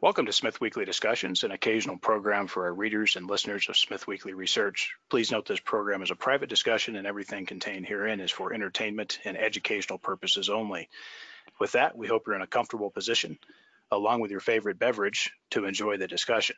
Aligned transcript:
Welcome 0.00 0.26
to 0.26 0.32
Smith 0.32 0.60
Weekly 0.60 0.84
Discussions, 0.84 1.42
an 1.42 1.50
occasional 1.50 1.98
program 1.98 2.46
for 2.46 2.66
our 2.66 2.72
readers 2.72 3.16
and 3.16 3.28
listeners 3.28 3.68
of 3.68 3.76
Smith 3.76 4.06
Weekly 4.06 4.32
Research. 4.32 4.94
Please 5.10 5.32
note 5.32 5.44
this 5.44 5.58
program 5.58 6.02
is 6.02 6.12
a 6.12 6.14
private 6.14 6.48
discussion 6.48 6.94
and 6.94 7.04
everything 7.04 7.46
contained 7.46 7.84
herein 7.84 8.20
is 8.20 8.30
for 8.30 8.54
entertainment 8.54 9.18
and 9.24 9.36
educational 9.36 9.98
purposes 9.98 10.50
only. 10.50 10.88
With 11.58 11.72
that, 11.72 11.98
we 11.98 12.06
hope 12.06 12.28
you're 12.28 12.36
in 12.36 12.42
a 12.42 12.46
comfortable 12.46 12.90
position, 12.90 13.40
along 13.90 14.20
with 14.20 14.30
your 14.30 14.38
favorite 14.38 14.78
beverage, 14.78 15.32
to 15.50 15.64
enjoy 15.64 15.96
the 15.96 16.06
discussion. 16.06 16.54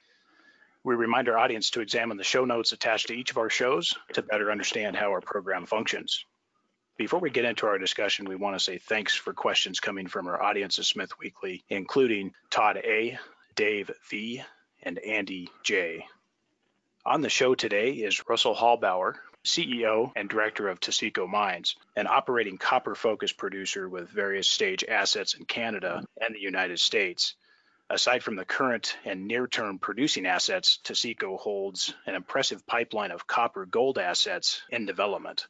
We 0.84 0.95
remind 0.95 1.30
our 1.30 1.38
audience 1.38 1.70
to 1.70 1.80
examine 1.80 2.18
the 2.18 2.25
show 2.25 2.45
notes 2.45 2.72
attached 2.72 3.07
to 3.07 3.14
each 3.14 3.30
of 3.30 3.38
our 3.38 3.48
shows 3.48 3.96
to 4.12 4.20
better 4.20 4.52
understand 4.52 4.96
how 4.96 5.12
our 5.12 5.22
program 5.22 5.64
functions. 5.64 6.27
Before 7.01 7.21
we 7.21 7.30
get 7.30 7.46
into 7.46 7.67
our 7.67 7.79
discussion, 7.79 8.27
we 8.27 8.37
want 8.37 8.57
to 8.57 8.62
say 8.62 8.77
thanks 8.77 9.14
for 9.14 9.32
questions 9.32 9.80
coming 9.80 10.07
from 10.07 10.29
our 10.29 10.43
audience 10.43 10.77
of 10.77 10.85
Smith 10.85 11.19
Weekly, 11.19 11.64
including 11.71 12.35
Todd 12.50 12.77
A., 12.77 13.18
Dave 13.54 13.90
V., 14.11 14.43
and 14.82 14.99
Andy 14.99 15.49
J. 15.63 16.04
On 17.07 17.23
the 17.23 17.31
show 17.31 17.54
today 17.54 17.93
is 17.93 18.29
Russell 18.29 18.54
Hallbauer, 18.54 19.14
CEO 19.46 20.13
and 20.14 20.29
Director 20.29 20.68
of 20.68 20.79
Taseko 20.79 21.26
Mines, 21.26 21.75
an 21.96 22.07
operating 22.07 22.59
copper 22.59 22.95
focused 22.95 23.39
producer 23.39 23.89
with 23.89 24.11
various 24.11 24.46
stage 24.46 24.85
assets 24.87 25.32
in 25.32 25.46
Canada 25.46 26.04
and 26.21 26.35
the 26.35 26.40
United 26.40 26.79
States. 26.79 27.35
Aside 27.89 28.23
from 28.23 28.37
the 28.37 28.45
current 28.45 28.95
and 29.07 29.26
near 29.26 29.46
term 29.46 29.79
producing 29.79 30.26
assets, 30.26 30.79
Taseko 30.85 31.39
holds 31.40 31.95
an 32.05 32.14
impressive 32.14 32.67
pipeline 32.67 33.11
of 33.11 33.27
copper 33.27 33.64
gold 33.64 33.97
assets 33.97 34.61
in 34.69 34.84
development. 34.84 35.47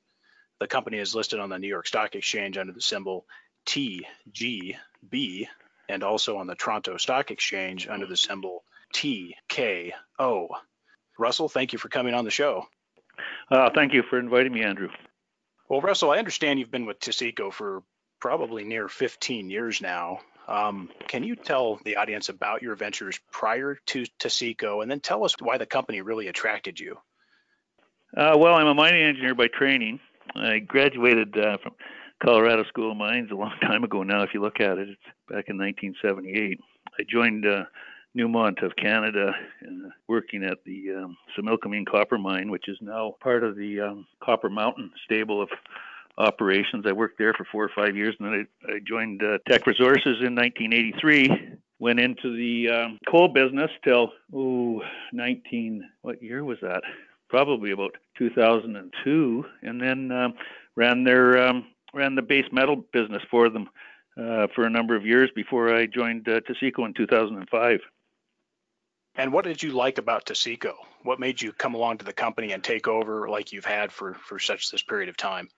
The 0.61 0.67
company 0.67 0.99
is 0.99 1.15
listed 1.15 1.41
on 1.41 1.49
the 1.49 1.59
New 1.59 1.69
York 1.69 1.87
Stock 1.87 2.15
Exchange 2.15 2.59
under 2.59 2.73
the 2.73 2.83
symbol 2.83 3.27
TGB 3.67 5.49
and 5.89 6.05
also 6.05 6.37
on 6.37 6.47
the 6.47 6.55
Toronto 6.55 6.99
Stock 6.99 7.31
Exchange 7.31 7.89
under 7.89 8.07
the 8.07 8.17
symbol 8.17 8.63
TKO. 8.95 10.49
Russell, 11.19 11.49
thank 11.49 11.73
you 11.73 11.79
for 11.79 11.89
coming 11.89 12.15
on 12.15 12.25
the 12.25 12.31
show. 12.31 12.67
Uh, 13.51 13.71
thank 13.75 13.95
you 13.95 14.03
for 14.03 14.19
inviting 14.19 14.53
me, 14.53 14.63
Andrew. 14.63 14.89
Well, 15.69 15.81
Russell, 15.81 16.11
I 16.11 16.19
understand 16.19 16.59
you've 16.59 16.71
been 16.71 16.87
with 16.87 17.01
Taseko 17.01 17.53
for 17.53 17.83
probably 18.21 18.65
near 18.65 18.89
15 18.89 19.49
years 19.49 19.81
now. 19.81 20.21
Um, 20.47 20.91
can 21.09 21.23
you 21.23 21.37
tell 21.37 21.81
the 21.85 21.97
audience 21.97 22.29
about 22.29 22.61
your 22.61 22.75
ventures 22.75 23.19
prior 23.31 23.79
to 23.87 24.05
Taseko 24.19 24.83
and 24.83 24.91
then 24.91 25.01
tell 25.01 25.25
us 25.25 25.35
why 25.41 25.57
the 25.57 25.67
company 25.67 26.03
really 26.03 26.29
attracted 26.29 26.79
you? 26.79 26.99
Uh, 28.15 28.37
well, 28.37 28.55
I'm 28.55 28.67
a 28.67 28.75
mining 28.75 29.03
engineer 29.03 29.35
by 29.35 29.47
training. 29.47 30.01
I 30.35 30.59
graduated 30.61 31.37
uh, 31.37 31.59
from 31.63 31.73
Colorado 32.23 32.65
School 32.65 32.93
of 32.93 32.97
Mines 32.97 33.31
a 33.31 33.35
long 33.35 33.53
time 33.63 33.85
ago 33.85 34.03
now. 34.03 34.23
If 34.23 34.31
you 34.35 34.41
look 34.41 34.61
at 34.61 34.79
it, 34.79 34.89
it's 34.89 35.01
back 35.29 35.49
in 35.49 35.59
1978. 35.59 36.61
I 36.99 37.03
joined 37.09 37.47
uh, 37.47 37.65
Newmont 38.17 38.63
of 38.65 38.75
Canada, 38.77 39.33
uh, 39.65 39.89
working 40.09 40.45
at 40.45 40.59
the 40.65 40.93
um, 40.97 41.17
Similkameen 41.39 41.87
copper 41.87 42.19
mine, 42.19 42.51
which 42.51 42.69
is 42.69 42.77
now 42.81 43.15
part 43.21 43.45
of 43.45 43.57
the 43.57 43.81
um, 43.81 44.07
Copper 44.23 44.51
Mountain 44.51 44.91
stable 45.05 45.41
of 45.41 45.49
operations. 46.19 46.85
I 46.87 46.93
worked 46.93 47.19
there 47.19 47.33
for 47.35 47.47
four 47.51 47.65
or 47.65 47.71
five 47.75 47.97
years, 47.97 48.15
and 48.19 48.29
then 48.29 48.47
I, 48.69 48.73
I 48.73 48.79
joined 48.87 49.23
uh, 49.23 49.39
Teck 49.49 49.67
Resources 49.67 50.19
in 50.21 50.35
1983. 50.35 51.57
Went 51.79 51.99
into 51.99 52.37
the 52.37 52.69
um, 52.69 52.99
coal 53.09 53.29
business 53.29 53.71
till 53.83 54.13
oh, 54.35 54.83
19. 55.13 55.89
What 56.03 56.23
year 56.23 56.45
was 56.45 56.59
that? 56.61 56.83
Probably 57.31 57.71
about 57.71 57.97
2002, 58.19 59.45
and 59.63 59.81
then 59.81 60.13
um, 60.13 60.35
ran 60.77 61.05
their 61.05 61.49
um, 61.49 61.67
ran 61.95 62.15
the 62.15 62.23
base 62.23 62.47
metal 62.53 62.85
business 62.93 63.23
for 63.31 63.49
them 63.49 63.69
uh, 64.21 64.49
for 64.55 64.65
a 64.65 64.71
number 64.71 64.97
of 64.97 65.07
years 65.07 65.31
before 65.35 65.75
I 65.75 65.87
joined 65.87 66.29
uh, 66.29 66.41
Taseko 66.41 66.85
in 66.85 66.93
2005. 66.93 67.81
And 69.17 69.33
what 69.33 69.45
did 69.45 69.63
you 69.63 69.71
like 69.71 69.99
about 69.99 70.27
Taseko? 70.27 70.75
What 71.03 71.19
made 71.19 71.41
you 71.41 71.53
come 71.53 71.75
along 71.75 71.99
to 71.99 72.05
the 72.05 72.13
company 72.13 72.53
and 72.53 72.63
take 72.63 72.87
over 72.87 73.29
like 73.29 73.53
you've 73.53 73.65
had 73.65 73.91
for, 73.91 74.15
for 74.15 74.39
such 74.39 74.71
this 74.71 74.83
period 74.83 75.09
of 75.09 75.17
time? 75.17 75.49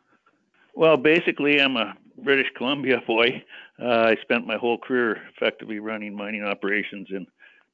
Well, 0.74 0.97
basically, 0.97 1.60
I'm 1.60 1.76
a 1.76 1.94
British 2.22 2.50
Columbia 2.56 3.02
boy. 3.06 3.42
Uh, 3.82 4.14
I 4.14 4.16
spent 4.22 4.47
my 4.47 4.56
whole 4.56 4.78
career 4.78 5.18
effectively 5.36 5.80
running 5.80 6.16
mining 6.16 6.44
operations 6.44 7.08
in 7.10 7.26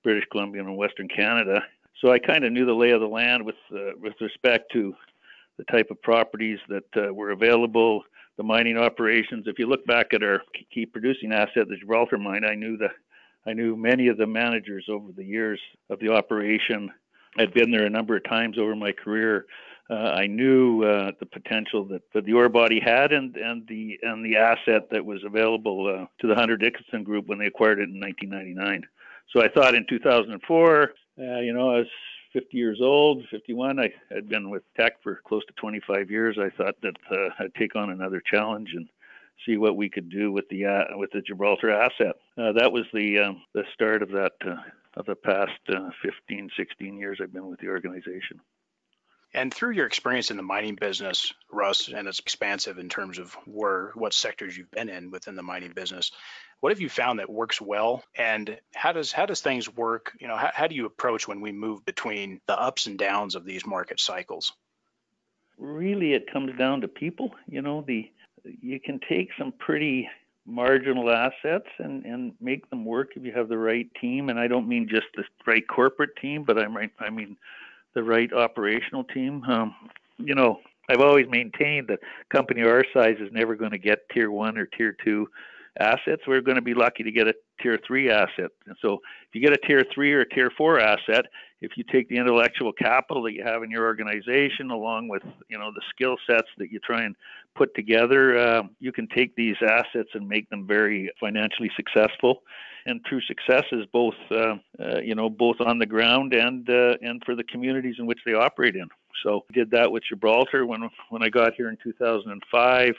British 0.02 0.24
Columbia 0.32 0.62
and 0.62 0.76
Western 0.76 1.08
Canada 1.08 1.62
so 2.00 2.12
I 2.12 2.18
kind 2.18 2.44
of 2.44 2.52
knew 2.52 2.64
the 2.64 2.72
lay 2.72 2.90
of 2.90 3.00
the 3.00 3.06
land 3.06 3.44
with 3.44 3.56
uh, 3.72 3.92
with 4.00 4.14
respect 4.20 4.72
to 4.72 4.94
the 5.56 5.64
type 5.64 5.90
of 5.90 6.00
properties 6.02 6.58
that 6.68 6.84
uh, 6.96 7.12
were 7.12 7.30
available, 7.30 8.02
the 8.36 8.44
mining 8.44 8.78
operations. 8.78 9.46
If 9.46 9.58
you 9.58 9.66
look 9.66 9.84
back 9.86 10.14
at 10.14 10.22
our 10.22 10.42
key 10.72 10.86
producing 10.86 11.32
asset, 11.32 11.68
the 11.68 11.76
Gibraltar 11.76 12.18
mine, 12.18 12.44
I 12.44 12.54
knew 12.54 12.76
the 12.76 12.88
I 13.46 13.52
knew 13.52 13.76
many 13.76 14.08
of 14.08 14.16
the 14.16 14.26
managers 14.26 14.86
over 14.88 15.10
the 15.12 15.24
years 15.24 15.60
of 15.90 15.98
the 16.00 16.10
operation. 16.10 16.90
I'd 17.38 17.54
been 17.54 17.70
there 17.70 17.86
a 17.86 17.90
number 17.90 18.16
of 18.16 18.24
times 18.24 18.58
over 18.58 18.74
my 18.74 18.92
career. 18.92 19.46
Uh, 19.90 20.12
I 20.16 20.26
knew 20.26 20.82
uh, 20.82 21.12
the 21.18 21.26
potential 21.26 21.84
that, 21.86 22.02
that 22.12 22.26
the 22.26 22.34
ore 22.34 22.50
body 22.50 22.78
had 22.78 23.12
and, 23.12 23.34
and 23.36 23.66
the 23.68 23.98
and 24.02 24.24
the 24.24 24.36
asset 24.36 24.88
that 24.90 25.04
was 25.04 25.24
available 25.24 25.86
uh, 25.86 26.06
to 26.20 26.26
the 26.28 26.34
Hunter 26.34 26.56
Dickinson 26.56 27.02
Group 27.04 27.26
when 27.26 27.38
they 27.38 27.46
acquired 27.46 27.80
it 27.80 27.88
in 27.88 27.98
1999. 27.98 28.82
So 29.32 29.42
I 29.42 29.48
thought 29.48 29.74
in 29.74 29.86
2004 29.88 30.92
uh, 31.18 31.40
you 31.40 31.52
know, 31.52 31.70
I 31.70 31.78
was 31.78 31.88
50 32.32 32.56
years 32.56 32.80
old, 32.82 33.24
51. 33.30 33.78
I 33.78 33.92
had 34.10 34.28
been 34.28 34.50
with 34.50 34.62
Teck 34.78 35.02
for 35.02 35.20
close 35.26 35.44
to 35.46 35.52
25 35.54 36.10
years. 36.10 36.38
I 36.38 36.50
thought 36.50 36.76
that 36.82 36.96
uh, 37.10 37.30
I'd 37.38 37.54
take 37.54 37.76
on 37.76 37.90
another 37.90 38.22
challenge 38.24 38.70
and 38.74 38.88
see 39.46 39.56
what 39.56 39.76
we 39.76 39.88
could 39.88 40.10
do 40.10 40.32
with 40.32 40.48
the 40.48 40.66
uh, 40.66 40.96
with 40.96 41.10
the 41.12 41.22
Gibraltar 41.22 41.70
asset. 41.70 42.16
Uh, 42.36 42.52
that 42.52 42.72
was 42.72 42.84
the 42.92 43.18
um, 43.18 43.42
the 43.54 43.64
start 43.74 44.02
of 44.02 44.10
that 44.10 44.32
uh, 44.44 44.56
of 44.94 45.06
the 45.06 45.14
past 45.14 45.58
uh, 45.68 45.90
15, 46.02 46.50
16 46.56 46.98
years 46.98 47.18
I've 47.22 47.32
been 47.32 47.48
with 47.48 47.60
the 47.60 47.68
organization. 47.68 48.40
And 49.34 49.52
through 49.52 49.72
your 49.72 49.86
experience 49.86 50.30
in 50.30 50.38
the 50.38 50.42
mining 50.42 50.74
business, 50.74 51.34
Russ, 51.52 51.88
and 51.88 52.08
it's 52.08 52.18
expansive 52.18 52.78
in 52.78 52.88
terms 52.88 53.18
of 53.18 53.34
where 53.44 53.92
what 53.94 54.14
sectors 54.14 54.56
you've 54.56 54.70
been 54.70 54.88
in 54.88 55.10
within 55.10 55.36
the 55.36 55.42
mining 55.42 55.72
business, 55.72 56.12
what 56.60 56.72
have 56.72 56.80
you 56.80 56.88
found 56.88 57.18
that 57.18 57.30
works 57.30 57.60
well, 57.60 58.02
and 58.16 58.58
how 58.74 58.92
does 58.92 59.12
how 59.12 59.26
does 59.26 59.40
things 59.40 59.68
work? 59.68 60.12
You 60.18 60.28
know, 60.28 60.36
how, 60.36 60.50
how 60.52 60.66
do 60.66 60.74
you 60.74 60.86
approach 60.86 61.28
when 61.28 61.40
we 61.40 61.52
move 61.52 61.84
between 61.84 62.40
the 62.46 62.58
ups 62.58 62.86
and 62.86 62.98
downs 62.98 63.34
of 63.34 63.44
these 63.44 63.66
market 63.66 64.00
cycles? 64.00 64.52
Really, 65.58 66.14
it 66.14 66.32
comes 66.32 66.56
down 66.58 66.80
to 66.80 66.88
people. 66.88 67.34
You 67.48 67.62
know, 67.62 67.84
the 67.86 68.10
you 68.44 68.80
can 68.80 68.98
take 69.08 69.28
some 69.38 69.52
pretty 69.52 70.08
marginal 70.46 71.10
assets 71.10 71.68
and 71.78 72.04
and 72.06 72.32
make 72.40 72.68
them 72.70 72.84
work 72.84 73.10
if 73.14 73.24
you 73.24 73.32
have 73.32 73.48
the 73.48 73.58
right 73.58 73.88
team. 74.00 74.30
And 74.30 74.40
I 74.40 74.48
don't 74.48 74.66
mean 74.66 74.88
just 74.88 75.06
the 75.14 75.24
right 75.46 75.66
corporate 75.68 76.16
team, 76.16 76.44
but 76.44 76.58
I'm 76.58 76.76
right. 76.76 76.90
I 76.98 77.10
mean 77.10 77.36
the 77.94 78.02
right 78.02 78.32
operational 78.32 79.04
team. 79.04 79.42
Um, 79.44 79.74
you 80.18 80.34
know, 80.34 80.60
I've 80.90 81.00
always 81.00 81.26
maintained 81.28 81.88
that 81.88 82.00
company 82.30 82.62
our 82.62 82.84
size 82.94 83.16
is 83.20 83.30
never 83.32 83.54
going 83.54 83.72
to 83.72 83.78
get 83.78 84.08
tier 84.12 84.30
one 84.30 84.56
or 84.56 84.66
tier 84.66 84.96
two 85.04 85.28
assets, 85.80 86.22
we're 86.26 86.40
going 86.40 86.56
to 86.56 86.62
be 86.62 86.74
lucky 86.74 87.02
to 87.02 87.10
get 87.10 87.28
a 87.28 87.34
tier 87.62 87.78
three 87.86 88.10
asset. 88.10 88.50
And 88.66 88.76
so 88.80 88.94
if 88.94 89.34
you 89.34 89.40
get 89.40 89.52
a 89.52 89.66
tier 89.66 89.84
three 89.94 90.12
or 90.12 90.20
a 90.20 90.28
tier 90.28 90.50
four 90.56 90.80
asset, 90.80 91.26
if 91.60 91.72
you 91.76 91.84
take 91.84 92.08
the 92.08 92.16
intellectual 92.16 92.72
capital 92.72 93.22
that 93.24 93.32
you 93.32 93.42
have 93.42 93.62
in 93.62 93.70
your 93.70 93.84
organization 93.84 94.70
along 94.70 95.08
with 95.08 95.22
you 95.48 95.58
know 95.58 95.72
the 95.72 95.82
skill 95.90 96.16
sets 96.28 96.48
that 96.58 96.70
you 96.70 96.78
try 96.78 97.02
and 97.02 97.16
put 97.56 97.74
together, 97.74 98.38
uh, 98.38 98.62
you 98.78 98.92
can 98.92 99.08
take 99.08 99.34
these 99.34 99.56
assets 99.62 100.10
and 100.14 100.28
make 100.28 100.48
them 100.50 100.66
very 100.66 101.10
financially 101.18 101.70
successful. 101.76 102.42
And 102.86 103.04
true 103.04 103.20
success 103.22 103.64
is 103.72 103.84
both 103.92 104.14
uh, 104.30 104.54
uh, 104.78 105.00
you 105.02 105.14
know 105.14 105.28
both 105.28 105.60
on 105.60 105.78
the 105.78 105.86
ground 105.86 106.32
and 106.32 106.68
uh, 106.70 106.96
and 107.02 107.22
for 107.24 107.34
the 107.34 107.44
communities 107.44 107.96
in 107.98 108.06
which 108.06 108.20
they 108.24 108.34
operate 108.34 108.76
in. 108.76 108.88
So 109.24 109.44
I 109.50 109.52
did 109.52 109.70
that 109.72 109.90
with 109.90 110.04
Gibraltar 110.08 110.64
when 110.64 110.88
when 111.10 111.22
I 111.22 111.28
got 111.28 111.54
here 111.54 111.68
in 111.68 111.76
2005. 111.82 112.94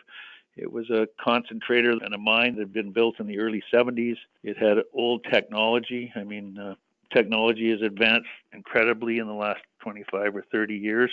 It 0.58 0.70
was 0.70 0.90
a 0.90 1.08
concentrator 1.24 1.92
and 1.92 2.14
a 2.14 2.18
mine 2.18 2.56
that 2.56 2.62
had 2.62 2.74
been 2.74 2.92
built 2.92 3.22
in 3.22 3.28
the 3.28 3.40
early 3.40 3.64
70s. 3.74 4.18
It 4.44 4.58
had 4.58 4.80
old 4.94 5.26
technology. 5.32 6.12
I 6.18 6.26
mean, 6.26 6.58
uh, 6.58 6.76
technology 7.14 7.72
has 7.72 7.82
advanced 7.82 8.30
incredibly 8.54 9.20
in 9.20 9.28
the 9.28 9.34
last 9.34 9.62
25 9.82 10.36
or 10.36 10.44
30 10.52 10.76
years, 10.76 11.12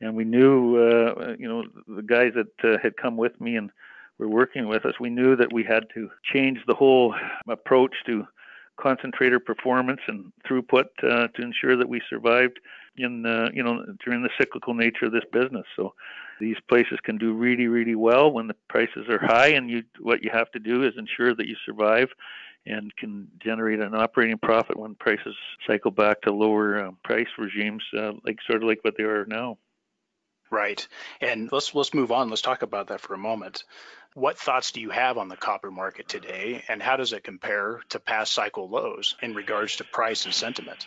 and 0.00 0.14
we 0.14 0.24
knew, 0.24 0.76
uh, 0.76 1.34
you 1.38 1.48
know, 1.48 1.64
the 1.86 2.02
guys 2.02 2.32
that 2.34 2.64
uh, 2.64 2.78
had 2.82 2.96
come 2.96 3.16
with 3.16 3.40
me 3.40 3.56
and 3.56 3.70
were 4.18 4.28
working 4.28 4.68
with 4.68 4.84
us, 4.84 4.94
we 5.00 5.10
knew 5.10 5.36
that 5.36 5.52
we 5.52 5.62
had 5.62 5.84
to 5.94 6.10
change 6.32 6.58
the 6.66 6.74
whole 6.74 7.14
approach 7.48 7.94
to 8.06 8.26
concentrator 8.78 9.40
performance 9.40 10.00
and 10.06 10.32
throughput 10.48 10.86
uh, 11.02 11.28
to 11.28 11.42
ensure 11.42 11.76
that 11.76 11.88
we 11.88 12.00
survived 12.08 12.58
in 12.96 13.26
uh, 13.26 13.48
you 13.52 13.62
know 13.62 13.84
during 14.04 14.22
the 14.22 14.30
cyclical 14.38 14.74
nature 14.74 15.06
of 15.06 15.12
this 15.12 15.24
business. 15.32 15.66
So 15.76 15.94
these 16.40 16.56
places 16.68 16.98
can 17.02 17.18
do 17.18 17.32
really 17.32 17.66
really 17.66 17.94
well 17.94 18.30
when 18.30 18.46
the 18.46 18.56
prices 18.68 19.08
are 19.08 19.18
high, 19.18 19.48
and 19.48 19.70
you 19.70 19.82
what 20.00 20.22
you 20.22 20.30
have 20.32 20.50
to 20.52 20.58
do 20.58 20.84
is 20.84 20.94
ensure 20.96 21.34
that 21.34 21.46
you 21.46 21.56
survive 21.66 22.08
and 22.68 22.94
can 22.96 23.28
generate 23.38 23.80
an 23.80 23.94
operating 23.94 24.38
profit 24.38 24.76
when 24.76 24.94
prices 24.94 25.34
cycle 25.66 25.90
back 25.90 26.20
to 26.22 26.32
lower 26.32 26.86
uh, 26.86 26.90
price 27.04 27.28
regimes, 27.38 27.82
uh, 27.96 28.12
like 28.24 28.38
sort 28.46 28.62
of 28.62 28.68
like 28.68 28.80
what 28.82 28.96
they 28.96 29.04
are 29.04 29.24
now. 29.26 29.58
Right. 30.50 30.86
And 31.20 31.50
let's 31.52 31.74
let's 31.74 31.92
move 31.92 32.12
on. 32.12 32.30
Let's 32.30 32.42
talk 32.42 32.62
about 32.62 32.88
that 32.88 33.00
for 33.00 33.14
a 33.14 33.18
moment. 33.18 33.64
What 34.14 34.38
thoughts 34.38 34.72
do 34.72 34.80
you 34.80 34.90
have 34.90 35.18
on 35.18 35.28
the 35.28 35.36
copper 35.36 35.70
market 35.70 36.08
today, 36.08 36.64
and 36.68 36.82
how 36.82 36.96
does 36.96 37.12
it 37.12 37.22
compare 37.22 37.82
to 37.90 38.00
past 38.00 38.32
cycle 38.32 38.68
lows 38.68 39.14
in 39.22 39.34
regards 39.34 39.76
to 39.76 39.84
price 39.84 40.24
and 40.24 40.34
sentiment? 40.34 40.86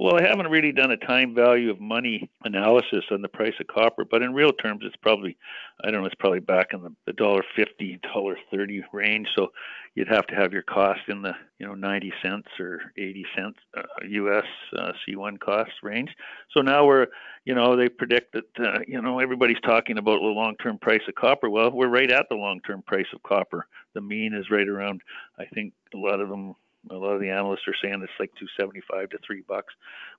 Well, 0.00 0.16
I 0.16 0.22
haven't 0.22 0.46
really 0.46 0.70
done 0.70 0.92
a 0.92 0.96
time 0.96 1.34
value 1.34 1.72
of 1.72 1.80
money 1.80 2.30
analysis 2.44 3.04
on 3.10 3.20
the 3.20 3.28
price 3.28 3.54
of 3.58 3.66
copper, 3.66 4.04
but 4.04 4.22
in 4.22 4.32
real 4.32 4.52
terms, 4.52 4.82
it's 4.84 4.94
probably, 5.02 5.36
I 5.82 5.90
don't 5.90 6.02
know, 6.02 6.06
it's 6.06 6.14
probably 6.14 6.38
back 6.38 6.68
in 6.72 6.94
the 7.04 7.12
dollar 7.14 7.42
fifty, 7.56 7.98
dollar 8.14 8.38
thirty 8.52 8.84
range. 8.92 9.26
So 9.36 9.48
you'd 9.96 10.06
have 10.06 10.28
to 10.28 10.36
have 10.36 10.52
your 10.52 10.62
cost 10.62 11.00
in 11.08 11.22
the, 11.22 11.32
you 11.58 11.66
know, 11.66 11.74
90 11.74 12.12
cents 12.22 12.46
or 12.60 12.80
80 12.96 13.26
cents 13.36 13.58
uh, 13.76 13.82
U.S. 14.08 14.44
Uh, 14.78 14.92
C1 15.04 15.40
cost 15.40 15.72
range. 15.82 16.10
So 16.56 16.60
now 16.60 16.86
we're, 16.86 17.08
you 17.44 17.56
know, 17.56 17.74
they 17.74 17.88
predict 17.88 18.34
that, 18.34 18.64
uh, 18.64 18.78
you 18.86 19.02
know, 19.02 19.18
everybody's 19.18 19.60
talking 19.64 19.98
about 19.98 20.20
the 20.20 20.26
long-term 20.26 20.78
price 20.78 21.02
of 21.08 21.16
copper. 21.16 21.50
Well, 21.50 21.72
we're 21.72 21.88
right 21.88 22.12
at 22.12 22.26
the 22.30 22.36
long-term 22.36 22.82
price 22.86 23.08
of 23.12 23.22
copper. 23.24 23.66
The 23.94 24.00
mean 24.00 24.32
is 24.32 24.48
right 24.48 24.68
around, 24.68 25.02
I 25.40 25.46
think, 25.46 25.72
a 25.92 25.98
lot 25.98 26.20
of 26.20 26.28
them 26.28 26.54
a 26.90 26.94
lot 26.94 27.12
of 27.12 27.20
the 27.20 27.30
analysts 27.30 27.66
are 27.66 27.74
saying 27.82 28.00
it's 28.02 28.12
like 28.18 28.32
275 28.38 29.10
to 29.10 29.18
3 29.26 29.42
bucks. 29.46 29.74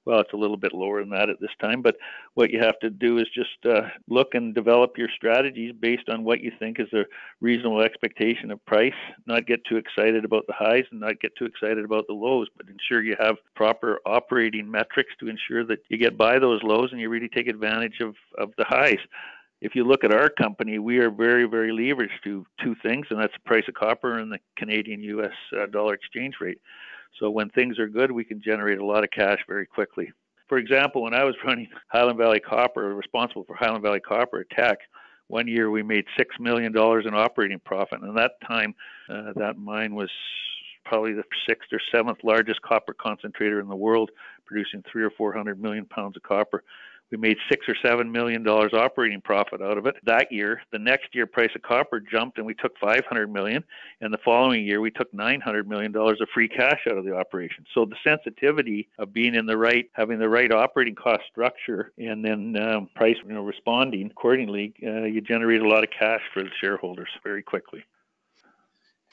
Well, 0.06 0.20
it's 0.20 0.34
a 0.34 0.38
little 0.38 0.58
bit 0.58 0.74
lower 0.74 1.02
than 1.02 1.10
that 1.12 1.30
at 1.30 1.40
this 1.40 1.50
time, 1.62 1.82
but 1.82 1.98
what 2.34 2.52
you 2.52 2.60
have 2.60 2.80
to 2.80 2.90
do 2.90 3.18
is 3.18 3.28
just 3.34 3.66
uh, 3.66 3.90
look 4.08 4.34
and 4.34 4.54
develop 4.54 4.98
your 4.98 5.10
strategies 5.16 5.74
based 5.80 6.10
on 6.10 6.24
what 6.24 6.42
you 6.42 6.52
think 6.58 6.80
is 6.80 6.92
a 6.94 7.06
reasonable 7.42 7.82
expectation 7.82 8.52
of 8.52 8.64
price. 8.66 8.94
Not 9.26 9.48
get 9.48 9.66
too 9.66 9.78
excited 9.78 10.26
about 10.26 10.48
the 10.48 10.54
highs 10.54 10.86
and 10.92 11.00
not 11.00 11.20
get 11.20 11.36
too 11.36 11.46
excited 11.46 11.84
about 11.84 12.08
the 12.08 12.14
lows, 12.14 12.48
but 12.56 12.68
ensure 12.68 13.04
you 13.04 13.16
have 13.20 13.36
proper 13.56 14.00
operating 14.06 14.70
metrics 14.70 15.12
to 15.20 15.28
ensure 15.28 15.66
that 15.66 15.80
you 15.90 15.98
get 15.98 16.18
by 16.18 16.40
those 16.40 16.64
lows 16.64 16.92
and 16.92 17.02
you 17.02 17.10
really 17.10 17.30
take 17.30 17.48
advantage 17.48 18.00
of, 18.02 18.16
of 18.38 18.52
the 18.58 18.66
highs 18.66 19.00
if 19.62 19.76
you 19.76 19.84
look 19.84 20.04
at 20.04 20.14
our 20.14 20.30
company, 20.30 20.80
we 20.80 21.00
are 21.00 21.10
very, 21.10 21.46
very 21.46 21.72
leveraged 21.72 22.22
to 22.24 22.46
two 22.64 22.76
things, 22.82 23.08
and 23.10 23.20
that's 23.20 23.34
the 23.34 23.46
price 23.46 23.66
of 23.68 23.74
copper 23.74 24.20
and 24.20 24.32
the 24.32 24.40
Canadian 24.58 25.02
US 25.02 25.34
uh, 25.58 25.66
dollar 25.66 25.94
exchange 25.94 26.36
rate. 26.40 26.60
So 27.20 27.30
when 27.30 27.50
things 27.50 27.80
are 27.80 27.88
good, 27.88 28.12
we 28.12 28.24
can 28.24 28.42
generate 28.42 28.80
a 28.80 28.86
lot 28.86 29.04
of 29.04 29.12
cash 29.12 29.40
very 29.48 29.66
quickly. 29.66 30.12
For 30.48 30.58
example, 30.58 31.04
when 31.04 31.14
I 31.14 31.24
was 31.24 31.36
running 31.46 31.68
Highland 31.90 32.18
Valley 32.18 32.40
Copper, 32.40 32.96
responsible 32.96 33.44
for 33.44 33.56
Highland 33.56 33.84
Valley 33.84 34.00
Copper 34.00 34.46
Teck, 34.56 34.80
one 35.28 35.48
year 35.48 35.70
we 35.70 35.84
made 35.84 36.06
six 36.18 36.36
million 36.40 36.72
dollars 36.72 37.06
in 37.06 37.14
operating 37.14 37.60
profit, 37.60 38.02
and 38.02 38.10
at 38.10 38.16
that 38.16 38.48
time, 38.48 38.74
uh, 39.10 39.34
that 39.36 39.58
mine 39.58 39.94
was 39.94 40.10
probably 40.86 41.14
the 41.14 41.24
sixth 41.48 41.72
or 41.72 41.80
seventh 41.92 42.18
largest 42.24 42.60
copper 42.64 42.96
concentrator 42.96 43.60
in 43.60 43.68
the 43.68 43.76
world, 43.76 44.10
producing 44.46 44.84
three 44.92 45.04
or 45.04 45.12
four 45.12 45.32
hundred 45.32 45.62
million 45.62 45.86
pounds 45.86 46.18
of 46.18 46.24
copper. 46.24 46.64
We 47.12 47.18
made 47.18 47.38
six 47.50 47.68
or 47.68 47.76
seven 47.84 48.12
million 48.12 48.44
dollars 48.44 48.74
operating 48.74 49.22
profit 49.22 49.62
out 49.62 49.78
of 49.78 49.86
it 49.88 49.96
that 50.04 50.32
year. 50.32 50.62
The 50.72 50.80
next 50.80 51.16
year, 51.16 51.26
price 51.26 51.50
of 51.56 51.62
copper 51.64 52.00
jumped, 52.00 52.38
and 52.38 52.46
we 52.46 52.54
took 52.54 52.78
500 52.78 53.32
million. 53.32 53.64
And 54.02 54.14
the 54.14 54.20
following 54.24 54.66
year, 54.66 54.80
we 54.80 54.92
took 54.92 55.12
900 55.14 55.68
million 55.68 55.92
dollars 55.92 56.20
of 56.22 56.28
free 56.34 56.48
cash 56.48 56.82
out 56.90 56.98
of 56.98 57.06
the 57.06 57.16
operation. 57.16 57.66
So 57.74 57.86
the 57.86 57.96
sensitivity 58.04 58.88
of 59.00 59.14
being 59.14 59.36
in 59.36 59.46
the 59.46 59.58
right, 59.58 59.90
having 59.94 60.20
the 60.20 60.30
right 60.30 60.52
operating 60.52 60.96
cost 60.96 61.22
structure, 61.32 61.92
and 61.98 62.24
then 62.24 62.56
um, 62.62 62.90
price, 62.96 63.18
you 63.26 63.34
know, 63.34 63.44
responding 63.44 64.12
accordingly, 64.12 64.74
uh, 64.86 65.04
you 65.04 65.22
generate 65.22 65.62
a 65.62 65.68
lot 65.68 65.84
of 65.84 65.90
cash 65.98 66.22
for 66.34 66.44
the 66.44 66.50
shareholders 66.62 67.10
very 67.24 67.42
quickly. 67.42 67.84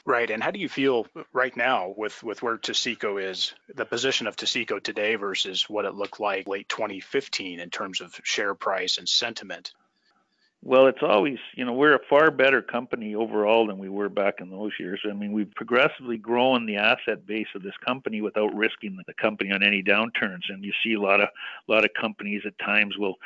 Right. 0.06 0.30
And 0.30 0.40
how 0.40 0.52
do 0.52 0.60
you 0.60 0.68
feel 0.68 1.08
right 1.32 1.56
now 1.56 1.92
with, 1.96 2.22
with 2.22 2.40
where 2.40 2.56
Taseko 2.56 3.20
is, 3.20 3.52
the 3.74 3.84
position 3.84 4.28
of 4.28 4.36
Taseko 4.36 4.80
today 4.80 5.16
versus 5.16 5.68
what 5.68 5.84
it 5.84 5.94
looked 5.94 6.20
like 6.20 6.46
late 6.46 6.68
2015 6.68 7.58
in 7.58 7.70
terms 7.70 8.00
of 8.00 8.14
share 8.22 8.54
price 8.54 8.98
and 8.98 9.08
sentiment? 9.08 9.72
Well, 10.62 10.86
it's 10.86 11.02
always, 11.02 11.38
you 11.54 11.64
know, 11.64 11.72
we're 11.72 11.96
a 11.96 12.04
far 12.08 12.30
better 12.30 12.62
company 12.62 13.16
overall 13.16 13.66
than 13.66 13.78
we 13.78 13.88
were 13.88 14.08
back 14.08 14.36
in 14.40 14.48
those 14.48 14.72
years. 14.78 15.00
I 15.08 15.12
mean, 15.12 15.32
we've 15.32 15.54
progressively 15.54 16.18
grown 16.18 16.66
the 16.66 16.76
asset 16.76 17.26
base 17.26 17.48
of 17.56 17.62
this 17.62 17.76
company 17.84 18.20
without 18.20 18.54
risking 18.54 18.96
the 19.06 19.14
company 19.14 19.50
on 19.50 19.64
any 19.64 19.82
downturns. 19.82 20.42
And 20.48 20.64
you 20.64 20.72
see 20.84 20.94
a 20.94 21.00
lot 21.00 21.20
of 21.20 21.28
a 21.68 21.72
lot 21.72 21.84
of 21.84 21.90
companies 22.00 22.42
at 22.46 22.58
times 22.58 22.96
will 22.96 23.16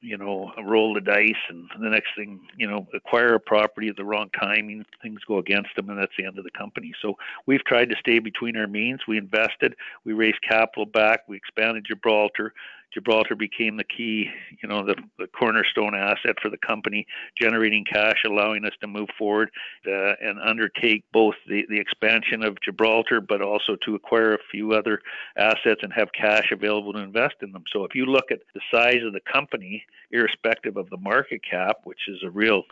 you 0.00 0.16
know, 0.18 0.52
roll 0.64 0.94
the 0.94 1.00
dice, 1.00 1.32
and 1.48 1.68
the 1.80 1.88
next 1.88 2.10
thing, 2.16 2.40
you 2.56 2.68
know, 2.68 2.86
acquire 2.94 3.34
a 3.34 3.40
property 3.40 3.88
at 3.88 3.96
the 3.96 4.04
wrong 4.04 4.30
timing, 4.38 4.84
things 5.02 5.20
go 5.26 5.38
against 5.38 5.70
them, 5.76 5.88
and 5.88 5.98
that's 5.98 6.12
the 6.18 6.24
end 6.24 6.38
of 6.38 6.44
the 6.44 6.50
company. 6.50 6.92
So 7.00 7.16
we've 7.46 7.64
tried 7.64 7.90
to 7.90 7.96
stay 7.96 8.18
between 8.18 8.56
our 8.56 8.66
means. 8.66 9.00
We 9.08 9.18
invested, 9.18 9.74
we 10.04 10.12
raised 10.12 10.42
capital 10.42 10.86
back, 10.86 11.20
we 11.28 11.36
expanded 11.36 11.86
Gibraltar, 11.86 12.52
Gibraltar 12.94 13.34
became 13.34 13.76
the 13.76 13.84
key, 13.84 14.30
you 14.62 14.68
know, 14.68 14.84
the, 14.84 14.94
the 15.18 15.26
cornerstone 15.26 15.94
asset 15.94 16.36
for 16.40 16.48
the 16.48 16.56
company, 16.58 17.06
generating 17.36 17.84
cash, 17.84 18.22
allowing 18.24 18.64
us 18.64 18.72
to 18.80 18.86
move 18.86 19.08
forward 19.18 19.50
uh, 19.86 20.14
and 20.22 20.38
undertake 20.40 21.04
both 21.12 21.34
the, 21.48 21.64
the 21.68 21.78
expansion 21.78 22.44
of 22.44 22.56
Gibraltar, 22.64 23.20
but 23.20 23.42
also 23.42 23.76
to 23.84 23.94
acquire 23.94 24.34
a 24.34 24.38
few 24.50 24.72
other 24.72 25.00
assets 25.36 25.80
and 25.82 25.92
have 25.92 26.08
cash 26.12 26.50
available 26.52 26.92
to 26.92 27.00
invest 27.00 27.34
in 27.42 27.52
them. 27.52 27.64
So 27.72 27.84
if 27.84 27.94
you 27.94 28.06
look 28.06 28.30
at 28.30 28.40
the 28.54 28.60
size 28.72 29.02
of 29.04 29.12
the 29.12 29.20
company, 29.20 29.84
irrespective 30.10 30.76
of 30.76 30.88
the 30.90 30.96
market 30.98 31.42
cap, 31.48 31.78
which 31.84 32.08
is 32.08 32.22
a 32.22 32.30
real 32.30 32.62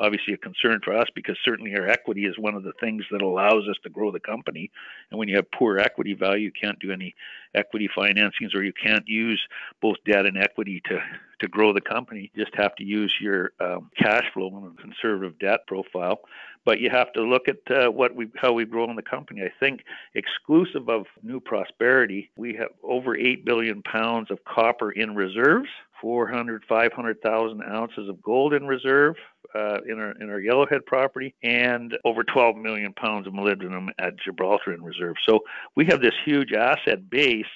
obviously 0.00 0.32
a 0.34 0.38
concern 0.38 0.80
for 0.82 0.96
us 0.96 1.06
because 1.14 1.36
certainly 1.44 1.74
our 1.76 1.86
equity 1.86 2.24
is 2.24 2.38
one 2.38 2.54
of 2.54 2.62
the 2.62 2.72
things 2.80 3.04
that 3.10 3.22
allows 3.22 3.68
us 3.68 3.76
to 3.82 3.90
grow 3.90 4.10
the 4.10 4.20
company. 4.20 4.70
And 5.10 5.18
when 5.18 5.28
you 5.28 5.36
have 5.36 5.50
poor 5.50 5.78
equity 5.78 6.14
value, 6.14 6.44
you 6.44 6.52
can't 6.52 6.78
do 6.78 6.90
any 6.90 7.14
equity 7.54 7.88
financings 7.96 8.54
or 8.54 8.62
you 8.62 8.72
can't 8.72 9.06
use 9.06 9.40
both 9.82 9.96
debt 10.06 10.26
and 10.26 10.38
equity 10.38 10.80
to, 10.86 10.98
to 11.40 11.48
grow 11.48 11.72
the 11.72 11.80
company. 11.80 12.30
You 12.32 12.44
just 12.44 12.56
have 12.56 12.74
to 12.76 12.84
use 12.84 13.14
your 13.20 13.52
um, 13.60 13.90
cash 13.98 14.24
flow 14.32 14.48
and 14.48 14.78
a 14.78 14.82
conservative 14.82 15.38
debt 15.38 15.66
profile. 15.66 16.20
But 16.64 16.80
you 16.80 16.90
have 16.90 17.12
to 17.14 17.22
look 17.22 17.48
at 17.48 17.70
uh, 17.70 17.90
what 17.90 18.14
we 18.14 18.28
how 18.36 18.52
we've 18.52 18.70
grown 18.70 18.94
the 18.94 19.02
company. 19.02 19.42
I 19.42 19.50
think 19.58 19.82
exclusive 20.14 20.90
of 20.90 21.06
New 21.22 21.40
Prosperity, 21.40 22.30
we 22.36 22.54
have 22.56 22.68
over 22.82 23.16
8 23.16 23.46
billion 23.46 23.82
pounds 23.82 24.30
of 24.30 24.44
copper 24.44 24.92
in 24.92 25.14
reserves 25.14 25.70
400, 26.00 26.64
500,000 26.68 27.62
ounces 27.62 28.08
of 28.08 28.22
gold 28.22 28.54
in 28.54 28.66
reserve 28.66 29.16
uh, 29.54 29.78
in 29.88 29.98
our 29.98 30.12
in 30.20 30.30
our 30.30 30.40
Yellowhead 30.40 30.86
property, 30.86 31.34
and 31.42 31.96
over 32.04 32.22
12 32.22 32.56
million 32.56 32.92
pounds 32.92 33.26
of 33.26 33.32
molybdenum 33.32 33.88
at 33.98 34.14
Gibraltar 34.18 34.72
in 34.72 34.82
reserve. 34.82 35.16
So 35.28 35.40
we 35.76 35.86
have 35.86 36.00
this 36.00 36.14
huge 36.24 36.52
asset 36.52 37.10
base 37.10 37.46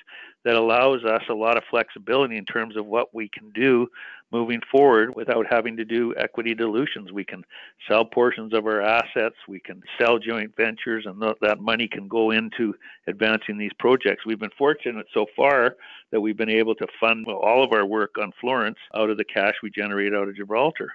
that 0.44 0.56
allows 0.56 1.04
us 1.04 1.22
a 1.30 1.34
lot 1.34 1.56
of 1.56 1.62
flexibility 1.70 2.36
in 2.36 2.44
terms 2.44 2.76
of 2.76 2.86
what 2.86 3.14
we 3.14 3.28
can 3.28 3.50
do 3.50 3.86
moving 4.32 4.60
forward 4.70 5.14
without 5.14 5.46
having 5.48 5.76
to 5.76 5.84
do 5.84 6.14
equity 6.16 6.54
dilutions. 6.54 7.12
We 7.12 7.24
can 7.24 7.44
sell 7.88 8.04
portions 8.04 8.52
of 8.52 8.66
our 8.66 8.82
assets, 8.82 9.36
we 9.48 9.60
can 9.60 9.82
sell 9.98 10.18
joint 10.18 10.54
ventures, 10.56 11.06
and 11.06 11.20
th- 11.20 11.36
that 11.40 11.60
money 11.60 11.86
can 11.86 12.08
go 12.08 12.30
into 12.30 12.74
advancing 13.06 13.58
these 13.58 13.72
projects. 13.78 14.26
We've 14.26 14.38
been 14.38 14.50
fortunate 14.58 15.06
so 15.14 15.26
far 15.36 15.76
that 16.10 16.20
we've 16.20 16.36
been 16.36 16.50
able 16.50 16.74
to 16.76 16.86
fund 16.98 17.26
all 17.28 17.62
of 17.62 17.72
our 17.72 17.86
work 17.86 18.16
on 18.20 18.32
Florence 18.40 18.78
out 18.96 19.10
of 19.10 19.18
the 19.18 19.24
cash 19.24 19.54
we 19.62 19.70
generate 19.70 20.14
out 20.14 20.28
of 20.28 20.36
Gibraltar. 20.36 20.90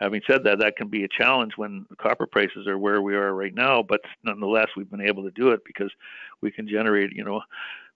Having 0.00 0.22
said 0.26 0.44
that, 0.44 0.60
that 0.60 0.76
can 0.76 0.88
be 0.88 1.04
a 1.04 1.08
challenge 1.08 1.52
when 1.56 1.84
copper 1.98 2.26
prices 2.26 2.66
are 2.66 2.78
where 2.78 3.02
we 3.02 3.14
are 3.14 3.34
right 3.34 3.54
now, 3.54 3.82
but 3.82 4.00
nonetheless, 4.24 4.68
we've 4.74 4.90
been 4.90 5.06
able 5.06 5.22
to 5.22 5.30
do 5.32 5.50
it 5.50 5.60
because 5.66 5.90
we 6.40 6.50
can 6.50 6.66
generate, 6.66 7.12
you 7.12 7.22
know, 7.22 7.42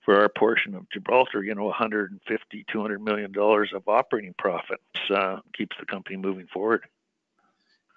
for 0.05 0.21
our 0.21 0.29
portion 0.29 0.75
of 0.75 0.89
Gibraltar, 0.91 1.43
you 1.43 1.55
know, 1.55 1.65
150, 1.65 2.65
200 2.71 3.03
million 3.03 3.33
dollars 3.33 3.73
of 3.75 3.89
operating 3.89 4.35
profits 4.39 4.83
uh, 5.11 5.39
keeps 5.57 5.77
the 5.79 5.87
company 5.87 6.17
moving 6.17 6.47
forward. 6.47 6.83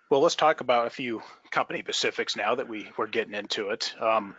Well, 0.09 0.21
let's 0.21 0.35
talk 0.35 0.61
about 0.61 0.87
a 0.87 0.89
few 0.89 1.21
company 1.51 1.79
specifics 1.79 2.37
now 2.37 2.55
that 2.55 2.69
we 2.69 2.89
we're 2.97 3.07
getting 3.07 3.33
into 3.33 3.69
it. 3.69 3.93
Um, 3.99 4.35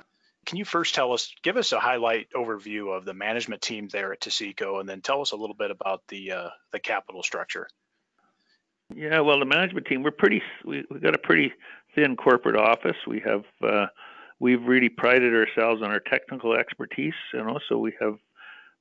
can 0.47 0.57
you 0.57 0.65
first 0.65 0.95
tell 0.95 1.13
us, 1.13 1.35
give 1.43 1.59
us 1.59 1.73
a 1.73 1.79
highlight 1.79 2.29
overview 2.35 2.97
of 2.97 3.05
the 3.05 3.13
management 3.13 3.61
team 3.61 3.89
there 3.89 4.13
at 4.15 4.21
Taseko, 4.21 4.81
and 4.81 4.89
then 4.89 5.03
tell 5.03 5.21
us 5.21 5.33
a 5.33 5.37
little 5.37 5.55
bit 5.55 5.71
about 5.71 6.03
the 6.09 6.33
uh, 6.33 6.49
the 6.73 6.81
capital 6.81 7.23
structure? 7.23 7.69
Yeah, 8.95 9.21
well, 9.21 9.39
the 9.39 9.45
management 9.45 9.87
team 9.87 10.03
we're 10.03 10.11
pretty 10.11 10.41
we 10.65 10.85
we 10.91 11.01
got 11.01 11.15
a 11.15 11.19
pretty 11.19 11.53
thin 11.95 12.17
corporate 12.17 12.57
office. 12.57 12.97
We 13.07 13.21
have 13.21 13.45
uh, 13.63 13.87
we've 14.41 14.63
really 14.63 14.89
prided 14.89 15.35
ourselves 15.35 15.83
on 15.83 15.91
our 15.91 16.01
technical 16.01 16.55
expertise, 16.55 17.15
and 17.33 17.49
also 17.49 17.77
we 17.79 17.93
have 18.01 18.17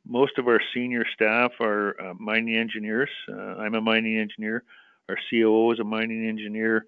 most 0.05 0.37
of 0.37 0.47
our 0.47 0.61
senior 0.73 1.03
staff 1.13 1.51
are 1.59 1.99
uh, 2.01 2.13
mining 2.19 2.55
engineers. 2.55 3.09
Uh, 3.29 3.55
I'm 3.57 3.75
a 3.75 3.81
mining 3.81 4.17
engineer. 4.17 4.63
Our 5.09 5.17
COO 5.29 5.71
is 5.71 5.79
a 5.79 5.83
mining 5.83 6.27
engineer. 6.27 6.85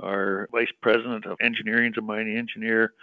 Our 0.00 0.48
vice 0.50 0.72
president 0.82 1.26
of 1.26 1.36
engineering 1.40 1.92
is 1.92 1.98
a 1.98 2.02
mining 2.02 2.36
engineer. 2.36 2.94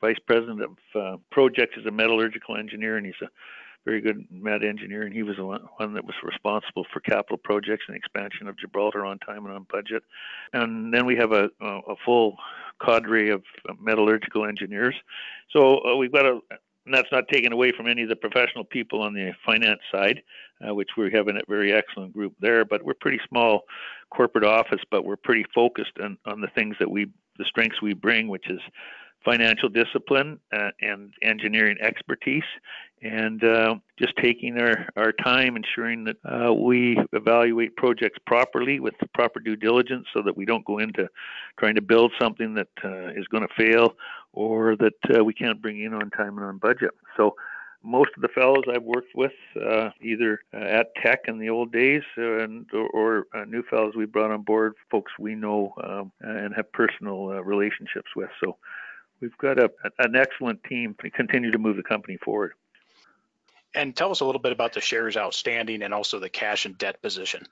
Vice 0.00 0.18
president 0.26 0.62
of 0.62 0.70
uh, 0.94 1.16
projects 1.30 1.76
is 1.76 1.86
a 1.86 1.90
metallurgical 1.90 2.56
engineer, 2.56 2.96
and 2.96 3.04
he's 3.04 3.20
a 3.22 3.28
very 3.84 4.00
good 4.00 4.26
met 4.30 4.62
engineer, 4.64 5.02
and 5.02 5.14
he 5.14 5.22
was 5.22 5.36
the 5.36 5.44
one, 5.44 5.94
that 5.94 6.04
was 6.04 6.14
responsible 6.22 6.86
for 6.92 7.00
capital 7.00 7.38
projects 7.38 7.84
and 7.88 7.96
expansion 7.96 8.48
of 8.48 8.58
Gibraltar 8.58 9.04
on 9.04 9.18
time 9.18 9.44
and 9.46 9.54
on 9.54 9.66
budget. 9.70 10.02
And 10.52 10.92
then 10.92 11.06
we 11.06 11.16
have 11.16 11.32
a, 11.32 11.50
a 11.60 11.94
full 12.04 12.36
cadre 12.84 13.30
of 13.30 13.42
metallurgical 13.80 14.46
engineers. 14.46 14.94
So 15.50 15.84
uh, 15.84 15.96
we've 15.96 16.12
got 16.12 16.26
a 16.26 16.40
and 16.86 16.94
that's 16.94 17.12
not 17.12 17.28
taken 17.28 17.52
away 17.52 17.72
from 17.72 17.86
any 17.86 18.02
of 18.02 18.08
the 18.08 18.16
professional 18.16 18.64
people 18.64 19.02
on 19.02 19.12
the 19.12 19.32
finance 19.44 19.80
side, 19.92 20.22
uh, 20.66 20.74
which 20.74 20.88
we 20.96 21.10
have 21.12 21.28
a 21.28 21.34
very 21.48 21.72
excellent 21.72 22.12
group 22.12 22.34
there. 22.40 22.64
But 22.64 22.82
we're 22.82 22.94
pretty 22.94 23.20
small 23.28 23.62
corporate 24.10 24.44
office, 24.44 24.80
but 24.90 25.04
we're 25.04 25.16
pretty 25.16 25.44
focused 25.54 25.92
on, 26.02 26.16
on 26.26 26.40
the 26.40 26.48
things 26.48 26.76
that 26.80 26.90
we, 26.90 27.06
the 27.38 27.44
strengths 27.44 27.82
we 27.82 27.92
bring, 27.92 28.28
which 28.28 28.48
is 28.48 28.60
financial 29.24 29.68
discipline 29.68 30.38
uh, 30.52 30.70
and 30.80 31.12
engineering 31.22 31.76
expertise, 31.80 32.44
and 33.02 33.42
uh, 33.44 33.74
just 33.98 34.14
taking 34.16 34.58
our, 34.58 34.86
our 34.96 35.12
time, 35.12 35.56
ensuring 35.56 36.04
that 36.04 36.16
uh, 36.24 36.52
we 36.52 36.98
evaluate 37.12 37.76
projects 37.76 38.18
properly 38.26 38.80
with 38.80 38.94
the 39.00 39.08
proper 39.14 39.40
due 39.40 39.56
diligence 39.56 40.06
so 40.14 40.22
that 40.22 40.36
we 40.36 40.44
don't 40.44 40.64
go 40.64 40.78
into 40.78 41.08
trying 41.58 41.74
to 41.74 41.82
build 41.82 42.12
something 42.20 42.54
that 42.54 42.68
uh, 42.84 43.08
is 43.08 43.26
going 43.28 43.46
to 43.46 43.54
fail 43.56 43.94
or 44.32 44.76
that 44.76 45.18
uh, 45.18 45.24
we 45.24 45.34
can't 45.34 45.60
bring 45.60 45.82
in 45.82 45.94
on 45.94 46.10
time 46.10 46.36
and 46.38 46.46
on 46.46 46.58
budget. 46.58 46.90
So 47.16 47.34
most 47.82 48.10
of 48.16 48.22
the 48.22 48.28
fellows 48.28 48.64
I've 48.72 48.82
worked 48.82 49.14
with, 49.14 49.32
uh, 49.56 49.90
either 50.02 50.40
uh, 50.52 50.58
at 50.58 50.94
Teck 51.02 51.20
in 51.28 51.38
the 51.38 51.48
old 51.48 51.72
days, 51.72 52.02
uh, 52.18 52.38
and 52.40 52.66
or, 52.74 52.88
or 52.88 53.26
uh, 53.34 53.44
new 53.44 53.62
fellows 53.62 53.94
we 53.96 54.04
brought 54.04 54.30
on 54.30 54.42
board, 54.42 54.74
folks 54.90 55.12
we 55.18 55.34
know 55.34 55.72
um, 55.82 56.12
and 56.20 56.54
have 56.54 56.70
personal 56.72 57.28
relationships 57.42 58.10
with. 58.14 58.28
So 58.44 58.56
we've 59.20 59.36
got 59.38 59.58
a, 59.58 59.70
an 59.98 60.16
excellent 60.16 60.62
team 60.64 60.94
to 61.02 61.10
continue 61.10 61.50
to 61.50 61.58
move 61.58 61.76
the 61.76 61.82
company 61.82 62.16
forward. 62.16 62.52
And 63.74 63.94
tell 63.94 64.10
us 64.10 64.20
a 64.20 64.24
little 64.24 64.40
bit 64.40 64.52
about 64.52 64.72
the 64.72 64.80
shares 64.80 65.16
outstanding 65.16 65.82
and 65.82 65.94
also 65.94 66.18
the 66.18 66.28
cash 66.28 66.66
and 66.66 66.76
debt 66.76 67.00
position. 67.00 67.44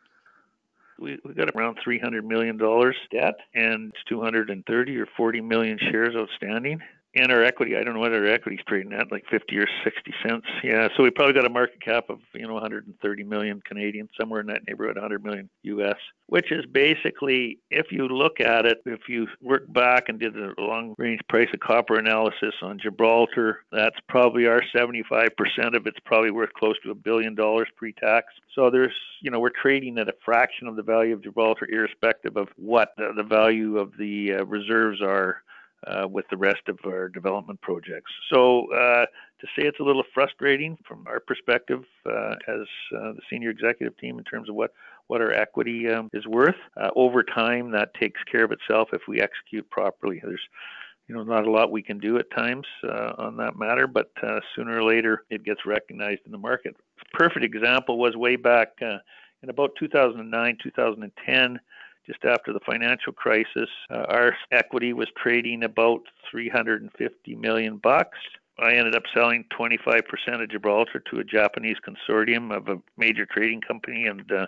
We, 0.98 1.18
we 1.24 1.34
got 1.34 1.50
around 1.54 1.78
$300 1.86 2.24
million 2.24 2.58
debt 3.12 3.36
and 3.54 3.92
230 4.08 4.96
or 4.96 5.06
40 5.16 5.40
million 5.42 5.78
shares 5.78 6.16
outstanding 6.16 6.80
and 7.14 7.32
our 7.32 7.42
equity, 7.42 7.76
I 7.76 7.82
don't 7.82 7.94
know 7.94 8.00
what 8.00 8.12
our 8.12 8.26
equity's 8.26 8.60
trading 8.66 8.92
at, 8.92 9.10
like 9.10 9.24
50 9.30 9.56
or 9.56 9.66
60 9.82 10.14
cents. 10.22 10.46
Yeah, 10.62 10.88
so 10.96 11.02
we 11.02 11.10
probably 11.10 11.32
got 11.32 11.46
a 11.46 11.50
market 11.50 11.80
cap 11.80 12.10
of, 12.10 12.18
you 12.34 12.46
know, 12.46 12.54
130 12.54 13.24
million 13.24 13.62
Canadian, 13.64 14.08
somewhere 14.18 14.40
in 14.40 14.46
that 14.48 14.66
neighborhood, 14.68 14.96
100 14.96 15.24
million 15.24 15.48
US, 15.62 15.96
which 16.26 16.52
is 16.52 16.66
basically, 16.66 17.58
if 17.70 17.86
you 17.90 18.06
look 18.08 18.40
at 18.40 18.66
it, 18.66 18.78
if 18.84 19.08
you 19.08 19.26
work 19.40 19.72
back 19.72 20.08
and 20.08 20.20
did 20.20 20.36
a 20.36 20.52
long 20.58 20.94
range 20.98 21.20
price 21.28 21.48
of 21.54 21.60
copper 21.60 21.98
analysis 21.98 22.54
on 22.62 22.78
Gibraltar, 22.78 23.64
that's 23.72 23.96
probably 24.08 24.46
our 24.46 24.62
75% 24.74 25.30
of 25.74 25.86
it's 25.86 26.00
probably 26.04 26.30
worth 26.30 26.52
close 26.52 26.76
to 26.84 26.90
a 26.90 26.94
billion 26.94 27.34
dollars 27.34 27.68
pre 27.76 27.92
tax. 27.94 28.26
So 28.54 28.70
there's, 28.70 28.94
you 29.22 29.30
know, 29.30 29.40
we're 29.40 29.50
trading 29.50 29.98
at 29.98 30.08
a 30.08 30.14
fraction 30.24 30.68
of 30.68 30.76
the 30.76 30.82
value 30.82 31.14
of 31.14 31.22
Gibraltar, 31.22 31.66
irrespective 31.70 32.36
of 32.36 32.48
what 32.56 32.90
the, 32.98 33.12
the 33.16 33.22
value 33.22 33.78
of 33.78 33.92
the 33.98 34.34
uh, 34.34 34.44
reserves 34.44 35.00
are 35.00 35.42
uh, 35.86 36.08
with 36.08 36.24
the 36.30 36.36
rest 36.36 36.62
of 36.68 36.78
our 36.84 37.08
development 37.08 37.60
projects. 37.60 38.10
So 38.32 38.72
uh, 38.72 39.06
to 39.40 39.46
say 39.56 39.66
it's 39.66 39.80
a 39.80 39.84
little 39.84 40.04
frustrating 40.12 40.76
from 40.86 41.04
our 41.06 41.20
perspective 41.20 41.84
uh, 42.06 42.34
as 42.48 42.66
uh, 42.96 43.12
the 43.12 43.20
senior 43.30 43.50
executive 43.50 43.96
team 43.98 44.18
in 44.18 44.24
terms 44.24 44.48
of 44.48 44.54
what 44.54 44.72
what 45.06 45.22
our 45.22 45.32
equity 45.32 45.88
um, 45.88 46.10
is 46.12 46.26
worth. 46.26 46.56
Uh, 46.76 46.90
over 46.94 47.22
time, 47.22 47.70
that 47.70 47.94
takes 47.94 48.20
care 48.30 48.44
of 48.44 48.52
itself 48.52 48.90
if 48.92 49.02
we 49.08 49.20
execute 49.20 49.68
properly. 49.70 50.20
There's 50.22 50.40
you 51.06 51.14
know, 51.14 51.22
not 51.22 51.46
a 51.46 51.50
lot 51.50 51.72
we 51.72 51.82
can 51.82 51.98
do 51.98 52.18
at 52.18 52.30
times 52.30 52.66
uh, 52.84 53.12
on 53.16 53.38
that 53.38 53.56
matter, 53.56 53.86
but 53.86 54.10
sooner 54.54 54.76
or 54.76 54.84
later 54.84 55.24
it 55.30 55.42
gets 55.42 55.64
recognized 55.64 56.20
in 56.26 56.32
the 56.32 56.36
market. 56.36 56.76
Perfect 57.14 57.46
example 57.46 57.98
was 57.98 58.14
way 58.16 58.36
back 58.36 58.72
in 58.82 59.48
about 59.48 59.70
2009, 59.78 60.58
2010 60.62 61.58
just 62.08 62.24
after 62.24 62.52
the 62.52 62.60
financial 62.60 63.12
crisis, 63.12 63.68
uh, 63.90 64.06
our 64.08 64.34
equity 64.50 64.92
was 64.92 65.08
trading 65.16 65.62
about 65.62 66.00
350 66.30 67.34
million 67.36 67.76
bucks. 67.76 68.18
I 68.58 68.72
ended 68.72 68.96
up 68.96 69.04
selling 69.14 69.44
25% 69.56 70.02
of 70.42 70.50
Gibraltar 70.50 71.00
to 71.10 71.20
a 71.20 71.24
Japanese 71.24 71.76
consortium 71.86 72.56
of 72.56 72.68
a 72.68 72.80
major 72.96 73.24
trading 73.24 73.60
company 73.60 74.06
and 74.06 74.32
uh, 74.32 74.46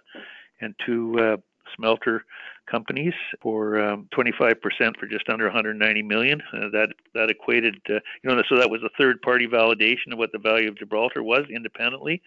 and 0.63 0.75
two 0.85 1.17
uh, 1.19 1.37
smelter 1.77 2.25
companies 2.71 3.15
for 3.41 3.81
um, 3.81 4.09
25% 4.15 4.57
for 4.99 5.07
just 5.07 5.29
under 5.29 5.45
190 5.45 6.03
million. 6.03 6.43
Uh, 6.53 6.69
that 6.73 6.89
that 7.15 7.31
equated, 7.31 7.77
uh, 7.89 8.01
you 8.23 8.35
know, 8.35 8.43
so 8.49 8.57
that 8.57 8.69
was 8.69 8.83
a 8.83 8.91
third-party 8.99 9.47
validation 9.47 10.13
of 10.13 10.19
what 10.19 10.33
the 10.33 10.39
value 10.39 10.69
of 10.69 10.77
Gibraltar 10.77 11.23
was 11.23 11.45
independently, 11.49 12.21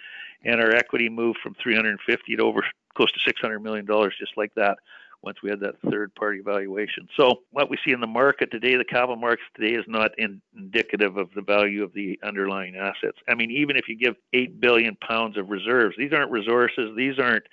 and 0.45 0.61
our 0.61 0.73
equity 0.73 1.09
moved 1.09 1.39
from 1.43 1.55
350 1.61 2.35
to 2.37 2.43
over 2.43 2.63
close 2.95 3.11
to 3.11 3.19
600 3.19 3.59
million 3.59 3.85
dollars 3.85 4.15
just 4.19 4.37
like 4.37 4.53
that 4.55 4.77
once 5.23 5.37
we 5.41 5.49
had 5.49 5.59
that 5.61 5.75
third 5.89 6.13
party 6.15 6.41
valuation. 6.43 7.07
So 7.17 7.41
what 7.51 7.69
we 7.69 7.77
see 7.85 7.91
in 7.91 8.01
the 8.01 8.07
market 8.07 8.51
today, 8.51 8.75
the 8.75 8.83
capital 8.83 9.15
markets 9.15 9.47
today 9.55 9.75
is 9.75 9.85
not 9.87 10.11
in, 10.17 10.41
indicative 10.55 11.17
of 11.17 11.29
the 11.35 11.41
value 11.41 11.83
of 11.83 11.93
the 11.93 12.19
underlying 12.23 12.75
assets. 12.75 13.17
I 13.27 13.35
mean, 13.35 13.51
even 13.51 13.75
if 13.75 13.87
you 13.87 13.97
give 13.97 14.15
8 14.33 14.59
billion 14.59 14.95
pounds 14.97 15.37
of 15.37 15.49
reserves, 15.49 15.95
these 15.97 16.13
aren't 16.13 16.31
resources, 16.31 16.91
these 16.95 17.19
aren't 17.19 17.45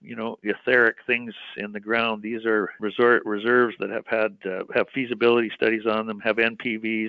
you 0.00 0.16
know 0.16 0.36
etheric 0.42 0.96
things 1.06 1.32
in 1.56 1.72
the 1.72 1.80
ground 1.80 2.20
these 2.20 2.44
are 2.44 2.68
resort 2.78 3.24
reserves 3.24 3.74
that 3.78 3.88
have 3.88 4.06
had 4.06 4.36
uh, 4.44 4.62
have 4.74 4.86
feasibility 4.92 5.50
studies 5.54 5.86
on 5.86 6.06
them 6.06 6.20
have 6.20 6.36
npvs 6.36 7.08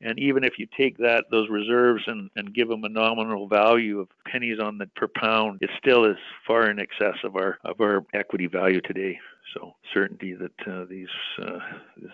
and 0.00 0.18
even 0.18 0.44
if 0.44 0.58
you 0.58 0.66
take 0.76 0.96
that 0.98 1.24
those 1.30 1.48
reserves 1.48 2.04
and, 2.06 2.30
and 2.36 2.54
give 2.54 2.68
them 2.68 2.84
a 2.84 2.88
nominal 2.88 3.48
value 3.48 3.98
of 3.98 4.08
pennies 4.26 4.58
on 4.60 4.78
the 4.78 4.86
per 4.94 5.08
pound, 5.08 5.58
it 5.60 5.70
still 5.78 6.04
is 6.04 6.16
far 6.46 6.70
in 6.70 6.78
excess 6.78 7.16
of 7.24 7.36
our 7.36 7.58
of 7.64 7.80
our 7.80 8.04
equity 8.14 8.46
value 8.46 8.80
today. 8.80 9.18
So 9.54 9.74
certainty 9.94 10.34
that 10.34 10.68
uh, 10.68 10.84
these 10.84 11.08
uh, 11.40 11.58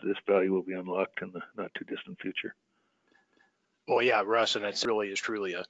this 0.03 0.17
value 0.26 0.53
will 0.53 0.62
be 0.62 0.75
unlocked 0.75 1.23
in 1.23 1.33
the 1.33 1.41
not 1.57 1.73
too 1.75 1.85
distant 1.85 2.21
future. 2.21 2.55
Well, 3.87 4.03
yeah, 4.03 4.23
Russ, 4.25 4.57
and 4.57 4.64
it 4.64 4.83
really 4.87 5.09
is 5.09 5.21
truly 5.21 5.55
a, 5.55 5.64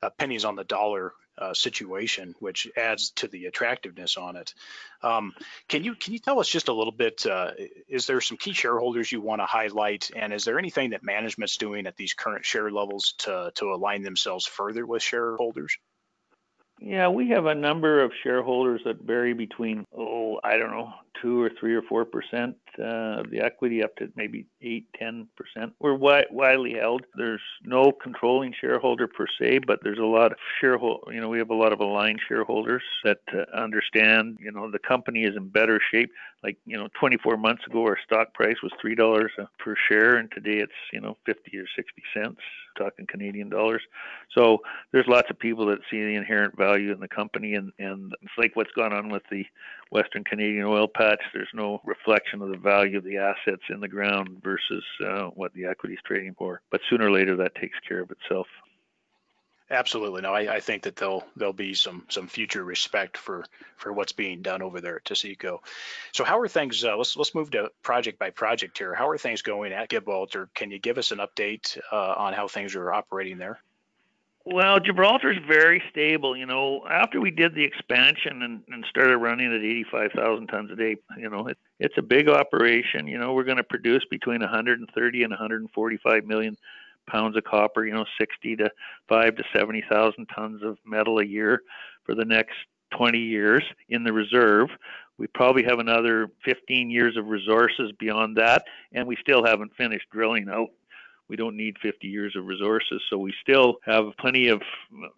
a 0.00 0.10
pennies 0.10 0.46
on 0.46 0.56
the 0.56 0.64
dollar 0.64 1.12
uh, 1.36 1.52
situation, 1.52 2.34
which 2.40 2.66
adds 2.76 3.10
to 3.10 3.28
the 3.28 3.44
attractiveness 3.44 4.16
on 4.16 4.36
it. 4.36 4.54
Um, 5.02 5.34
can 5.68 5.84
you 5.84 5.94
can 5.94 6.14
you 6.14 6.18
tell 6.18 6.40
us 6.40 6.48
just 6.48 6.68
a 6.68 6.72
little 6.72 6.92
bit? 6.92 7.26
Uh, 7.26 7.50
is 7.88 8.06
there 8.06 8.20
some 8.20 8.38
key 8.38 8.54
shareholders 8.54 9.12
you 9.12 9.20
want 9.20 9.40
to 9.42 9.46
highlight, 9.46 10.10
and 10.16 10.32
is 10.32 10.44
there 10.44 10.58
anything 10.58 10.90
that 10.90 11.02
management's 11.02 11.58
doing 11.58 11.86
at 11.86 11.96
these 11.96 12.14
current 12.14 12.44
share 12.44 12.70
levels 12.70 13.14
to 13.18 13.52
to 13.56 13.66
align 13.66 14.02
themselves 14.02 14.46
further 14.46 14.86
with 14.86 15.02
shareholders? 15.02 15.76
Yeah, 16.80 17.08
we 17.08 17.30
have 17.30 17.46
a 17.46 17.54
number 17.54 18.02
of 18.02 18.12
shareholders 18.22 18.82
that 18.84 19.00
vary 19.00 19.34
between, 19.34 19.84
oh, 19.96 20.38
I 20.44 20.56
don't 20.58 20.70
know, 20.70 20.92
two 21.20 21.40
or 21.40 21.50
three 21.58 21.74
or 21.74 21.82
four 21.82 22.04
percent 22.04 22.56
uh, 22.78 23.20
of 23.20 23.30
the 23.30 23.40
equity 23.40 23.82
up 23.82 23.94
to 23.96 24.10
maybe 24.16 24.46
eight, 24.62 24.86
ten 24.98 25.28
percent. 25.36 25.72
We're 25.80 25.92
wi- 25.92 26.26
widely 26.30 26.74
held. 26.74 27.04
There's 27.16 27.40
no 27.64 27.92
controlling 27.92 28.54
shareholder 28.58 29.06
per 29.06 29.26
se, 29.40 29.60
but 29.66 29.80
there's 29.82 29.98
a 29.98 30.04
lot 30.04 30.32
of 30.32 30.38
shareholder. 30.60 31.12
You 31.12 31.20
know, 31.20 31.28
we 31.28 31.38
have 31.38 31.50
a 31.50 31.54
lot 31.54 31.72
of 31.72 31.80
aligned 31.80 32.20
shareholders 32.26 32.82
that 33.04 33.20
uh, 33.32 33.44
understand. 33.56 34.38
You 34.40 34.52
know, 34.52 34.70
the 34.70 34.78
company 34.78 35.24
is 35.24 35.36
in 35.36 35.48
better 35.48 35.80
shape. 35.92 36.10
Like 36.42 36.56
you 36.66 36.76
know, 36.76 36.88
24 36.98 37.36
months 37.36 37.64
ago, 37.66 37.82
our 37.82 37.98
stock 38.04 38.32
price 38.34 38.56
was 38.62 38.72
three 38.80 38.94
dollars 38.94 39.32
per 39.58 39.74
share, 39.88 40.16
and 40.16 40.30
today 40.30 40.58
it's 40.58 40.72
you 40.92 41.00
know 41.00 41.16
50 41.26 41.56
or 41.58 41.66
60 41.74 42.02
cents 42.14 42.40
talking 42.78 43.06
Canadian 43.06 43.48
dollars. 43.48 43.82
So 44.34 44.58
there's 44.92 45.06
lots 45.08 45.28
of 45.30 45.38
people 45.38 45.66
that 45.66 45.80
see 45.90 45.98
the 45.98 46.14
inherent 46.14 46.56
value 46.56 46.92
in 46.92 47.00
the 47.00 47.08
company, 47.08 47.54
and 47.54 47.72
and 47.78 48.14
it's 48.22 48.32
like 48.38 48.54
what's 48.54 48.72
gone 48.72 48.92
on 48.92 49.10
with 49.10 49.22
the 49.30 49.44
Western 49.90 50.24
Canadian 50.24 50.64
oil 50.64 50.88
patch. 50.88 51.20
There's 51.32 51.48
no 51.54 51.80
reflection 51.84 52.42
of 52.42 52.50
the 52.50 52.56
value 52.56 52.98
of 52.98 53.04
the 53.04 53.18
assets 53.18 53.62
in 53.70 53.80
the 53.80 53.88
ground 53.88 54.40
versus 54.42 54.84
uh, 55.04 55.26
what 55.34 55.52
the 55.54 55.66
equity 55.66 55.94
is 55.94 56.00
trading 56.04 56.34
for. 56.36 56.60
But 56.70 56.80
sooner 56.88 57.06
or 57.06 57.10
later, 57.10 57.36
that 57.36 57.54
takes 57.54 57.78
care 57.86 58.00
of 58.00 58.10
itself. 58.10 58.46
Absolutely. 59.70 60.22
No, 60.22 60.32
I, 60.32 60.54
I, 60.54 60.60
think 60.60 60.84
that 60.84 60.96
there'll 60.96 61.24
there'll 61.36 61.52
be 61.52 61.74
some 61.74 62.06
some 62.08 62.26
future 62.26 62.64
respect 62.64 63.18
for 63.18 63.44
for 63.76 63.92
what's 63.92 64.12
being 64.12 64.40
done 64.40 64.62
over 64.62 64.80
there 64.80 64.96
at 64.96 65.04
Taseko. 65.04 65.58
So 66.12 66.24
how 66.24 66.40
are 66.40 66.48
things? 66.48 66.82
Uh, 66.82 66.96
let's 66.96 67.16
let's 67.18 67.34
move 67.34 67.50
to 67.50 67.70
project 67.82 68.18
by 68.18 68.30
project 68.30 68.78
here. 68.78 68.94
How 68.94 69.10
are 69.10 69.18
things 69.18 69.42
going 69.42 69.72
at 69.72 69.90
Gibraltar? 69.90 70.48
Can 70.54 70.70
you 70.70 70.78
give 70.78 70.96
us 70.96 71.12
an 71.12 71.18
update 71.18 71.78
uh, 71.92 72.14
on 72.16 72.32
how 72.32 72.48
things 72.48 72.76
are 72.76 72.90
operating 72.90 73.36
there? 73.36 73.60
Well, 74.50 74.80
Gibraltar's 74.80 75.36
very 75.46 75.82
stable. 75.90 76.34
You 76.34 76.46
know, 76.46 76.86
after 76.88 77.20
we 77.20 77.30
did 77.30 77.54
the 77.54 77.64
expansion 77.64 78.42
and, 78.42 78.62
and 78.68 78.82
started 78.88 79.18
running 79.18 79.52
at 79.52 79.62
85,000 79.62 80.46
tons 80.46 80.70
a 80.70 80.76
day, 80.76 80.96
you 81.18 81.28
know, 81.28 81.48
it, 81.48 81.58
it's 81.78 81.98
a 81.98 82.02
big 82.02 82.30
operation. 82.30 83.06
You 83.06 83.18
know, 83.18 83.34
we're 83.34 83.44
going 83.44 83.58
to 83.58 83.64
produce 83.64 84.06
between 84.10 84.40
130 84.40 85.22
and 85.22 85.30
145 85.30 86.24
million 86.24 86.56
pounds 87.10 87.36
of 87.36 87.44
copper, 87.44 87.84
you 87.84 87.92
know, 87.92 88.06
60 88.18 88.56
to 88.56 88.70
5 89.10 89.36
to 89.36 89.44
70,000 89.54 90.26
tons 90.34 90.62
of 90.62 90.78
metal 90.86 91.18
a 91.18 91.24
year 91.24 91.62
for 92.04 92.14
the 92.14 92.24
next 92.24 92.54
20 92.96 93.18
years 93.18 93.62
in 93.90 94.02
the 94.02 94.14
reserve. 94.14 94.70
We 95.18 95.26
probably 95.26 95.64
have 95.64 95.78
another 95.78 96.30
15 96.46 96.90
years 96.90 97.18
of 97.18 97.26
resources 97.26 97.92
beyond 97.98 98.38
that, 98.38 98.64
and 98.92 99.06
we 99.06 99.16
still 99.20 99.44
haven't 99.44 99.76
finished 99.76 100.06
drilling 100.10 100.48
out. 100.48 100.68
We 101.28 101.36
don't 101.36 101.56
need 101.56 101.76
50 101.82 102.06
years 102.06 102.34
of 102.36 102.46
resources, 102.46 103.02
so 103.10 103.18
we 103.18 103.34
still 103.42 103.76
have 103.84 104.04
plenty 104.18 104.48
of, 104.48 104.62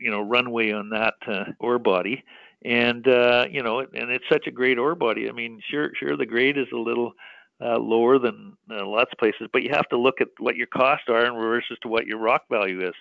you 0.01 0.11
know, 0.11 0.21
runway 0.21 0.73
on 0.73 0.91
that 0.91 1.15
uh, 1.27 1.45
ore 1.61 1.79
body. 1.79 2.25
And 2.63 3.09
uh, 3.09 3.47
you 3.51 3.63
know, 3.63 3.81
and 3.81 4.11
it's 4.11 4.25
such 4.31 4.47
a 4.47 4.51
great 4.51 4.79
ore 4.79 4.95
body. 4.95 5.29
I 5.29 5.33
mean, 5.33 5.61
sure, 5.71 5.93
sure, 5.99 6.17
the 6.17 6.27
grade 6.27 6.59
is 6.59 6.67
a 6.75 6.77
little 6.77 7.15
uh, 7.63 7.79
lower 7.79 8.19
than 8.19 8.57
uh, 8.71 8.87
lots 8.87 9.13
of 9.13 9.19
places, 9.19 9.49
but 9.53 9.63
you 9.63 9.71
have 9.73 9.89
to 9.91 9.99
look 9.99 10.21
at 10.21 10.29
what 10.39 10.57
your 10.57 10.67
costs 10.67 11.07
are 11.09 11.25
and 11.25 11.37
versus 11.37 11.79
to 11.83 11.89
what 11.89 12.07
your 12.07 12.19
rock 12.19 12.45
value 12.51 12.87
is. 12.87 12.95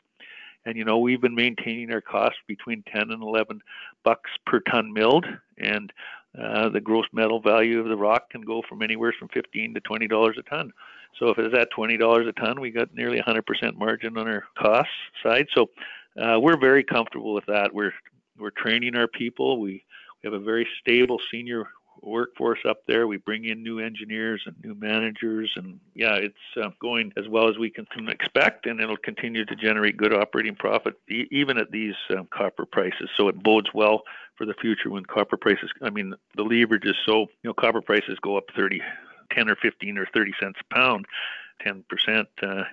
And 0.65 0.77
you 0.77 0.85
know, 0.85 0.99
we've 0.99 1.21
been 1.21 1.35
maintaining 1.35 1.91
our 1.91 2.01
costs 2.01 2.39
between 2.47 2.83
10 2.93 3.11
and 3.11 3.23
11 3.23 3.61
bucks 4.03 4.29
per 4.45 4.59
ton 4.59 4.93
milled, 4.93 5.25
and 5.57 5.91
uh, 6.37 6.69
the 6.69 6.81
gross 6.81 7.05
metal 7.11 7.41
value 7.41 7.79
of 7.79 7.87
the 7.87 7.97
rock 7.97 8.29
can 8.29 8.41
go 8.41 8.61
from 8.67 8.81
anywhere 8.81 9.13
from 9.17 9.29
15 9.29 9.73
to 9.73 9.79
20 9.79 10.07
dollars 10.07 10.37
a 10.37 10.43
ton. 10.43 10.71
So 11.17 11.29
if 11.29 11.37
it's 11.37 11.55
at 11.55 11.69
20 11.71 11.97
dollars 11.97 12.27
a 12.27 12.33
ton, 12.33 12.59
we 12.61 12.71
got 12.71 12.93
nearly 12.93 13.21
100% 13.21 13.43
margin 13.77 14.17
on 14.17 14.27
our 14.27 14.43
cost 14.57 14.89
side. 15.23 15.47
So 15.53 15.69
uh, 16.19 16.39
we're 16.39 16.59
very 16.59 16.83
comfortable 16.83 17.33
with 17.33 17.45
that. 17.47 17.73
We're 17.73 17.93
we're 18.37 18.51
training 18.51 18.95
our 18.95 19.07
people. 19.07 19.59
We 19.59 19.83
we 20.23 20.29
have 20.29 20.33
a 20.33 20.43
very 20.43 20.67
stable 20.81 21.19
senior 21.31 21.67
workforce 22.01 22.59
up 22.67 22.81
there. 22.87 23.07
We 23.07 23.17
bring 23.17 23.45
in 23.45 23.63
new 23.63 23.79
engineers 23.79 24.41
and 24.45 24.55
new 24.63 24.75
managers, 24.75 25.51
and 25.55 25.79
yeah, 25.95 26.15
it's 26.15 26.35
uh, 26.61 26.69
going 26.81 27.11
as 27.17 27.27
well 27.27 27.49
as 27.49 27.57
we 27.57 27.69
can, 27.69 27.85
can, 27.85 28.09
expect, 28.09 28.65
and 28.65 28.79
it'll 28.79 28.97
continue 28.97 29.45
to 29.45 29.55
generate 29.55 29.97
good 29.97 30.13
operating 30.13 30.55
profit 30.55 30.95
e- 31.09 31.27
even 31.31 31.57
at 31.57 31.71
these 31.71 31.95
um, 32.17 32.27
copper 32.33 32.65
prices. 32.65 33.09
So 33.17 33.27
it 33.27 33.41
bodes 33.41 33.69
well 33.73 34.03
for 34.37 34.45
the 34.45 34.53
future 34.61 34.89
when 34.89 35.05
copper 35.05 35.37
prices. 35.37 35.69
I 35.81 35.89
mean, 35.89 36.13
the 36.35 36.43
leverage 36.43 36.85
is 36.85 36.95
so 37.05 37.21
you 37.21 37.49
know 37.49 37.53
copper 37.53 37.81
prices 37.81 38.17
go 38.21 38.37
up 38.37 38.45
30, 38.55 38.81
10 39.33 39.49
or 39.49 39.55
15 39.55 39.97
or 39.97 40.05
30 40.13 40.31
cents 40.39 40.59
a 40.59 40.73
pound, 40.73 41.05
10 41.61 41.83
percent. 41.89 42.27
Uh, 42.41 42.63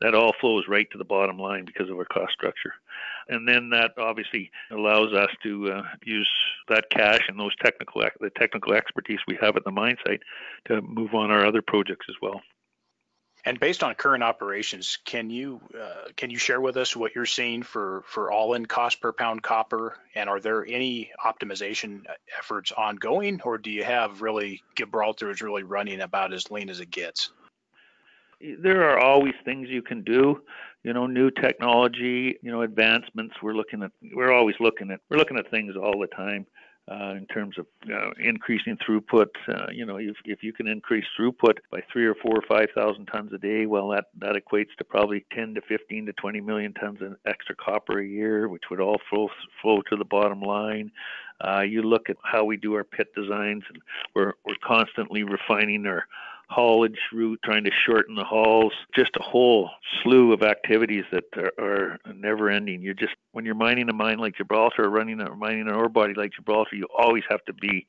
that 0.00 0.14
all 0.14 0.34
flows 0.40 0.68
right 0.68 0.90
to 0.90 0.98
the 0.98 1.04
bottom 1.04 1.38
line 1.38 1.64
because 1.64 1.88
of 1.88 1.96
our 1.96 2.04
cost 2.04 2.32
structure. 2.32 2.74
And 3.28 3.48
then 3.48 3.70
that 3.70 3.92
obviously 3.98 4.50
allows 4.70 5.12
us 5.12 5.30
to 5.42 5.72
uh, 5.72 5.82
use 6.04 6.30
that 6.68 6.90
cash 6.90 7.22
and 7.28 7.40
those 7.40 7.56
technical 7.56 8.02
the 8.20 8.30
technical 8.30 8.74
expertise 8.74 9.20
we 9.26 9.38
have 9.40 9.56
at 9.56 9.64
the 9.64 9.70
mine 9.70 9.96
site 10.06 10.20
to 10.66 10.82
move 10.82 11.14
on 11.14 11.30
our 11.30 11.46
other 11.46 11.62
projects 11.62 12.06
as 12.08 12.16
well. 12.20 12.42
And 13.46 13.60
based 13.60 13.84
on 13.84 13.94
current 13.94 14.24
operations, 14.24 14.98
can 15.04 15.30
you 15.30 15.60
uh, 15.80 16.08
can 16.16 16.30
you 16.30 16.36
share 16.36 16.60
with 16.60 16.76
us 16.76 16.96
what 16.96 17.14
you're 17.14 17.24
seeing 17.24 17.62
for 17.62 18.02
for 18.04 18.32
all-in 18.32 18.66
cost 18.66 19.00
per 19.00 19.12
pound 19.12 19.44
copper? 19.44 19.96
And 20.16 20.28
are 20.28 20.40
there 20.40 20.66
any 20.66 21.12
optimization 21.24 22.02
efforts 22.36 22.72
ongoing, 22.72 23.40
or 23.44 23.56
do 23.56 23.70
you 23.70 23.84
have 23.84 24.20
really 24.20 24.64
Gibraltar 24.74 25.30
is 25.30 25.42
really 25.42 25.62
running 25.62 26.00
about 26.00 26.32
as 26.32 26.50
lean 26.50 26.68
as 26.68 26.80
it 26.80 26.90
gets? 26.90 27.30
there 28.62 28.88
are 28.90 28.98
always 28.98 29.32
things 29.46 29.68
you 29.70 29.80
can 29.80 30.02
do 30.02 30.42
you 30.82 30.92
know 30.92 31.06
new 31.06 31.30
technology 31.30 32.38
you 32.42 32.50
know 32.52 32.62
advancements 32.62 33.34
we're 33.42 33.54
looking 33.54 33.82
at 33.82 33.90
we're 34.12 34.30
always 34.30 34.54
looking 34.60 34.90
at 34.90 35.00
we're 35.08 35.16
looking 35.16 35.38
at 35.38 35.50
things 35.50 35.74
all 35.74 35.98
the 35.98 36.06
time 36.08 36.46
uh, 36.88 37.14
in 37.16 37.26
terms 37.26 37.58
of 37.58 37.66
uh, 37.92 38.10
increasing 38.18 38.76
throughput. 38.76 39.26
Uh, 39.48 39.66
you 39.72 39.84
know, 39.84 39.96
if, 39.96 40.16
if 40.24 40.42
you 40.42 40.52
can 40.52 40.68
increase 40.68 41.04
throughput 41.18 41.58
by 41.70 41.82
three 41.92 42.06
or 42.06 42.14
four 42.14 42.36
or 42.36 42.42
five 42.48 42.68
thousand 42.74 43.06
tons 43.06 43.32
a 43.32 43.38
day, 43.38 43.66
well, 43.66 43.88
that 43.88 44.06
that 44.18 44.36
equates 44.36 44.74
to 44.78 44.84
probably 44.84 45.24
10 45.32 45.54
to 45.54 45.60
15 45.62 46.06
to 46.06 46.12
20 46.12 46.40
million 46.40 46.72
tons 46.74 47.02
of 47.02 47.16
extra 47.26 47.54
copper 47.56 48.00
a 48.00 48.06
year, 48.06 48.48
which 48.48 48.64
would 48.70 48.80
all 48.80 49.00
flow 49.10 49.28
flow 49.60 49.82
to 49.90 49.96
the 49.96 50.04
bottom 50.04 50.40
line. 50.40 50.90
Uh, 51.40 51.60
you 51.60 51.82
look 51.82 52.08
at 52.08 52.16
how 52.22 52.44
we 52.44 52.56
do 52.56 52.74
our 52.74 52.84
pit 52.84 53.08
designs, 53.14 53.64
and 53.68 53.82
we're 54.14 54.32
we're 54.44 54.54
constantly 54.64 55.22
refining 55.22 55.86
our 55.86 56.06
haulage 56.48 56.98
route, 57.12 57.40
trying 57.44 57.64
to 57.64 57.70
shorten 57.86 58.14
the 58.14 58.24
hauls, 58.24 58.72
just 58.94 59.10
a 59.16 59.22
whole 59.22 59.70
slew 60.02 60.32
of 60.32 60.42
activities 60.42 61.04
that 61.10 61.24
are, 61.36 61.52
are 61.58 61.98
never 62.14 62.50
ending. 62.50 62.82
You're 62.82 62.94
just, 62.94 63.14
when 63.32 63.44
you're 63.44 63.54
mining 63.54 63.88
a 63.88 63.92
mine 63.92 64.18
like 64.18 64.36
Gibraltar 64.36 64.84
or 64.84 64.90
running 64.90 65.20
a, 65.20 65.34
mining 65.34 65.62
an 65.62 65.74
ore 65.74 65.88
body 65.88 66.14
like 66.14 66.32
Gibraltar, 66.32 66.76
you 66.76 66.86
always 66.96 67.24
have 67.28 67.44
to 67.46 67.52
be 67.52 67.86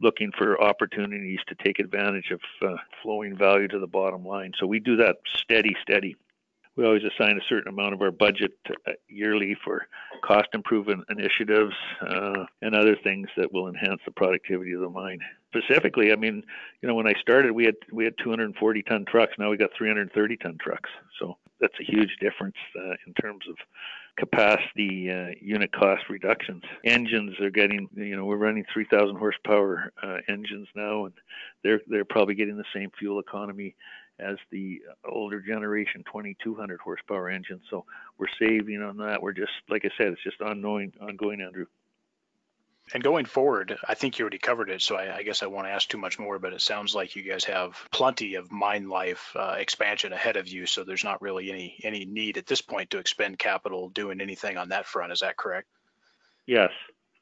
looking 0.00 0.32
for 0.36 0.60
opportunities 0.60 1.38
to 1.46 1.54
take 1.54 1.78
advantage 1.78 2.30
of 2.30 2.40
uh, 2.66 2.76
flowing 3.02 3.36
value 3.36 3.68
to 3.68 3.78
the 3.78 3.86
bottom 3.86 4.26
line. 4.26 4.52
So 4.58 4.66
we 4.66 4.80
do 4.80 4.96
that 4.96 5.16
steady, 5.36 5.76
steady 5.80 6.16
we 6.76 6.84
always 6.84 7.02
assign 7.04 7.36
a 7.36 7.48
certain 7.48 7.68
amount 7.68 7.94
of 7.94 8.02
our 8.02 8.10
budget 8.10 8.52
uh, 8.68 8.92
yearly 9.08 9.56
for 9.64 9.86
cost 10.24 10.48
improvement 10.54 11.04
initiatives 11.10 11.74
uh, 12.08 12.44
and 12.62 12.74
other 12.74 12.96
things 13.02 13.28
that 13.36 13.52
will 13.52 13.68
enhance 13.68 14.00
the 14.04 14.10
productivity 14.10 14.72
of 14.72 14.80
the 14.80 14.88
mine. 14.88 15.20
Specifically, 15.54 16.12
I 16.12 16.16
mean, 16.16 16.42
you 16.82 16.88
know, 16.88 16.94
when 16.94 17.06
I 17.06 17.14
started, 17.20 17.52
we 17.52 17.64
had 17.64 17.76
we 17.92 18.04
had 18.04 18.14
240 18.22 18.82
ton 18.82 19.04
trucks. 19.04 19.34
Now 19.38 19.50
we 19.50 19.56
got 19.56 19.70
330 19.78 20.36
ton 20.38 20.58
trucks. 20.60 20.90
So 21.20 21.36
that's 21.60 21.74
a 21.80 21.84
huge 21.84 22.16
difference 22.20 22.56
uh, 22.76 22.94
in 23.06 23.14
terms 23.14 23.44
of 23.48 23.56
capacity 24.16 25.10
uh, 25.10 25.30
unit 25.40 25.72
cost 25.72 26.02
reductions. 26.08 26.62
Engines 26.84 27.38
are 27.40 27.50
getting, 27.50 27.88
you 27.94 28.16
know, 28.16 28.24
we're 28.24 28.36
running 28.36 28.64
3,000 28.72 29.16
horsepower 29.16 29.92
uh, 30.02 30.18
engines 30.28 30.68
now, 30.74 31.06
and 31.06 31.14
they're 31.62 31.80
they're 31.86 32.04
probably 32.04 32.34
getting 32.34 32.56
the 32.56 32.64
same 32.74 32.90
fuel 32.98 33.20
economy 33.20 33.76
as 34.18 34.36
the 34.50 34.82
older 35.04 35.40
generation 35.40 36.04
2200 36.04 36.80
horsepower 36.80 37.28
engine. 37.28 37.60
So 37.70 37.84
we're 38.18 38.26
saving 38.38 38.82
on 38.82 38.98
that. 38.98 39.22
We're 39.22 39.32
just, 39.32 39.52
like 39.68 39.84
I 39.84 39.90
said, 39.98 40.08
it's 40.08 40.22
just 40.22 40.40
ongoing, 40.40 40.92
ongoing, 41.00 41.40
Andrew. 41.40 41.66
And 42.92 43.02
going 43.02 43.24
forward, 43.24 43.78
I 43.88 43.94
think 43.94 44.18
you 44.18 44.24
already 44.24 44.38
covered 44.38 44.68
it, 44.68 44.82
so 44.82 44.96
I, 44.96 45.16
I, 45.16 45.22
guess 45.22 45.42
I 45.42 45.46
won't 45.46 45.66
ask 45.66 45.88
too 45.88 45.96
much 45.96 46.18
more. 46.18 46.38
But 46.38 46.52
it 46.52 46.60
sounds 46.60 46.94
like 46.94 47.16
you 47.16 47.22
guys 47.22 47.44
have 47.44 47.88
plenty 47.90 48.34
of 48.34 48.52
mine 48.52 48.90
life 48.90 49.32
uh, 49.34 49.56
expansion 49.58 50.12
ahead 50.12 50.36
of 50.36 50.48
you, 50.48 50.66
so 50.66 50.84
there's 50.84 51.02
not 51.02 51.22
really 51.22 51.50
any 51.50 51.78
any 51.82 52.04
need 52.04 52.36
at 52.36 52.44
this 52.44 52.60
point 52.60 52.90
to 52.90 52.98
expend 52.98 53.38
capital 53.38 53.88
doing 53.88 54.20
anything 54.20 54.58
on 54.58 54.68
that 54.68 54.84
front. 54.84 55.12
Is 55.12 55.20
that 55.20 55.38
correct? 55.38 55.66
Yes. 56.46 56.72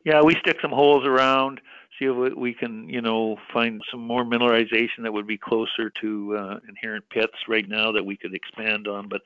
Yeah, 0.04 0.22
we 0.22 0.34
stick 0.40 0.56
some 0.60 0.72
holes 0.72 1.06
around 1.06 1.60
see 1.98 2.06
if 2.06 2.36
we 2.36 2.54
can, 2.54 2.88
you 2.88 3.00
know, 3.00 3.36
find 3.52 3.82
some 3.90 4.00
more 4.00 4.24
mineralization 4.24 5.02
that 5.02 5.12
would 5.12 5.26
be 5.26 5.38
closer 5.38 5.90
to 6.00 6.36
uh, 6.36 6.58
inherent 6.68 7.08
pits 7.10 7.34
right 7.48 7.68
now 7.68 7.92
that 7.92 8.04
we 8.04 8.16
could 8.16 8.34
expand 8.34 8.88
on. 8.88 9.08
But 9.08 9.22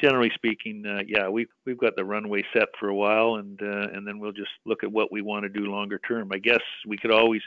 generally 0.00 0.30
speaking, 0.34 0.84
uh, 0.86 1.02
yeah, 1.06 1.28
we 1.28 1.46
we've 1.64 1.78
got 1.78 1.96
the 1.96 2.04
runway 2.04 2.44
set 2.52 2.68
for 2.78 2.88
a 2.88 2.94
while, 2.94 3.36
and 3.36 3.60
uh, 3.62 3.88
and 3.92 4.06
then 4.06 4.18
we'll 4.18 4.32
just 4.32 4.50
look 4.64 4.82
at 4.82 4.90
what 4.90 5.12
we 5.12 5.22
want 5.22 5.44
to 5.44 5.48
do 5.48 5.70
longer 5.70 6.00
term. 6.06 6.30
I 6.32 6.38
guess 6.38 6.62
we 6.86 6.96
could 6.96 7.12
always, 7.12 7.42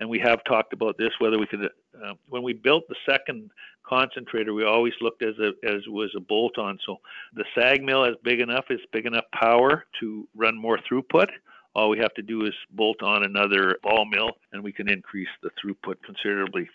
and 0.00 0.08
we 0.08 0.18
have 0.20 0.42
talked 0.44 0.72
about 0.72 0.98
this, 0.98 1.10
whether 1.18 1.38
we 1.38 1.46
could. 1.46 1.64
Uh, 1.64 2.14
when 2.28 2.42
we 2.42 2.52
built 2.52 2.84
the 2.88 2.96
second 3.08 3.50
concentrator, 3.84 4.54
we 4.54 4.64
always 4.64 4.92
looked 5.00 5.22
as 5.22 5.34
a 5.38 5.52
as 5.66 5.86
was 5.88 6.12
a 6.16 6.20
bolt 6.20 6.58
on. 6.58 6.78
So 6.86 6.96
the 7.34 7.44
SAG 7.54 7.82
mill 7.82 8.04
is 8.04 8.16
big 8.22 8.40
enough, 8.40 8.66
it's 8.70 8.82
big 8.92 9.06
enough 9.06 9.24
power 9.32 9.84
to 10.00 10.28
run 10.34 10.56
more 10.56 10.78
throughput 10.78 11.28
all 11.78 11.88
we 11.88 11.98
have 11.98 12.12
to 12.14 12.22
do 12.22 12.44
is 12.44 12.54
bolt 12.72 13.04
on 13.04 13.22
another 13.22 13.78
ball 13.84 14.04
mill 14.04 14.30
and 14.52 14.64
we 14.64 14.72
can 14.72 14.90
increase 14.90 15.28
the 15.44 15.50
throughput 15.50 15.94
considerably. 16.04 16.68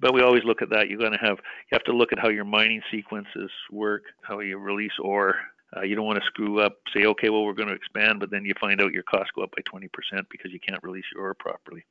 But 0.00 0.12
we 0.14 0.20
always 0.20 0.42
look 0.42 0.62
at 0.62 0.70
that. 0.70 0.88
You're 0.88 0.98
going 0.98 1.12
to 1.12 1.18
have 1.18 1.38
you 1.38 1.74
have 1.74 1.84
to 1.84 1.92
look 1.92 2.12
at 2.12 2.18
how 2.18 2.28
your 2.28 2.44
mining 2.44 2.82
sequences 2.90 3.50
work, 3.70 4.02
how 4.22 4.40
you 4.40 4.58
release 4.58 4.98
ore. 5.00 5.36
Uh, 5.76 5.82
you 5.82 5.94
don't 5.94 6.06
want 6.06 6.18
to 6.18 6.26
screw 6.26 6.60
up. 6.60 6.78
Say, 6.92 7.04
okay, 7.04 7.30
well 7.30 7.44
we're 7.44 7.52
going 7.52 7.68
to 7.68 7.74
expand, 7.74 8.18
but 8.18 8.32
then 8.32 8.44
you 8.44 8.52
find 8.60 8.80
out 8.80 8.92
your 8.92 9.04
costs 9.04 9.30
go 9.32 9.42
up 9.42 9.52
by 9.52 9.62
20% 9.62 9.88
because 10.28 10.50
you 10.50 10.58
can't 10.58 10.82
release 10.82 11.04
your 11.14 11.22
ore 11.22 11.34
properly. 11.34 11.84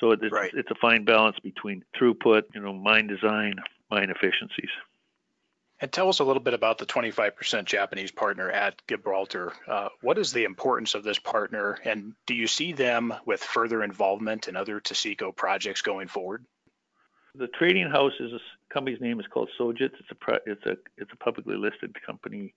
So 0.00 0.10
it's, 0.12 0.22
right. 0.32 0.50
it's 0.54 0.70
a 0.70 0.74
fine 0.80 1.04
balance 1.04 1.36
between 1.40 1.84
throughput, 2.00 2.44
you 2.54 2.62
know, 2.62 2.72
mine 2.72 3.06
design, 3.06 3.56
mine 3.90 4.08
efficiencies. 4.10 4.70
And 5.84 5.92
tell 5.92 6.08
us 6.08 6.20
a 6.20 6.24
little 6.24 6.42
bit 6.42 6.54
about 6.54 6.78
the 6.78 6.86
25% 6.86 7.66
Japanese 7.66 8.10
partner 8.10 8.50
at 8.50 8.80
Gibraltar. 8.88 9.52
Uh, 9.68 9.90
what 10.00 10.16
is 10.16 10.32
the 10.32 10.44
importance 10.44 10.94
of 10.94 11.04
this 11.04 11.18
partner, 11.18 11.78
and 11.84 12.14
do 12.24 12.32
you 12.32 12.46
see 12.46 12.72
them 12.72 13.12
with 13.26 13.44
further 13.44 13.84
involvement 13.84 14.48
in 14.48 14.56
other 14.56 14.80
Taseko 14.80 15.36
projects 15.36 15.82
going 15.82 16.08
forward? 16.08 16.42
The 17.34 17.48
trading 17.48 17.90
house 17.90 18.14
is 18.18 18.32
a 18.32 18.38
company's 18.72 19.02
name 19.02 19.20
is 19.20 19.26
called 19.26 19.50
Sojitz. 19.60 19.92
It's 20.00 20.10
a 20.10 20.38
it's 20.46 20.64
a 20.64 20.78
it's 20.96 21.12
a 21.12 21.16
publicly 21.16 21.56
listed 21.56 21.94
company 22.00 22.54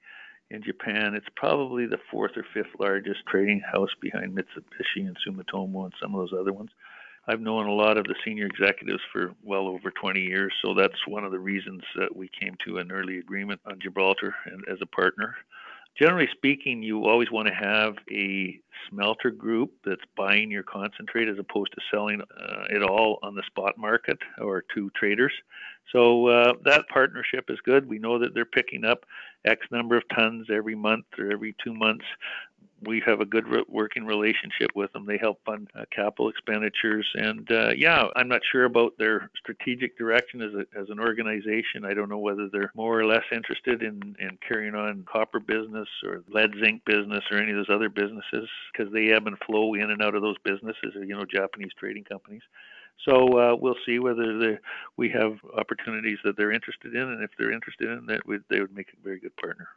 in 0.49 0.63
Japan. 0.63 1.13
It's 1.13 1.27
probably 1.35 1.85
the 1.85 1.99
fourth 2.09 2.37
or 2.37 2.45
fifth 2.53 2.79
largest 2.79 3.25
trading 3.27 3.59
house 3.59 3.91
behind 3.99 4.37
Mitsubishi 4.37 5.05
and 5.05 5.17
Sumitomo 5.27 5.83
and 5.83 5.93
some 6.01 6.15
of 6.15 6.21
those 6.21 6.39
other 6.39 6.53
ones. 6.53 6.69
I've 7.27 7.41
known 7.41 7.67
a 7.67 7.73
lot 7.73 7.97
of 7.97 8.05
the 8.05 8.15
senior 8.23 8.45
executives 8.45 9.01
for 9.11 9.33
well 9.43 9.67
over 9.67 9.91
20 9.91 10.21
years, 10.21 10.53
so 10.61 10.73
that's 10.73 11.07
one 11.07 11.25
of 11.25 11.31
the 11.31 11.39
reasons 11.39 11.81
that 11.97 12.15
we 12.15 12.29
came 12.39 12.55
to 12.65 12.77
an 12.77 12.91
early 12.91 13.19
agreement 13.19 13.59
on 13.65 13.79
Gibraltar 13.81 14.33
and 14.45 14.63
as 14.69 14.77
a 14.81 14.85
partner. 14.85 15.35
Generally 15.99 16.29
speaking, 16.31 16.83
you 16.83 17.05
always 17.05 17.31
want 17.31 17.47
to 17.47 17.53
have 17.53 17.95
a 18.11 18.59
smelter 18.87 19.31
group 19.31 19.73
that's 19.83 20.01
buying 20.15 20.51
your 20.51 20.63
concentrate 20.63 21.27
as 21.27 21.39
opposed 21.39 21.73
to 21.73 21.81
selling 21.91 22.21
uh, 22.21 22.65
it 22.69 22.83
all 22.83 23.17
on 23.23 23.35
the 23.35 23.43
spot 23.47 23.77
market 23.77 24.19
or 24.39 24.63
to 24.75 24.89
traders. 24.91 25.33
So 25.91 26.27
uh, 26.27 26.53
that 26.65 26.87
partnership 26.89 27.45
is 27.49 27.57
good. 27.65 27.89
We 27.89 27.97
know 27.97 28.19
that 28.19 28.35
they're 28.35 28.45
picking 28.45 28.85
up 28.85 29.05
X 29.43 29.65
number 29.71 29.97
of 29.97 30.03
tons 30.15 30.47
every 30.51 30.75
month 30.75 31.05
or 31.17 31.31
every 31.31 31.55
two 31.63 31.73
months 31.73 32.05
we 32.85 33.01
have 33.05 33.21
a 33.21 33.25
good 33.25 33.47
re- 33.47 33.63
working 33.67 34.05
relationship 34.05 34.69
with 34.75 34.91
them. 34.93 35.05
They 35.05 35.17
help 35.17 35.39
fund 35.45 35.69
uh, 35.75 35.85
capital 35.91 36.29
expenditures, 36.29 37.07
and 37.15 37.49
uh, 37.51 37.71
yeah, 37.75 38.07
I'm 38.15 38.27
not 38.27 38.41
sure 38.51 38.65
about 38.65 38.97
their 38.97 39.29
strategic 39.37 39.97
direction 39.97 40.41
as 40.41 40.53
a, 40.53 40.79
as 40.79 40.89
an 40.89 40.99
organization. 40.99 41.85
I 41.85 41.93
don't 41.93 42.09
know 42.09 42.19
whether 42.19 42.49
they're 42.49 42.71
more 42.75 42.99
or 42.99 43.05
less 43.05 43.23
interested 43.31 43.81
in 43.81 44.15
in 44.19 44.37
carrying 44.47 44.75
on 44.75 45.05
copper 45.11 45.39
business 45.39 45.87
or 46.03 46.23
lead 46.29 46.51
zinc 46.63 46.85
business 46.85 47.23
or 47.31 47.37
any 47.37 47.51
of 47.51 47.57
those 47.57 47.75
other 47.75 47.89
businesses 47.89 48.49
because 48.71 48.91
they 48.93 49.11
ebb 49.11 49.27
and 49.27 49.37
flow 49.45 49.73
in 49.73 49.89
and 49.89 50.01
out 50.01 50.15
of 50.15 50.21
those 50.21 50.37
businesses. 50.43 50.93
You 50.93 51.15
know, 51.15 51.25
Japanese 51.25 51.71
trading 51.77 52.03
companies. 52.03 52.43
So 53.05 53.39
uh, 53.39 53.55
we'll 53.55 53.75
see 53.85 53.99
whether 53.99 54.37
the, 54.37 54.59
we 54.97 55.09
have 55.09 55.37
opportunities 55.57 56.17
that 56.23 56.35
they're 56.35 56.51
interested 56.51 56.95
in, 56.95 57.01
and 57.01 57.23
if 57.23 57.29
they're 57.37 57.51
interested 57.51 57.89
in 57.89 58.05
that, 58.07 58.21
they 58.49 58.59
would 58.59 58.75
make 58.75 58.87
a 58.89 59.03
very 59.03 59.19
good 59.19 59.35
partner. 59.37 59.67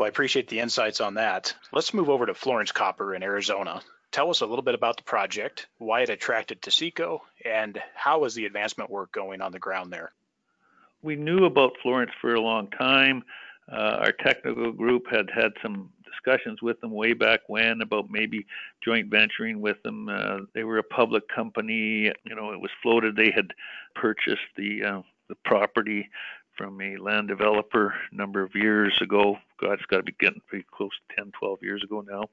Well, 0.00 0.06
I 0.06 0.08
appreciate 0.08 0.48
the 0.48 0.60
insights 0.60 1.02
on 1.02 1.12
that. 1.16 1.54
Let's 1.74 1.92
move 1.92 2.08
over 2.08 2.24
to 2.24 2.32
Florence 2.32 2.72
Copper 2.72 3.14
in 3.14 3.22
Arizona. 3.22 3.82
Tell 4.12 4.30
us 4.30 4.40
a 4.40 4.46
little 4.46 4.62
bit 4.62 4.74
about 4.74 4.96
the 4.96 5.02
project, 5.02 5.66
why 5.76 6.00
it 6.00 6.08
attracted 6.08 6.62
Taseko, 6.62 7.20
and 7.44 7.78
how 7.94 8.24
is 8.24 8.32
the 8.32 8.46
advancement 8.46 8.88
work 8.88 9.12
going 9.12 9.42
on 9.42 9.52
the 9.52 9.58
ground 9.58 9.92
there? 9.92 10.12
We 11.02 11.16
knew 11.16 11.44
about 11.44 11.76
Florence 11.82 12.12
for 12.18 12.34
a 12.34 12.40
long 12.40 12.70
time. 12.70 13.24
Uh, 13.70 13.98
our 14.00 14.12
technical 14.12 14.72
group 14.72 15.04
had 15.10 15.28
had 15.28 15.52
some 15.62 15.90
discussions 16.10 16.62
with 16.62 16.80
them 16.80 16.92
way 16.92 17.12
back 17.12 17.40
when 17.48 17.82
about 17.82 18.10
maybe 18.10 18.46
joint 18.82 19.10
venturing 19.10 19.60
with 19.60 19.82
them. 19.82 20.08
Uh, 20.08 20.38
they 20.54 20.64
were 20.64 20.78
a 20.78 20.82
public 20.82 21.28
company. 21.28 22.10
You 22.24 22.34
know, 22.34 22.52
it 22.52 22.60
was 22.60 22.70
floated. 22.82 23.16
They 23.16 23.32
had 23.32 23.52
purchased 23.94 24.48
the 24.56 24.82
uh, 24.82 25.02
the 25.28 25.36
property 25.44 26.08
from 26.56 26.80
a 26.80 26.96
land 26.96 27.28
developer 27.28 27.94
a 28.10 28.14
number 28.14 28.42
of 28.42 28.54
years 28.54 28.96
ago. 29.00 29.36
God, 29.60 29.74
it's 29.74 29.86
got 29.86 29.98
to 29.98 30.02
be 30.02 30.14
getting 30.18 30.40
pretty 30.46 30.66
close 30.70 30.90
to 31.08 31.16
10, 31.16 31.32
12 31.38 31.58
years 31.62 31.82
ago 31.82 32.04
now. 32.06 32.24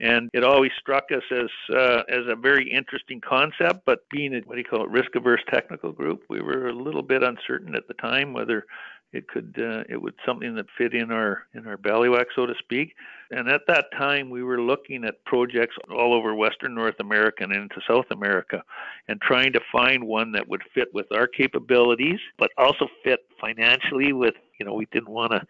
And 0.00 0.30
it 0.32 0.44
always 0.44 0.70
struck 0.78 1.06
us 1.10 1.24
as 1.32 1.76
uh, 1.76 2.02
as 2.08 2.26
a 2.28 2.36
very 2.36 2.70
interesting 2.70 3.20
concept, 3.20 3.80
but 3.84 4.08
being 4.10 4.32
a 4.32 4.40
what 4.40 4.54
do 4.54 4.58
you 4.60 4.64
call 4.64 4.84
it 4.84 4.90
risk 4.90 5.16
averse 5.16 5.42
technical 5.50 5.90
group, 5.90 6.22
we 6.28 6.40
were 6.40 6.68
a 6.68 6.72
little 6.72 7.02
bit 7.02 7.24
uncertain 7.24 7.74
at 7.74 7.88
the 7.88 7.94
time 7.94 8.32
whether 8.32 8.64
it 9.12 9.26
could 9.28 9.54
uh, 9.58 9.84
it 9.88 10.00
would 10.00 10.14
something 10.26 10.54
that 10.54 10.66
fit 10.76 10.94
in 10.94 11.10
our 11.10 11.46
in 11.54 11.66
our 11.66 11.76
ballywhack 11.76 12.26
so 12.36 12.46
to 12.46 12.54
speak. 12.58 12.94
And 13.30 13.48
at 13.48 13.62
that 13.66 13.86
time 13.96 14.30
we 14.30 14.42
were 14.42 14.60
looking 14.60 15.04
at 15.04 15.24
projects 15.24 15.76
all 15.90 16.14
over 16.14 16.34
western 16.34 16.74
north 16.74 16.98
america 17.00 17.44
and 17.44 17.52
into 17.52 17.80
south 17.88 18.06
america 18.10 18.62
and 19.08 19.20
trying 19.20 19.52
to 19.52 19.60
find 19.72 20.04
one 20.04 20.32
that 20.32 20.48
would 20.48 20.62
fit 20.74 20.88
with 20.92 21.06
our 21.12 21.26
capabilities 21.26 22.20
but 22.38 22.50
also 22.58 22.86
fit 23.04 23.20
financially 23.40 24.12
with 24.12 24.34
you 24.58 24.66
know 24.66 24.74
we 24.74 24.86
didn't 24.92 25.10
want 25.10 25.32
to 25.32 25.46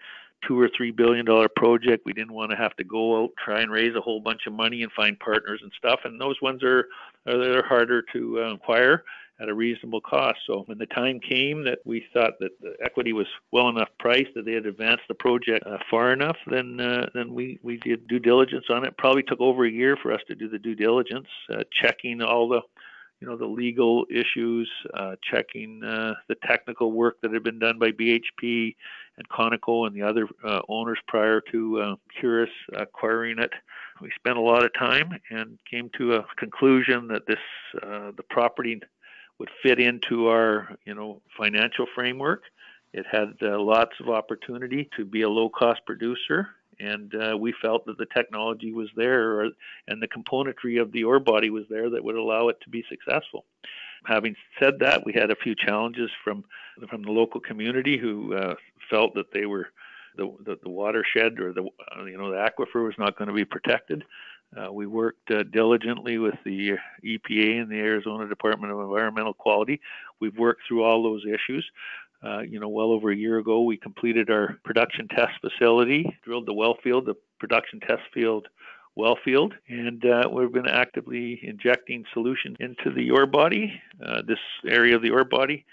two 0.46 0.58
or 0.58 0.70
three 0.76 0.90
billion 0.90 1.24
dollar 1.24 1.48
project. 1.48 2.04
We 2.06 2.12
didn't 2.12 2.32
want 2.32 2.50
to 2.50 2.56
have 2.56 2.76
to 2.76 2.84
go 2.84 3.24
out 3.24 3.30
try 3.44 3.60
and 3.60 3.70
raise 3.70 3.94
a 3.96 4.00
whole 4.00 4.20
bunch 4.20 4.42
of 4.46 4.52
money 4.52 4.82
and 4.82 4.92
find 4.92 5.18
partners 5.18 5.60
and 5.62 5.72
stuff. 5.76 6.00
And 6.04 6.20
those 6.20 6.36
ones 6.42 6.62
are 6.62 6.86
are 7.26 7.38
they're 7.38 7.66
harder 7.66 8.02
to 8.12 8.40
uh, 8.40 8.54
acquire 8.54 9.04
at 9.40 9.48
a 9.48 9.54
reasonable 9.54 10.00
cost. 10.00 10.38
So 10.46 10.64
when 10.66 10.78
the 10.78 10.86
time 10.86 11.20
came 11.20 11.64
that 11.64 11.78
we 11.84 12.04
thought 12.12 12.38
that 12.40 12.60
the 12.60 12.74
equity 12.84 13.12
was 13.12 13.26
well 13.52 13.68
enough 13.68 13.88
priced 13.98 14.34
that 14.34 14.44
they 14.44 14.52
had 14.52 14.66
advanced 14.66 15.04
the 15.08 15.14
project 15.14 15.66
uh, 15.66 15.78
far 15.90 16.12
enough, 16.12 16.36
then 16.50 16.80
uh, 16.80 17.06
then 17.14 17.32
we 17.32 17.58
we 17.62 17.76
did 17.78 18.06
due 18.08 18.18
diligence 18.18 18.66
on 18.70 18.84
it. 18.84 18.96
Probably 18.96 19.22
took 19.22 19.40
over 19.40 19.64
a 19.64 19.70
year 19.70 19.96
for 19.96 20.12
us 20.12 20.20
to 20.28 20.34
do 20.34 20.48
the 20.48 20.58
due 20.58 20.74
diligence, 20.74 21.28
uh, 21.52 21.62
checking 21.82 22.20
all 22.20 22.48
the 22.48 22.60
you 23.20 23.26
know 23.26 23.36
the 23.36 23.46
legal 23.46 24.06
issues, 24.10 24.70
uh, 24.94 25.16
checking 25.30 25.82
uh, 25.84 26.14
the 26.28 26.36
technical 26.46 26.92
work 26.92 27.16
that 27.22 27.32
had 27.32 27.42
been 27.42 27.58
done 27.58 27.78
by 27.78 27.90
BHP 27.90 28.74
and 29.16 29.28
Conoco 29.28 29.86
and 29.86 29.94
the 29.94 30.02
other 30.02 30.28
uh, 30.44 30.60
owners 30.68 30.98
prior 31.08 31.40
to 31.52 31.80
uh, 31.80 31.96
Curis 32.18 32.50
acquiring 32.76 33.38
it. 33.38 33.50
We 34.00 34.10
spent 34.14 34.38
a 34.38 34.40
lot 34.40 34.64
of 34.64 34.72
time 34.74 35.10
and 35.30 35.58
came 35.68 35.90
to 35.98 36.14
a 36.14 36.26
conclusion 36.36 37.08
that 37.08 37.26
this 37.26 37.38
uh, 37.82 38.12
the 38.16 38.22
property 38.30 38.80
would 39.38 39.50
fit 39.62 39.78
into 39.78 40.28
our 40.28 40.76
you 40.84 40.94
know 40.94 41.20
financial 41.36 41.86
framework. 41.94 42.42
It 42.92 43.06
had 43.10 43.34
uh, 43.42 43.60
lots 43.60 43.92
of 44.00 44.08
opportunity 44.08 44.88
to 44.96 45.04
be 45.04 45.22
a 45.22 45.28
low 45.28 45.48
cost 45.48 45.80
producer, 45.86 46.48
and 46.80 47.14
uh, 47.14 47.36
we 47.36 47.54
felt 47.60 47.84
that 47.86 47.98
the 47.98 48.06
technology 48.06 48.72
was 48.72 48.88
there, 48.96 49.40
or, 49.40 49.50
and 49.88 50.02
the 50.02 50.08
componentry 50.08 50.80
of 50.80 50.92
the 50.92 51.04
ore 51.04 51.20
body 51.20 51.50
was 51.50 51.64
there 51.68 51.90
that 51.90 52.02
would 52.02 52.16
allow 52.16 52.48
it 52.48 52.60
to 52.62 52.70
be 52.70 52.84
successful. 52.88 53.44
Having 54.06 54.36
said 54.58 54.78
that, 54.80 55.04
we 55.04 55.12
had 55.12 55.30
a 55.30 55.36
few 55.36 55.54
challenges 55.54 56.10
from 56.24 56.44
from 56.88 57.02
the 57.02 57.10
local 57.10 57.40
community 57.40 57.98
who 57.98 58.34
uh, 58.34 58.54
felt 58.88 59.14
that 59.14 59.32
they 59.32 59.46
were 59.46 59.68
the, 60.16 60.32
the, 60.44 60.58
the 60.62 60.68
watershed 60.68 61.38
or 61.40 61.52
the 61.52 61.62
uh, 61.62 62.04
you 62.04 62.16
know 62.16 62.30
the 62.30 62.36
aquifer 62.36 62.84
was 62.84 62.94
not 62.98 63.16
going 63.18 63.28
to 63.28 63.34
be 63.34 63.44
protected. 63.44 64.04
Uh, 64.56 64.72
we 64.72 64.86
worked 64.86 65.30
uh, 65.30 65.42
diligently 65.42 66.18
with 66.18 66.34
the 66.44 66.72
EPA 67.04 67.60
and 67.60 67.70
the 67.70 67.78
Arizona 67.78 68.28
Department 68.28 68.72
of 68.72 68.80
Environmental 68.80 69.34
Quality. 69.34 69.80
We've 70.20 70.36
worked 70.36 70.62
through 70.66 70.84
all 70.84 71.02
those 71.02 71.24
issues. 71.26 71.68
Uh, 72.22 72.40
you 72.40 72.58
know, 72.58 72.68
well 72.68 72.90
over 72.90 73.10
a 73.10 73.16
year 73.16 73.38
ago, 73.38 73.62
we 73.62 73.76
completed 73.76 74.30
our 74.30 74.58
production 74.64 75.06
test 75.08 75.32
facility, 75.40 76.18
drilled 76.24 76.46
the 76.46 76.54
well 76.54 76.76
field, 76.82 77.06
the 77.06 77.14
production 77.38 77.78
test 77.80 78.02
field 78.12 78.48
well 78.96 79.16
field, 79.24 79.54
and 79.68 80.04
uh, 80.04 80.28
we've 80.30 80.52
been 80.52 80.66
actively 80.66 81.38
injecting 81.44 82.04
solution 82.12 82.56
into 82.58 82.90
the 82.92 83.08
ore 83.12 83.26
body, 83.26 83.80
uh, 84.04 84.22
this 84.26 84.40
area 84.66 84.96
of 84.96 85.02
the 85.02 85.10
ore 85.10 85.22
body, 85.22 85.64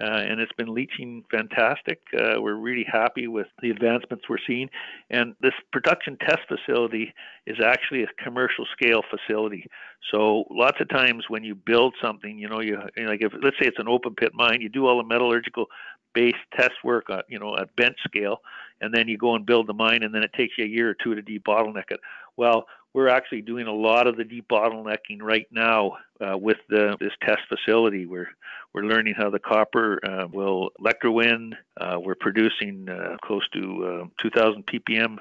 uh, 0.00 0.04
and 0.04 0.40
it's 0.40 0.52
been 0.52 0.72
leaching 0.72 1.22
fantastic. 1.30 2.00
Uh, 2.18 2.40
we're 2.40 2.54
really 2.54 2.86
happy 2.90 3.28
with 3.28 3.46
the 3.60 3.70
advancements 3.70 4.24
we're 4.28 4.38
seeing. 4.46 4.70
And 5.10 5.34
this 5.42 5.52
production 5.70 6.16
test 6.16 6.40
facility 6.48 7.12
is 7.46 7.58
actually 7.62 8.02
a 8.02 8.24
commercial 8.24 8.64
scale 8.72 9.02
facility. 9.10 9.66
So 10.10 10.44
lots 10.50 10.80
of 10.80 10.88
times 10.88 11.24
when 11.28 11.44
you 11.44 11.54
build 11.54 11.94
something, 12.02 12.38
you 12.38 12.48
know, 12.48 12.60
you, 12.60 12.78
like 13.06 13.22
if 13.22 13.32
let's 13.42 13.56
say 13.60 13.66
it's 13.66 13.78
an 13.78 13.88
open 13.88 14.14
pit 14.14 14.32
mine, 14.34 14.62
you 14.62 14.70
do 14.70 14.86
all 14.86 14.96
the 14.96 15.04
metallurgical 15.04 15.66
based 16.14 16.36
test 16.56 16.72
work, 16.84 17.10
on, 17.10 17.22
you 17.28 17.38
know, 17.38 17.56
at 17.56 17.74
bench 17.76 17.96
scale, 18.06 18.38
and 18.80 18.94
then 18.94 19.08
you 19.08 19.18
go 19.18 19.34
and 19.34 19.46
build 19.46 19.66
the 19.66 19.74
mine, 19.74 20.02
and 20.02 20.14
then 20.14 20.22
it 20.22 20.32
takes 20.34 20.54
you 20.58 20.64
a 20.64 20.68
year 20.68 20.90
or 20.90 20.96
two 21.02 21.14
to 21.14 21.22
debottleneck 21.22 21.90
it. 21.90 22.00
Well, 22.36 22.66
we're 22.94 23.08
actually 23.08 23.42
doing 23.42 23.66
a 23.66 23.72
lot 23.72 24.06
of 24.06 24.16
the 24.16 24.24
debottlenecking 24.24 25.22
right 25.22 25.46
now 25.50 25.96
uh, 26.20 26.36
with 26.36 26.58
the, 26.68 26.96
this 27.00 27.12
test 27.22 27.42
facility. 27.48 28.06
We're 28.06 28.28
we're 28.74 28.84
learning 28.84 29.14
how 29.18 29.28
the 29.28 29.38
copper 29.38 29.98
uh, 30.02 30.26
will 30.32 30.70
electrowin. 30.80 31.52
Uh, 31.78 31.98
we're 32.00 32.14
producing 32.14 32.88
uh, 32.88 33.18
close 33.22 33.46
to 33.50 34.04
uh, 34.04 34.22
2,000 34.22 34.64
ppm 34.66 35.18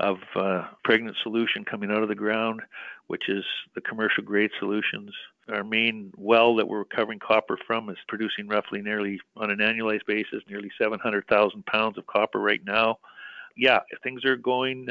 of 0.00 0.16
uh, 0.34 0.64
pregnant 0.82 1.16
solution 1.22 1.64
coming 1.64 1.92
out 1.92 2.02
of 2.02 2.08
the 2.08 2.14
ground, 2.14 2.60
which 3.06 3.28
is 3.28 3.44
the 3.76 3.80
commercial 3.80 4.24
grade 4.24 4.50
solutions. 4.58 5.12
Our 5.48 5.62
main 5.62 6.12
well 6.16 6.56
that 6.56 6.66
we're 6.66 6.80
recovering 6.80 7.20
copper 7.20 7.56
from 7.66 7.88
is 7.88 7.96
producing 8.08 8.48
roughly 8.48 8.82
nearly 8.82 9.20
on 9.36 9.50
an 9.50 9.58
annualized 9.58 10.06
basis 10.06 10.42
nearly 10.48 10.70
700,000 10.80 11.66
pounds 11.66 11.98
of 11.98 12.06
copper 12.06 12.40
right 12.40 12.64
now. 12.64 12.98
Yeah, 13.56 13.80
things 14.02 14.24
are 14.24 14.36
going 14.36 14.88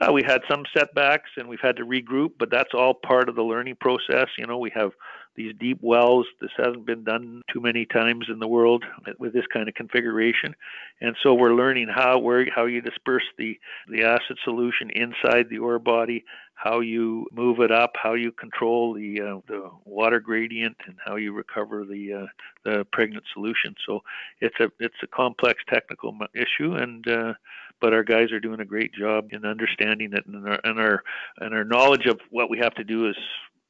uh, 0.00 0.12
we 0.12 0.22
had 0.22 0.42
some 0.48 0.64
setbacks 0.76 1.30
and 1.36 1.48
we've 1.48 1.60
had 1.60 1.76
to 1.76 1.84
regroup, 1.84 2.32
but 2.38 2.50
that's 2.50 2.70
all 2.74 2.94
part 2.94 3.28
of 3.28 3.34
the 3.34 3.42
learning 3.42 3.76
process. 3.80 4.28
You 4.36 4.46
know, 4.46 4.58
we 4.58 4.70
have 4.74 4.92
these 5.38 5.54
deep 5.58 5.78
wells. 5.80 6.26
This 6.40 6.50
hasn't 6.56 6.84
been 6.84 7.04
done 7.04 7.42
too 7.50 7.60
many 7.60 7.86
times 7.86 8.26
in 8.28 8.40
the 8.40 8.48
world 8.48 8.84
with 9.18 9.32
this 9.32 9.46
kind 9.52 9.68
of 9.68 9.74
configuration, 9.74 10.54
and 11.00 11.14
so 11.22 11.32
we're 11.32 11.54
learning 11.54 11.88
how 11.88 12.18
where 12.18 12.44
how 12.54 12.66
you 12.66 12.80
disperse 12.82 13.22
the 13.38 13.58
the 13.88 14.02
acid 14.02 14.36
solution 14.42 14.90
inside 14.90 15.48
the 15.48 15.58
ore 15.58 15.78
body, 15.78 16.24
how 16.56 16.80
you 16.80 17.28
move 17.32 17.60
it 17.60 17.70
up, 17.70 17.92
how 17.94 18.14
you 18.14 18.32
control 18.32 18.94
the 18.94 19.20
uh, 19.20 19.40
the 19.46 19.70
water 19.84 20.18
gradient, 20.18 20.76
and 20.86 20.96
how 21.06 21.14
you 21.14 21.32
recover 21.32 21.84
the 21.84 22.12
uh, 22.12 22.26
the 22.64 22.84
pregnant 22.92 23.24
solution. 23.32 23.76
So 23.86 24.00
it's 24.40 24.58
a 24.58 24.72
it's 24.80 25.02
a 25.04 25.06
complex 25.06 25.62
technical 25.68 26.18
issue, 26.34 26.74
and 26.74 27.06
uh, 27.08 27.34
but 27.80 27.94
our 27.94 28.02
guys 28.02 28.32
are 28.32 28.40
doing 28.40 28.58
a 28.58 28.64
great 28.64 28.92
job 28.92 29.28
in 29.30 29.44
understanding 29.44 30.12
it, 30.14 30.26
and 30.26 30.48
our 30.48 30.60
and 30.64 30.80
our 30.80 31.04
and 31.38 31.54
our 31.54 31.64
knowledge 31.64 32.06
of 32.06 32.18
what 32.30 32.50
we 32.50 32.58
have 32.58 32.74
to 32.74 32.84
do 32.84 33.08
is 33.08 33.16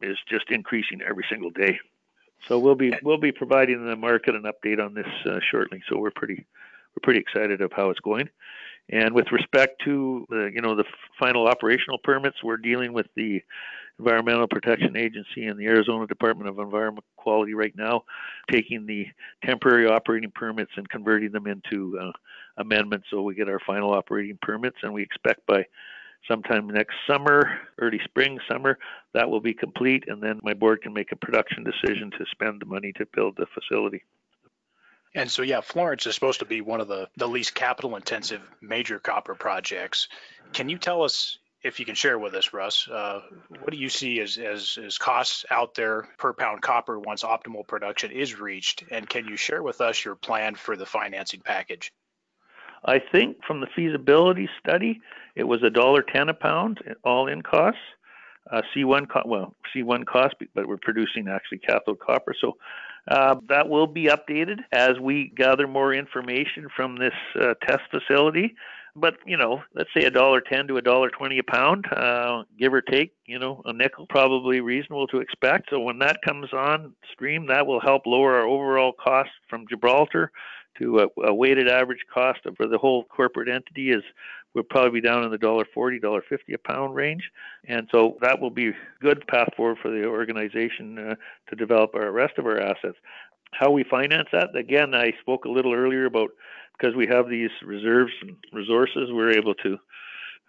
is 0.01 0.17
just 0.29 0.51
increasing 0.51 1.01
every 1.03 1.25
single 1.31 1.51
day. 1.51 1.79
So 2.47 2.59
we'll 2.59 2.77
be 2.77 2.93
we'll 3.03 3.19
be 3.19 3.33
providing 3.33 3.85
the 3.85 3.97
market 3.97 4.35
an 4.35 4.45
update 4.45 4.85
on 4.85 4.95
this 4.95 5.07
uh, 5.27 5.41
shortly. 5.51 5.83
So 5.89 5.99
we're 5.99 6.13
pretty 6.13 6.47
we're 6.95 7.03
pretty 7.03 7.21
excited 7.21 7.61
of 7.61 7.73
how 7.73 7.91
it's 7.91 8.01
going. 8.01 8.29
And 8.91 9.13
with 9.15 9.31
respect 9.33 9.83
to 9.85 10.25
the 10.31 10.51
you 10.55 10.63
know 10.63 10.75
the 10.75 10.85
final 11.19 11.47
operational 11.47 11.99
permits, 11.99 12.43
we're 12.43 12.57
dealing 12.57 12.93
with 12.93 13.07
the 13.17 13.43
Environmental 13.99 14.47
Protection 14.47 14.97
Agency 14.97 15.47
and 15.47 15.59
the 15.59 15.67
Arizona 15.67 16.07
Department 16.07 16.49
of 16.49 16.59
Environmental 16.59 17.05
Quality 17.17 17.55
right 17.55 17.75
now, 17.77 18.05
taking 18.51 18.87
the 18.87 19.07
temporary 19.45 19.87
operating 19.89 20.31
permits 20.31 20.71
and 20.77 20.89
converting 20.89 21.33
them 21.33 21.47
into 21.49 21.99
uh, 22.01 22.13
amendments 22.59 23.09
so 23.11 23.23
we 23.23 23.35
get 23.35 23.49
our 23.49 23.61
final 23.67 23.93
operating 23.93 24.39
permits. 24.41 24.77
And 24.83 24.95
we 24.95 25.03
expect 25.03 25.45
by 25.47 25.67
sometime 26.27 26.69
next 26.69 26.95
summer, 27.07 27.59
early 27.79 28.01
spring, 28.05 28.39
summer, 28.51 28.79
that 29.15 29.29
will 29.29 29.41
be 29.41 29.55
complete. 29.55 30.05
And 30.09 30.23
then 30.23 30.41
my 30.43 30.55
board 30.55 30.83
can 30.83 30.93
make 30.93 31.13
a 31.13 31.17
production 31.17 31.65
decision 31.65 32.11
to 32.13 32.25
spend 32.31 32.61
the 32.61 32.67
money 32.67 32.93
to 32.95 33.07
build 33.15 33.37
the 33.37 33.47
facility. 33.47 34.03
And 35.15 35.31
so, 35.31 35.43
yeah, 35.43 35.61
Florence 35.61 36.07
is 36.07 36.15
supposed 36.15 36.41
to 36.41 36.45
be 36.45 36.61
one 36.61 36.81
of 36.81 36.89
the, 36.89 37.09
the 37.17 37.27
least 37.27 37.55
capital 37.55 37.97
intensive 37.97 38.43
major 38.61 38.99
copper 38.99 39.35
projects. 39.35 40.09
Can 40.53 40.69
you 40.69 40.79
tell 40.79 41.03
us 41.03 41.39
if 41.63 41.81
you 41.81 41.87
can 41.87 41.95
share 41.95 42.19
with 42.19 42.35
us, 42.35 42.53
Russ, 42.53 42.87
uh, 42.89 43.21
what 43.49 43.73
do 43.73 43.79
you 43.79 43.89
see 43.89 44.21
as, 44.21 44.39
as, 44.39 44.79
as 44.85 44.97
costs 44.97 45.45
out 45.51 45.75
there 45.75 46.09
per 46.19 46.33
pound 46.33 46.63
copper 46.63 47.01
once 47.01 47.25
optimal 47.25 47.67
production 47.67 48.13
is 48.13 48.39
reached? 48.39 48.85
And 48.91 49.09
can 49.09 49.27
you 49.27 49.37
share 49.37 49.63
with 49.63 49.81
us 49.81 50.05
your 50.05 50.15
plan 50.15 50.55
for 50.55 50.77
the 50.77 50.87
financing 50.87 51.41
package? 51.41 51.93
I 52.85 53.01
think 53.01 53.45
from 53.45 53.61
the 53.61 53.67
feasibility 53.75 54.49
study, 54.61 55.01
it 55.39 55.45
was 55.45 55.63
a 55.63 55.71
dollar 55.71 56.03
ten 56.03 56.29
a 56.29 56.35
pound, 56.35 56.81
all 57.05 57.29
in 57.29 57.43
costs. 57.43 57.81
Uh, 58.51 58.63
C1 58.75 59.09
co- 59.11 59.23
well 59.27 59.55
C1 59.75 60.07
cost, 60.07 60.35
but 60.55 60.67
we're 60.67 60.79
producing 60.79 61.29
actually 61.29 61.59
cathode 61.59 62.01
copper, 62.01 62.35
so 62.41 62.57
Uh, 63.09 63.37
that 63.49 63.69
will 63.69 63.87
be 63.87 64.05
updated 64.17 64.59
as 64.73 64.99
we 65.01 65.33
gather 65.35 65.67
more 65.67 65.95
information 65.95 66.69
from 66.77 66.97
this 66.97 67.15
uh, 67.41 67.55
test 67.67 67.85
facility. 67.91 68.55
But 68.95 69.15
you 69.25 69.37
know, 69.37 69.63
let's 69.75 69.89
say 69.97 70.05
a 70.05 70.11
dollar 70.11 70.41
ten 70.41 70.67
to 70.69 70.77
a 70.77 70.83
dollar 70.83 71.09
twenty 71.11 71.39
a 71.39 71.43
pound, 71.43 71.87
uh, 71.93 72.43
give 72.59 72.75
or 72.75 72.83
take. 72.83 73.11
You 73.27 73.39
know, 73.39 73.63
a 73.65 73.73
nickel 73.73 74.07
probably 74.09 74.61
reasonable 74.61 75.07
to 75.09 75.21
expect. 75.21 75.71
So 75.71 75.79
when 75.81 75.99
that 76.01 76.21
comes 76.27 76.53
on 76.53 76.95
stream, 77.13 77.47
that 77.47 77.67
will 77.67 77.81
help 77.81 78.03
lower 78.07 78.35
our 78.39 78.47
overall 78.47 78.93
cost 78.93 79.31
from 79.49 79.67
Gibraltar 79.71 80.31
to 80.79 81.01
a, 81.01 81.07
a 81.31 81.35
weighted 81.35 81.69
average 81.69 82.05
cost 82.13 82.41
for 82.57 82.67
the 82.67 82.79
whole 82.79 83.05
corporate 83.05 83.49
entity 83.49 83.91
is 83.91 84.05
we'll 84.59 84.65
probably 84.65 85.01
be 85.01 85.07
down 85.07 85.23
in 85.23 85.31
the 85.31 85.39
dollar 85.39 85.65
forty, 85.73 86.01
dollar 86.01 86.23
fifty 86.29 86.53
a 86.53 86.59
pound 86.59 86.97
range, 86.97 87.31
and 87.69 87.89
so 87.93 88.19
that 88.21 88.41
will 88.41 88.51
be 88.51 88.69
a 88.69 88.75
good 89.01 89.25
path 89.29 89.49
forward 89.57 89.79
for 89.81 89.91
the 89.91 90.05
organization 90.05 90.99
uh, 90.99 91.15
to 91.49 91.57
develop 91.57 91.95
our 91.95 92.11
rest 92.11 92.39
of 92.39 92.47
our 92.47 92.59
assets. 92.59 92.97
How 93.53 93.71
we 93.71 93.85
finance 93.85 94.29
that? 94.33 94.57
Again, 94.57 94.95
I 94.95 95.13
spoke 95.21 95.45
a 95.45 95.51
little 95.51 95.73
earlier 95.73 96.07
about 96.07 96.31
because 96.77 96.97
we 96.97 97.07
have 97.07 97.29
these 97.29 97.51
reserves 97.63 98.13
and 98.23 98.37
resources, 98.53 99.11
we're 99.13 99.33
able 99.33 99.55
to. 99.55 99.79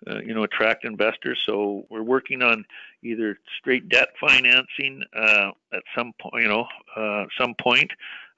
Uh, 0.09 0.19
you 0.19 0.33
know, 0.33 0.43
attract 0.43 0.85
investors. 0.85 1.37
So 1.45 1.85
we're 1.89 2.03
working 2.03 2.41
on 2.41 2.63
either 3.03 3.37
straight 3.59 3.89
debt 3.89 4.07
financing 4.17 5.03
uh, 5.13 5.51
at 5.73 5.83
some 5.93 6.13
point, 6.21 6.43
you 6.43 6.47
know, 6.47 6.65
uh, 6.95 7.25
some 7.37 7.53
point, 7.61 7.91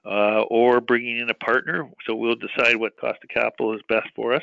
uh, 0.04 0.42
or 0.50 0.80
bringing 0.80 1.18
in 1.18 1.30
a 1.30 1.34
partner. 1.34 1.88
So 2.06 2.14
we'll 2.14 2.34
decide 2.34 2.76
what 2.76 2.96
cost 2.96 3.20
of 3.22 3.30
capital 3.30 3.74
is 3.74 3.80
best 3.88 4.08
for 4.16 4.34
us 4.34 4.42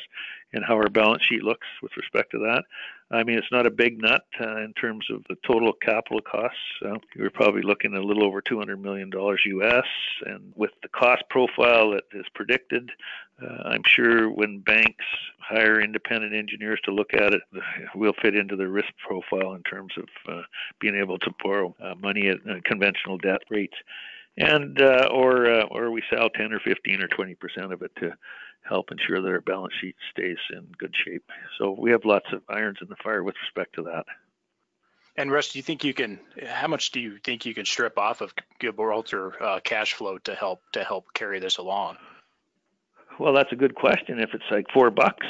and 0.53 0.63
how 0.65 0.75
our 0.75 0.89
balance 0.89 1.23
sheet 1.23 1.43
looks 1.43 1.67
with 1.81 1.91
respect 1.97 2.31
to 2.31 2.39
that. 2.39 2.63
I 3.11 3.23
mean, 3.23 3.37
it's 3.37 3.51
not 3.51 3.65
a 3.65 3.71
big 3.71 3.99
nut 3.99 4.23
uh, 4.39 4.57
in 4.57 4.73
terms 4.73 5.07
of 5.09 5.23
the 5.27 5.35
total 5.45 5.73
capital 5.73 6.21
costs. 6.21 6.57
Uh, 6.85 6.95
we're 7.17 7.31
probably 7.31 7.63
looking 7.63 7.93
at 7.95 8.01
a 8.01 8.05
little 8.05 8.23
over 8.23 8.41
$200 8.41 8.79
million 8.79 9.11
US. 9.11 9.85
And 10.25 10.53
with 10.55 10.71
the 10.83 10.89
cost 10.89 11.23
profile 11.29 11.91
that 11.91 12.03
is 12.13 12.25
predicted, 12.35 12.91
uh, 13.41 13.63
I'm 13.65 13.83
sure 13.83 14.29
when 14.31 14.59
banks 14.59 15.05
hire 15.39 15.81
independent 15.81 16.35
engineers 16.35 16.79
to 16.85 16.91
look 16.91 17.13
at 17.13 17.33
it, 17.33 17.41
we'll 17.95 18.13
fit 18.21 18.35
into 18.35 18.55
the 18.55 18.67
risk 18.67 18.89
profile 19.05 19.53
in 19.53 19.63
terms 19.63 19.93
of 19.97 20.07
uh, 20.31 20.41
being 20.79 20.95
able 20.95 21.17
to 21.19 21.31
borrow 21.43 21.75
uh, 21.81 21.95
money 21.95 22.27
at 22.27 22.37
uh, 22.47 22.59
conventional 22.63 23.17
debt 23.17 23.41
rates 23.49 23.77
and 24.37 24.81
uh, 24.81 25.09
or 25.11 25.45
uh, 25.45 25.63
or 25.65 25.91
we 25.91 26.03
sell 26.09 26.29
10 26.29 26.53
or 26.53 26.59
15 26.59 27.01
or 27.01 27.07
20 27.07 27.35
percent 27.35 27.73
of 27.73 27.81
it 27.81 27.91
to 27.97 28.11
help 28.63 28.91
ensure 28.91 29.21
that 29.21 29.29
our 29.29 29.41
balance 29.41 29.73
sheet 29.81 29.95
stays 30.11 30.37
in 30.51 30.67
good 30.77 30.93
shape. 31.05 31.23
So 31.57 31.75
we 31.77 31.91
have 31.91 32.05
lots 32.05 32.27
of 32.31 32.41
irons 32.49 32.77
in 32.81 32.87
the 32.87 32.95
fire 33.03 33.23
with 33.23 33.35
respect 33.43 33.75
to 33.75 33.83
that. 33.83 34.05
And 35.15 35.31
Russ, 35.31 35.51
do 35.51 35.59
you 35.59 35.63
think 35.63 35.83
you 35.83 35.93
can? 35.93 36.19
How 36.47 36.67
much 36.67 36.91
do 36.91 36.99
you 36.99 37.17
think 37.23 37.45
you 37.45 37.53
can 37.53 37.65
strip 37.65 37.97
off 37.97 38.21
of 38.21 38.33
Gibraltar 38.61 39.41
uh, 39.43 39.59
cash 39.61 39.93
flow 39.93 40.17
to 40.19 40.35
help 40.35 40.61
to 40.73 40.83
help 40.83 41.13
carry 41.13 41.39
this 41.39 41.57
along? 41.57 41.97
Well, 43.19 43.33
that's 43.33 43.51
a 43.51 43.55
good 43.57 43.75
question. 43.75 44.19
If 44.19 44.29
it's 44.33 44.45
like 44.49 44.65
four 44.73 44.89
bucks 44.89 45.27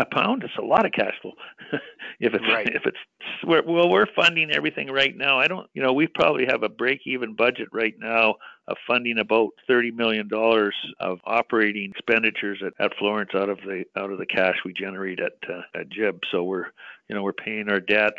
a 0.00 0.04
pound, 0.04 0.42
it's 0.42 0.56
a 0.58 0.64
lot 0.64 0.84
of 0.84 0.92
cash 0.92 1.14
flow. 1.22 1.34
if 2.20 2.34
it's 2.34 2.44
right. 2.52 2.68
if 2.68 2.82
it's 2.84 2.98
we're, 3.44 3.62
well, 3.62 3.88
we're 3.88 4.06
funding 4.16 4.50
everything 4.50 4.90
right 4.90 5.16
now. 5.16 5.38
I 5.38 5.46
don't, 5.46 5.70
you 5.72 5.80
know, 5.80 5.92
we 5.92 6.08
probably 6.08 6.46
have 6.46 6.64
a 6.64 6.68
break-even 6.68 7.36
budget 7.36 7.68
right 7.72 7.94
now 7.96 8.34
of 8.66 8.76
funding 8.88 9.18
about 9.18 9.50
thirty 9.68 9.92
million 9.92 10.26
dollars 10.26 10.74
of 10.98 11.20
operating 11.24 11.90
expenditures 11.90 12.60
at, 12.66 12.72
at 12.84 12.98
Florence 12.98 13.30
out 13.34 13.48
of 13.48 13.58
the 13.58 13.84
out 13.96 14.10
of 14.10 14.18
the 14.18 14.26
cash 14.26 14.56
we 14.64 14.72
generate 14.72 15.20
at 15.20 15.38
uh, 15.48 15.62
at 15.78 15.90
Gib. 15.90 16.20
So 16.32 16.42
we're, 16.42 16.66
you 17.08 17.14
know, 17.14 17.22
we're 17.22 17.32
paying 17.32 17.68
our 17.68 17.80
debt 17.80 18.14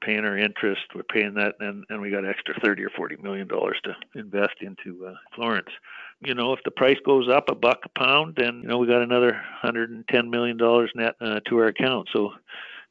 paying 0.00 0.24
our 0.24 0.36
interest. 0.36 0.82
We're 0.94 1.02
paying 1.02 1.34
that, 1.34 1.54
and, 1.60 1.84
and 1.88 2.00
we 2.00 2.10
got 2.10 2.26
extra 2.26 2.54
thirty 2.62 2.84
or 2.84 2.90
forty 2.90 3.16
million 3.16 3.48
dollars 3.48 3.78
to 3.84 3.96
invest 4.14 4.54
into 4.60 5.06
uh, 5.06 5.14
Florence. 5.34 5.70
You 6.20 6.34
know, 6.34 6.52
if 6.52 6.60
the 6.64 6.70
price 6.70 6.98
goes 7.04 7.28
up 7.28 7.48
a 7.48 7.54
buck 7.54 7.80
a 7.84 7.98
pound, 7.98 8.34
then 8.36 8.60
you 8.62 8.68
know 8.68 8.78
we 8.78 8.86
got 8.86 9.02
another 9.02 9.40
hundred 9.60 9.90
and 9.90 10.06
ten 10.08 10.30
million 10.30 10.56
dollars 10.56 10.90
net 10.94 11.14
uh, 11.20 11.40
to 11.48 11.58
our 11.58 11.66
account. 11.66 12.08
So. 12.12 12.32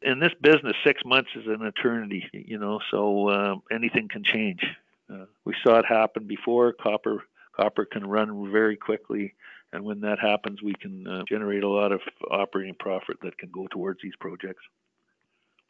In 0.03 0.19
this 0.19 0.33
business, 0.39 0.75
six 0.85 1.01
months 1.03 1.31
is 1.35 1.47
an 1.47 1.65
eternity, 1.65 2.29
you 2.31 2.59
know. 2.59 2.79
So 2.91 3.29
uh, 3.29 3.55
anything 3.71 4.07
can 4.07 4.23
change. 4.23 4.63
Uh, 5.11 5.25
we 5.43 5.55
saw 5.63 5.79
it 5.79 5.85
happen 5.85 6.27
before. 6.27 6.71
Copper, 6.73 7.23
copper 7.55 7.83
can 7.83 8.05
run 8.05 8.51
very 8.51 8.77
quickly, 8.77 9.33
and 9.73 9.83
when 9.83 10.01
that 10.01 10.19
happens, 10.19 10.61
we 10.61 10.75
can 10.75 11.07
uh, 11.07 11.23
generate 11.27 11.63
a 11.63 11.67
lot 11.67 11.91
of 11.91 12.01
operating 12.29 12.75
profit 12.79 13.17
that 13.23 13.39
can 13.39 13.49
go 13.49 13.65
towards 13.71 13.99
these 14.03 14.15
projects. 14.19 14.61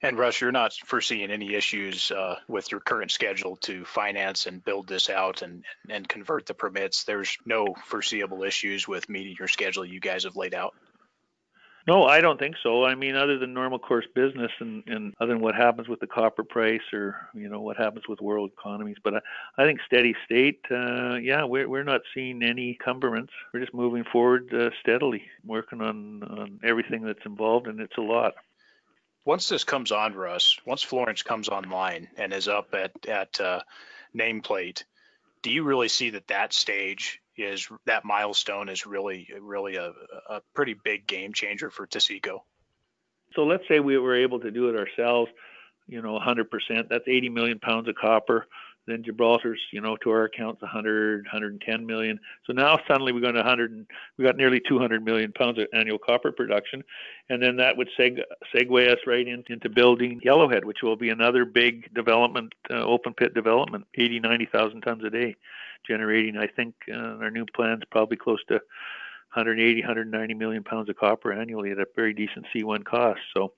And 0.01 0.17
Russ, 0.17 0.39
you're 0.39 0.51
not 0.51 0.73
foreseeing 0.73 1.31
any 1.31 1.55
issues 1.55 2.11
uh, 2.11 2.35
with 2.47 2.71
your 2.71 2.79
current 2.81 3.09
schedule 3.09 3.55
to 3.61 3.83
finance 3.83 4.45
and 4.45 4.63
build 4.63 4.87
this 4.87 5.09
out 5.09 5.41
and, 5.41 5.63
and 5.89 6.07
convert 6.07 6.45
the 6.45 6.53
permits. 6.53 7.03
There's 7.03 7.35
no 7.45 7.73
foreseeable 7.87 8.43
issues 8.43 8.87
with 8.87 9.09
meeting 9.09 9.35
your 9.39 9.47
schedule 9.47 9.83
you 9.83 9.99
guys 9.99 10.23
have 10.25 10.35
laid 10.35 10.53
out. 10.53 10.75
No, 11.87 12.03
I 12.03 12.19
don't 12.19 12.37
think 12.37 12.57
so. 12.61 12.83
I 12.83 12.95
mean, 12.95 13.15
other 13.15 13.39
than 13.39 13.53
normal 13.53 13.79
course 13.79 14.05
business 14.13 14.51
and, 14.59 14.83
and 14.87 15.13
other 15.21 15.33
than 15.33 15.41
what 15.41 15.55
happens 15.55 15.87
with 15.87 16.01
the 16.01 16.05
copper 16.05 16.43
price 16.43 16.81
or 16.91 17.15
you 17.33 17.47
know 17.47 17.61
what 17.61 17.77
happens 17.77 18.09
with 18.09 18.19
world 18.19 18.51
economies, 18.59 18.97
but 19.01 19.15
I, 19.15 19.19
I 19.57 19.63
think 19.63 19.79
steady 19.85 20.13
state. 20.25 20.59
Uh, 20.69 21.15
yeah, 21.15 21.45
we're 21.45 21.69
we're 21.69 21.85
not 21.85 22.01
seeing 22.13 22.43
any 22.43 22.77
cumbrance. 22.83 23.31
We're 23.53 23.61
just 23.61 23.73
moving 23.73 24.03
forward 24.03 24.53
uh, 24.53 24.71
steadily, 24.81 25.23
working 25.45 25.81
on 25.81 26.23
on 26.23 26.59
everything 26.61 27.03
that's 27.03 27.25
involved, 27.25 27.67
and 27.67 27.79
it's 27.79 27.97
a 27.97 28.01
lot 28.01 28.33
once 29.27 29.49
this 29.49 29.65
comes 29.65 29.91
on, 29.91 30.13
Russ, 30.13 30.57
once 30.65 30.81
Florence 30.81 31.21
comes 31.21 31.49
online 31.49 32.07
and 32.15 32.31
is 32.31 32.47
up 32.47 32.73
at 32.73 32.93
at 33.07 33.39
uh, 33.41 33.59
nameplate, 34.17 34.85
do 35.43 35.51
you 35.51 35.63
really 35.63 35.89
see 35.89 36.11
that 36.11 36.27
that 36.27 36.53
stage 36.53 37.19
is 37.35 37.67
that 37.85 38.05
milestone 38.05 38.69
is 38.69 38.87
really 38.87 39.27
really 39.41 39.75
a, 39.75 39.91
a 40.29 40.41
pretty 40.55 40.75
big 40.81 41.05
game 41.05 41.33
changer 41.33 41.69
for 41.69 41.85
Taseko? 41.85 42.39
So 43.33 43.43
let's 43.43 43.67
say 43.67 43.81
we 43.81 43.97
were 43.97 44.15
able 44.15 44.39
to 44.39 44.49
do 44.49 44.69
it 44.69 44.77
ourselves, 44.77 45.29
you 45.87 46.01
know, 46.01 46.17
100%. 46.17 46.45
That's 46.89 47.03
80 47.05 47.27
million 47.27 47.59
pounds 47.59 47.89
of 47.89 47.95
copper. 47.95 48.47
Then 48.87 49.03
Gibraltar's, 49.03 49.59
you 49.71 49.81
know, 49.81 49.97
to 49.97 50.09
our 50.11 50.23
accounts 50.23 50.61
100, 50.61 51.25
110 51.25 51.85
million. 51.85 52.19
So 52.45 52.53
now 52.53 52.79
suddenly 52.87 53.11
we 53.11 53.21
got 53.21 53.35
100, 53.35 53.71
and 53.71 53.85
we 54.17 54.25
got 54.25 54.37
nearly 54.37 54.61
200 54.67 55.03
million 55.03 55.33
pounds 55.33 55.59
of 55.59 55.67
annual 55.73 55.99
copper 55.99 56.31
production, 56.31 56.83
and 57.29 57.43
then 57.43 57.57
that 57.57 57.75
would 57.75 57.89
seg, 57.99 58.19
segue 58.55 58.89
us 58.89 58.99
right 59.05 59.27
in, 59.27 59.43
into 59.49 59.69
building 59.69 60.21
Yellowhead, 60.25 60.63
which 60.63 60.81
will 60.81 60.95
be 60.95 61.09
another 61.09 61.43
big 61.43 61.93
development, 61.93 62.53
uh, 62.71 62.75
open 62.75 63.13
pit 63.13 63.33
development, 63.33 63.85
80, 63.95 64.21
90,000 64.21 64.81
tons 64.81 65.03
a 65.03 65.09
day, 65.09 65.35
generating, 65.85 66.37
I 66.37 66.47
think, 66.47 66.73
uh, 66.91 67.17
our 67.21 67.29
new 67.29 67.45
plans 67.53 67.83
probably 67.91 68.17
close 68.17 68.43
to 68.47 68.61
180, 69.33 69.81
190 69.81 70.33
million 70.33 70.63
pounds 70.63 70.89
of 70.89 70.95
copper 70.95 71.33
annually 71.33 71.71
at 71.71 71.79
a 71.79 71.85
very 71.95 72.13
decent 72.13 72.45
C1 72.55 72.85
cost. 72.85 73.19
So 73.35 73.53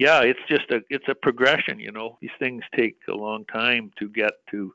yeah, 0.00 0.22
it's 0.22 0.40
just 0.48 0.70
a 0.70 0.80
it's 0.88 1.08
a 1.08 1.14
progression. 1.14 1.78
You 1.78 1.92
know, 1.92 2.16
these 2.22 2.30
things 2.38 2.64
take 2.74 2.96
a 3.06 3.12
long 3.12 3.44
time 3.44 3.92
to 3.98 4.08
get 4.08 4.32
to 4.50 4.72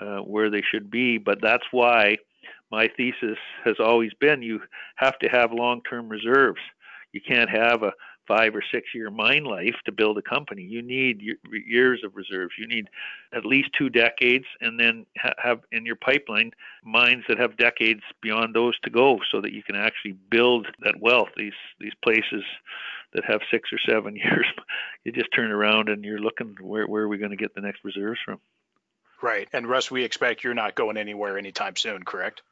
uh, 0.00 0.18
where 0.20 0.48
they 0.48 0.62
should 0.62 0.90
be, 0.90 1.18
but 1.18 1.42
that's 1.42 1.66
why 1.72 2.16
my 2.70 2.88
thesis 2.96 3.36
has 3.66 3.76
always 3.78 4.12
been 4.18 4.40
you 4.40 4.62
have 4.96 5.18
to 5.18 5.28
have 5.28 5.52
long-term 5.52 6.08
reserves. 6.08 6.60
You 7.12 7.20
can't 7.20 7.50
have 7.50 7.82
a 7.82 7.92
five 8.26 8.56
or 8.56 8.62
six 8.72 8.88
year 8.94 9.10
mine 9.10 9.44
life 9.44 9.76
to 9.84 9.92
build 9.92 10.16
a 10.16 10.22
company. 10.22 10.62
You 10.62 10.80
need 10.80 11.22
years 11.52 12.02
of 12.02 12.16
reserves. 12.16 12.54
You 12.58 12.66
need 12.66 12.88
at 13.34 13.44
least 13.44 13.68
two 13.76 13.90
decades, 13.90 14.46
and 14.62 14.80
then 14.80 15.04
have 15.36 15.60
in 15.70 15.84
your 15.84 15.96
pipeline 15.96 16.52
mines 16.82 17.24
that 17.28 17.38
have 17.38 17.58
decades 17.58 18.00
beyond 18.22 18.54
those 18.54 18.78
to 18.80 18.90
go, 18.90 19.20
so 19.30 19.42
that 19.42 19.52
you 19.52 19.62
can 19.62 19.76
actually 19.76 20.16
build 20.30 20.66
that 20.80 20.98
wealth. 20.98 21.28
These 21.36 21.52
these 21.78 21.94
places 22.02 22.42
that 23.16 23.24
have 23.24 23.40
six 23.50 23.70
or 23.72 23.78
seven 23.88 24.14
years, 24.24 24.46
you 25.02 25.10
just 25.10 25.32
turn 25.34 25.50
around 25.50 25.88
and 25.88 26.04
you're 26.04 26.20
looking 26.20 26.56
where 26.60 26.86
where 26.86 27.02
are 27.02 27.08
we 27.08 27.18
going 27.18 27.32
to 27.32 27.36
get 27.36 27.54
the 27.54 27.60
next 27.60 27.82
reserves 27.82 28.20
from? 28.24 28.38
Right. 29.20 29.48
And 29.52 29.66
Russ, 29.66 29.90
we 29.90 30.04
expect 30.04 30.44
you're 30.44 30.54
not 30.54 30.74
going 30.74 30.98
anywhere 30.98 31.38
anytime 31.38 31.74
soon, 31.74 32.04
correct? 32.04 32.42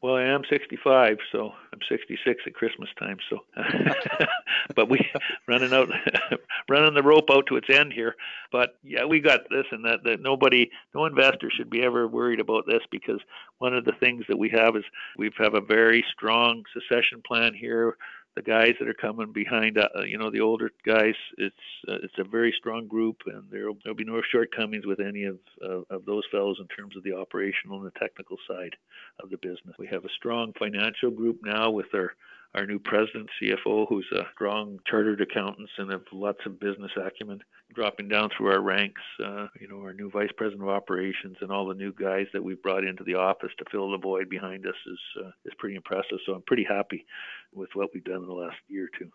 Well, 0.00 0.16
I 0.16 0.24
am 0.24 0.42
65, 0.50 1.18
so 1.30 1.52
I'm 1.72 1.78
66 1.88 2.42
at 2.44 2.54
Christmas 2.54 2.88
time. 2.98 3.18
So, 3.30 3.38
but 4.74 4.88
we 4.88 4.98
running 5.46 5.72
out, 5.72 5.90
running 6.68 6.94
the 6.94 7.04
rope 7.04 7.30
out 7.30 7.46
to 7.46 7.56
its 7.56 7.68
end 7.70 7.92
here. 7.92 8.16
But 8.50 8.78
yeah, 8.82 9.04
we 9.04 9.20
got 9.20 9.48
this 9.48 9.66
and 9.70 9.84
that. 9.84 10.02
That 10.02 10.20
nobody, 10.20 10.70
no 10.92 11.06
investor 11.06 11.50
should 11.56 11.70
be 11.70 11.84
ever 11.84 12.08
worried 12.08 12.40
about 12.40 12.66
this 12.66 12.82
because 12.90 13.20
one 13.58 13.74
of 13.74 13.84
the 13.84 13.92
things 13.92 14.24
that 14.28 14.38
we 14.38 14.48
have 14.48 14.74
is 14.74 14.82
we 15.16 15.30
have 15.38 15.54
a 15.54 15.60
very 15.60 16.04
strong 16.12 16.64
succession 16.74 17.22
plan 17.24 17.54
here 17.54 17.96
the 18.34 18.42
guys 18.42 18.74
that 18.80 18.88
are 18.88 18.94
coming 18.94 19.32
behind, 19.32 19.76
uh, 19.76 19.88
you 20.06 20.16
know, 20.16 20.30
the 20.30 20.40
older 20.40 20.70
guys, 20.86 21.14
it's 21.36 21.54
uh, 21.88 21.98
it's 22.02 22.18
a 22.18 22.24
very 22.24 22.54
strong 22.58 22.86
group, 22.86 23.18
and 23.26 23.44
there'll 23.50 23.76
there'll 23.84 23.96
be 23.96 24.04
no 24.04 24.22
shortcomings 24.30 24.86
with 24.86 25.00
any 25.00 25.24
of 25.24 25.38
uh, 25.62 25.82
of 25.90 26.04
those 26.06 26.22
fellows 26.30 26.58
in 26.60 26.66
terms 26.68 26.96
of 26.96 27.02
the 27.02 27.12
operational 27.12 27.78
and 27.78 27.86
the 27.86 27.98
technical 27.98 28.38
side 28.48 28.74
of 29.22 29.30
the 29.30 29.36
business. 29.36 29.76
We 29.78 29.86
have 29.88 30.04
a 30.04 30.16
strong 30.16 30.52
financial 30.58 31.10
group 31.10 31.40
now 31.44 31.70
with 31.70 31.94
our 31.94 32.14
our 32.54 32.66
new 32.66 32.78
president, 32.78 33.30
CFO, 33.40 33.88
who's 33.88 34.06
a 34.12 34.24
strong 34.34 34.78
chartered 34.86 35.20
accountant 35.20 35.70
and 35.78 35.90
have 35.90 36.02
lots 36.12 36.40
of 36.44 36.60
business 36.60 36.90
acumen, 36.96 37.40
dropping 37.74 38.08
down 38.08 38.28
through 38.36 38.50
our 38.50 38.60
ranks. 38.60 39.00
Uh, 39.24 39.46
you 39.58 39.68
know, 39.68 39.80
our 39.80 39.94
new 39.94 40.10
vice 40.10 40.30
president 40.36 40.62
of 40.62 40.68
operations 40.68 41.36
and 41.40 41.50
all 41.50 41.66
the 41.66 41.74
new 41.74 41.92
guys 41.92 42.26
that 42.32 42.44
we've 42.44 42.62
brought 42.62 42.84
into 42.84 43.04
the 43.04 43.14
office 43.14 43.52
to 43.58 43.64
fill 43.70 43.90
the 43.90 43.98
void 43.98 44.28
behind 44.28 44.66
us 44.66 44.74
is 44.86 45.24
uh, 45.24 45.30
is 45.46 45.54
pretty 45.58 45.76
impressive. 45.76 46.18
So 46.26 46.34
I'm 46.34 46.42
pretty 46.42 46.64
happy 46.64 47.06
with 47.54 47.70
what 47.74 47.88
we've 47.94 48.04
done 48.04 48.22
in 48.22 48.26
the 48.26 48.34
last 48.34 48.56
year 48.68 48.84
or 48.84 48.98
two. 48.98 49.10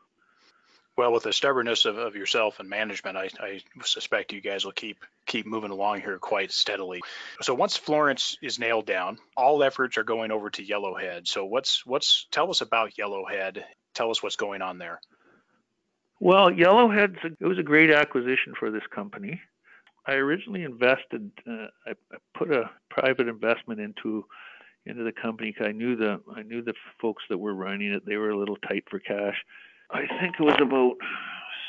Well, 0.98 1.14
with 1.14 1.24
the 1.24 1.34
stubbornness 1.34 1.86
of, 1.86 2.00
of 2.00 2.16
yourself 2.16 2.60
and 2.60 2.68
management, 2.68 3.18
I, 3.18 3.30
I 3.40 3.62
suspect 3.84 4.34
you 4.34 4.42
guys 4.42 4.66
will 4.66 4.72
keep 4.72 4.98
keep 5.28 5.46
moving 5.46 5.70
along 5.70 6.02
here 6.02 6.18
quite 6.18 6.52
steadily. 6.52 7.02
So 7.42 7.54
once 7.54 7.78
Florence 7.78 8.36
is 8.42 8.58
nailed 8.58 8.88
down, 8.88 9.20
all 9.36 9.62
efforts 9.62 9.98
are 9.98 10.04
going 10.04 10.32
over 10.32 10.50
to 10.50 10.66
Yellowhead. 10.66 11.28
So 11.28 11.46
what's 11.46 11.86
what's 11.86 12.26
tell 12.32 12.50
us 12.50 12.62
about 12.62 12.96
Yellowhead? 12.96 13.64
Tell 13.94 14.10
us 14.10 14.24
what's 14.24 14.38
going 14.38 14.64
on 14.64 14.80
there. 14.80 15.00
Well, 16.20 16.50
Yellowhead's 16.50 17.24
a, 17.24 17.28
it 17.40 17.48
was 17.48 17.60
a 17.60 17.64
great 17.64 17.92
acquisition 17.92 18.56
for 18.60 18.72
this 18.72 18.88
company. 18.94 19.40
I 20.08 20.14
originally 20.14 20.64
invested. 20.64 21.30
Uh, 21.48 21.68
I, 21.86 21.92
I 22.12 22.18
put 22.34 22.52
a 22.52 22.72
private 22.90 23.28
investment 23.28 23.80
into 23.80 24.26
into 24.88 25.04
the 25.04 25.12
company 25.12 25.52
because 25.52 25.68
I 25.68 25.74
knew 25.74 25.96
the 25.96 26.22
I 26.36 26.42
knew 26.42 26.64
the 26.64 26.74
folks 27.00 27.22
that 27.30 27.38
were 27.38 27.54
running 27.54 27.94
it. 27.94 28.04
They 28.04 28.18
were 28.18 28.32
a 28.32 28.38
little 28.38 28.58
tight 28.58 28.86
for 28.90 28.98
cash 28.98 29.38
I 29.90 30.06
think 30.20 30.36
it 30.40 30.44
was 30.44 30.58
about 30.62 30.98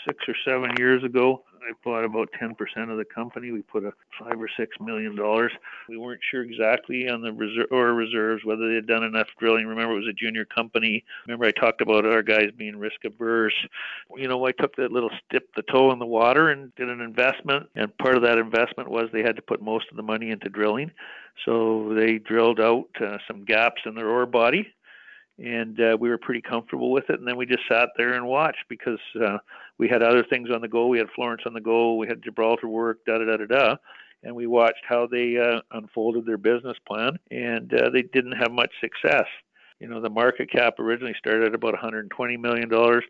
six 0.07 0.25
or 0.27 0.35
seven 0.45 0.75
years 0.79 1.05
ago. 1.05 1.45
I 1.61 1.73
bought 1.85 2.05
about 2.05 2.31
10% 2.41 2.53
of 2.91 2.97
the 2.97 3.05
company. 3.05 3.51
We 3.51 3.63
put 3.63 3.85
a 3.85 3.93
five 4.19 4.41
or 4.41 4.49
six 4.57 4.77
million 4.81 5.15
dollars. 5.15 5.53
We 5.89 5.99
weren't 5.99 6.21
sure 6.31 6.43
exactly 6.43 7.09
on 7.09 7.21
the 7.21 7.33
reserve 7.33 7.67
or 7.71 7.93
reserves 7.93 8.45
whether 8.45 8.69
they 8.69 8.77
had 8.77 8.87
done 8.87 9.05
enough 9.05 9.27
drilling. 9.39 9.67
Remember, 9.67 9.93
it 9.93 9.99
was 9.99 10.09
a 10.09 10.13
junior 10.13 10.47
company. 10.47 11.05
Remember, 11.27 11.45
I 11.45 11.51
talked 11.51 11.83
about 11.83 12.07
our 12.07 12.23
guys 12.23 12.51
being 12.57 12.77
risk 12.77 13.05
averse. 13.05 13.55
You 14.17 14.29
know, 14.29 14.47
I 14.47 14.53
took 14.53 14.77
that 14.77 14.93
little 14.93 15.11
dip 15.31 15.55
the 15.55 15.63
toe 15.63 15.93
in 15.93 15.99
the 15.99 16.07
water 16.07 16.49
and 16.49 16.75
did 16.77 16.89
an 16.89 17.01
investment. 17.01 17.69
And 17.75 17.97
part 17.99 18.17
of 18.17 18.23
that 18.23 18.39
investment 18.39 18.91
was 18.91 19.11
they 19.13 19.23
had 19.23 19.37
to 19.37 19.43
put 19.43 19.61
most 19.61 19.87
of 19.91 19.97
the 19.97 20.03
money 20.03 20.31
into 20.31 20.49
drilling. 20.49 20.91
So 21.45 21.93
they 21.95 22.19
drilled 22.19 22.61
out 22.61 22.89
uh, 23.01 23.19
some 23.27 23.45
gaps 23.45 23.83
in 23.85 23.95
their 23.95 24.09
ore 24.09 24.27
body 24.27 24.73
and 25.39 25.81
uh, 25.81 25.97
we 25.99 26.09
were 26.09 26.19
pretty 26.19 26.41
comfortable 26.41 26.91
with 26.91 27.09
it. 27.11 27.19
And 27.19 27.27
then 27.27 27.37
we 27.37 27.47
just 27.47 27.63
sat 27.71 27.91
there 27.97 28.15
and 28.15 28.27
watched 28.27 28.65
because 28.69 28.99
uh, 29.25 29.39
we 29.79 29.89
had 29.89 30.03
other 30.03 30.25
things 30.25 30.51
on 30.51 30.61
the 30.61 30.69
go. 30.69 30.89
We 30.89 30.99
had 30.99 31.09
Florence 31.15 31.43
on 31.47 31.55
the 31.55 31.61
go. 31.61 31.95
We 31.95 32.09
had 32.09 32.23
Gibraltar 32.23 32.69
work. 32.69 33.05
Da 33.07 33.19
da 33.19 33.25
da 33.25 33.37
da 33.37 33.47
da. 33.47 33.77
And 34.25 34.35
we 34.35 34.49
watched 34.49 34.83
how 34.89 35.07
they 35.07 35.37
uh, 35.37 35.61
unfolded 35.71 36.27
their 36.27 36.39
business 36.39 36.77
plan, 36.89 37.21
and 37.31 37.73
uh, 37.73 37.89
they 37.91 38.03
didn't 38.03 38.33
have 38.33 38.51
much 38.51 38.73
success. 38.81 39.27
You 39.79 39.87
know, 39.87 40.01
the 40.01 40.11
market 40.11 40.51
cap 40.51 40.81
originally 40.81 41.15
started 41.17 41.47
at 41.47 41.55
about 41.55 41.75
120 41.75 42.37
million 42.37 42.69
dollars, 42.69 43.05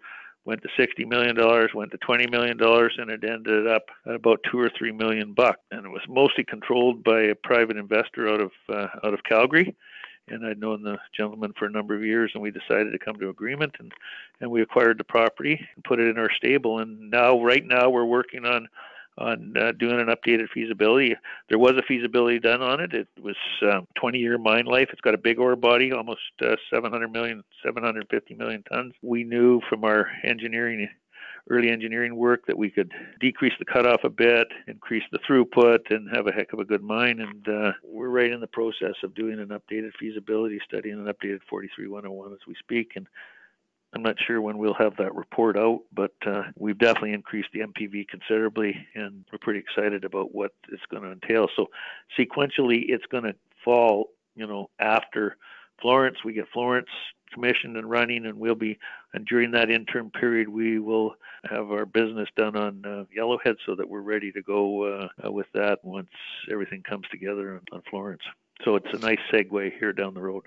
went 0.45 0.61
to 0.61 0.69
60 0.77 1.07
million 1.07 1.35
dollars, 1.35 1.71
went 1.75 1.93
to 1.93 1.97
20 1.97 2.27
million 2.27 2.59
dollars, 2.59 2.93
and 2.99 3.11
it 3.11 3.25
ended 3.25 3.67
up 3.67 3.87
at 4.07 4.17
about 4.17 4.41
two 4.51 4.61
or 4.61 4.71
three 4.77 4.93
million 4.93 5.33
bucks. 5.33 5.61
And 5.71 5.87
it 5.87 5.89
was 5.89 6.03
mostly 6.11 6.45
controlled 6.45 7.03
by 7.03 7.23
a 7.23 7.35
private 7.35 7.79
investor 7.79 8.29
out 8.29 8.43
of 8.43 8.51
uh, 8.69 8.89
out 9.03 9.15
of 9.15 9.25
Calgary 9.25 9.75
and 10.31 10.47
I'd 10.47 10.61
known 10.61 10.83
the 10.83 10.99
gentleman 11.17 11.53
for 11.59 11.67
a 11.67 11.71
number 11.71 11.95
of 11.95 12.05
years, 12.05 12.31
and 12.35 12.43
we 12.43 12.51
decided 12.51 12.93
to 12.93 12.99
come 12.99 13.17
to 13.17 13.29
agreement, 13.29 13.75
and 13.79 13.93
and 14.41 14.51
we 14.51 14.63
acquired 14.63 14.99
the 14.99 15.05
property 15.05 15.61
and 15.75 15.85
put 15.85 16.01
it 16.01 16.09
in 16.09 16.19
our 16.19 16.31
stable, 16.37 16.79
and 16.79 17.11
now 17.11 17.43
right 17.43 17.65
now 17.65 17.91
we're 17.91 18.05
working 18.05 18.45
on 18.45 18.69
on 19.19 19.55
uh, 19.57 19.73
doing 19.73 20.01
an 20.01 20.07
updated 20.07 20.49
feasibility. 20.55 21.15
There 21.49 21.59
was 21.59 21.73
a 21.73 21.83
feasibility 21.83 22.39
done 22.39 22.63
on 22.63 22.81
it. 22.81 22.95
It 22.95 23.09
was 23.21 23.37
um, 23.63 23.87
20 23.97 24.19
year 24.19 24.39
mine 24.39 24.67
life. 24.67 24.89
It's 24.93 25.01
got 25.01 25.15
a 25.15 25.19
big 25.19 25.39
ore 25.39 25.57
body, 25.57 25.93
almost 25.93 26.21
uh, 26.41 26.57
700 26.73 27.11
million, 27.11 27.43
750 27.65 28.35
million 28.35 28.63
tons. 28.63 28.95
We 29.03 29.25
knew 29.25 29.61
from 29.69 29.85
our 29.85 30.09
engineering 30.25 30.89
early 31.51 31.71
engineering 31.71 32.17
work 32.17 32.47
that 32.47 32.59
we 32.59 32.71
could 32.71 32.93
decrease 33.21 33.53
the 33.59 33.65
cutoff 33.65 34.05
a 34.05 34.11
bit, 34.11 34.47
increase 34.67 35.05
the 35.13 35.19
throughput, 35.29 35.91
and 35.91 36.09
have 36.15 36.27
a 36.27 36.33
heck 36.33 36.53
of 36.53 36.59
a 36.59 36.65
good 36.65 36.83
mine. 36.83 37.21
And 37.21 37.49
uh, 37.49 37.73
we're 37.85 38.09
right 38.09 38.31
in 38.31 38.41
the 38.41 38.47
process 38.47 38.95
of 39.03 39.15
doing 39.15 39.39
an 39.39 39.49
updated 39.49 39.93
feasibility 39.99 40.61
study 40.65 40.91
and 40.91 41.07
an 41.07 41.13
updated 41.13 41.41
43101 41.49 42.33
as 42.33 42.39
we 42.47 42.55
speak. 42.61 42.93
And 42.97 43.07
I'm 43.95 44.03
not 44.03 44.17
sure 44.27 44.41
when 44.41 44.59
we'll 44.59 44.75
have 44.75 44.97
that 44.99 45.15
report 45.15 45.57
out, 45.57 45.81
but 45.93 46.13
uh, 46.27 46.43
we've 46.57 46.79
definitely 46.79 47.15
increased 47.15 47.49
the 47.55 47.61
NPV 47.61 48.09
considerably, 48.09 48.77
and 48.95 49.25
we're 49.33 49.39
pretty 49.39 49.61
excited 49.61 50.05
about 50.05 50.35
what 50.35 50.53
it's 50.71 50.83
going 50.91 51.05
to 51.05 51.13
entail. 51.13 51.49
So, 51.57 51.67
sequentially, 52.19 52.85
it's 52.89 53.07
going 53.07 53.25
to 53.25 53.35
fall, 53.65 54.11
you 54.37 54.47
know, 54.47 54.69
after 54.79 55.39
Florence. 55.81 56.19
We 56.23 56.35
get 56.35 56.49
Florence 56.53 56.89
commissioned 57.33 57.77
and 57.77 57.89
running, 57.89 58.27
and 58.27 58.39
we'll 58.39 58.55
be 58.55 58.79
and 59.15 59.27
during 59.27 59.51
that 59.53 59.71
interim 59.71 60.11
period, 60.11 60.49
we 60.49 60.79
will 60.79 61.17
have 61.51 61.71
our 61.71 61.87
business 61.87 62.29
done 62.37 62.57
on 62.57 62.85
uh, 62.85 63.05
Yellowhead 63.17 63.57
so 63.65 63.75
that 63.75 63.89
we're 63.89 64.01
ready 64.01 64.33
to 64.33 64.43
go 64.43 64.85
uh, 64.85 65.09
uh, 65.25 65.33
with 65.33 65.47
that 65.55 65.83
once 65.85 66.11
everything 66.51 66.83
comes 66.83 67.07
together 67.11 67.61
on, 67.73 67.83
Florence. 67.89 68.23
So 68.65 68.77
it's 68.77 68.93
a 68.93 68.99
nice 68.99 69.21
segue 69.33 69.79
here 69.79 69.93
down 69.93 70.15
the 70.15 70.21
road. 70.21 70.45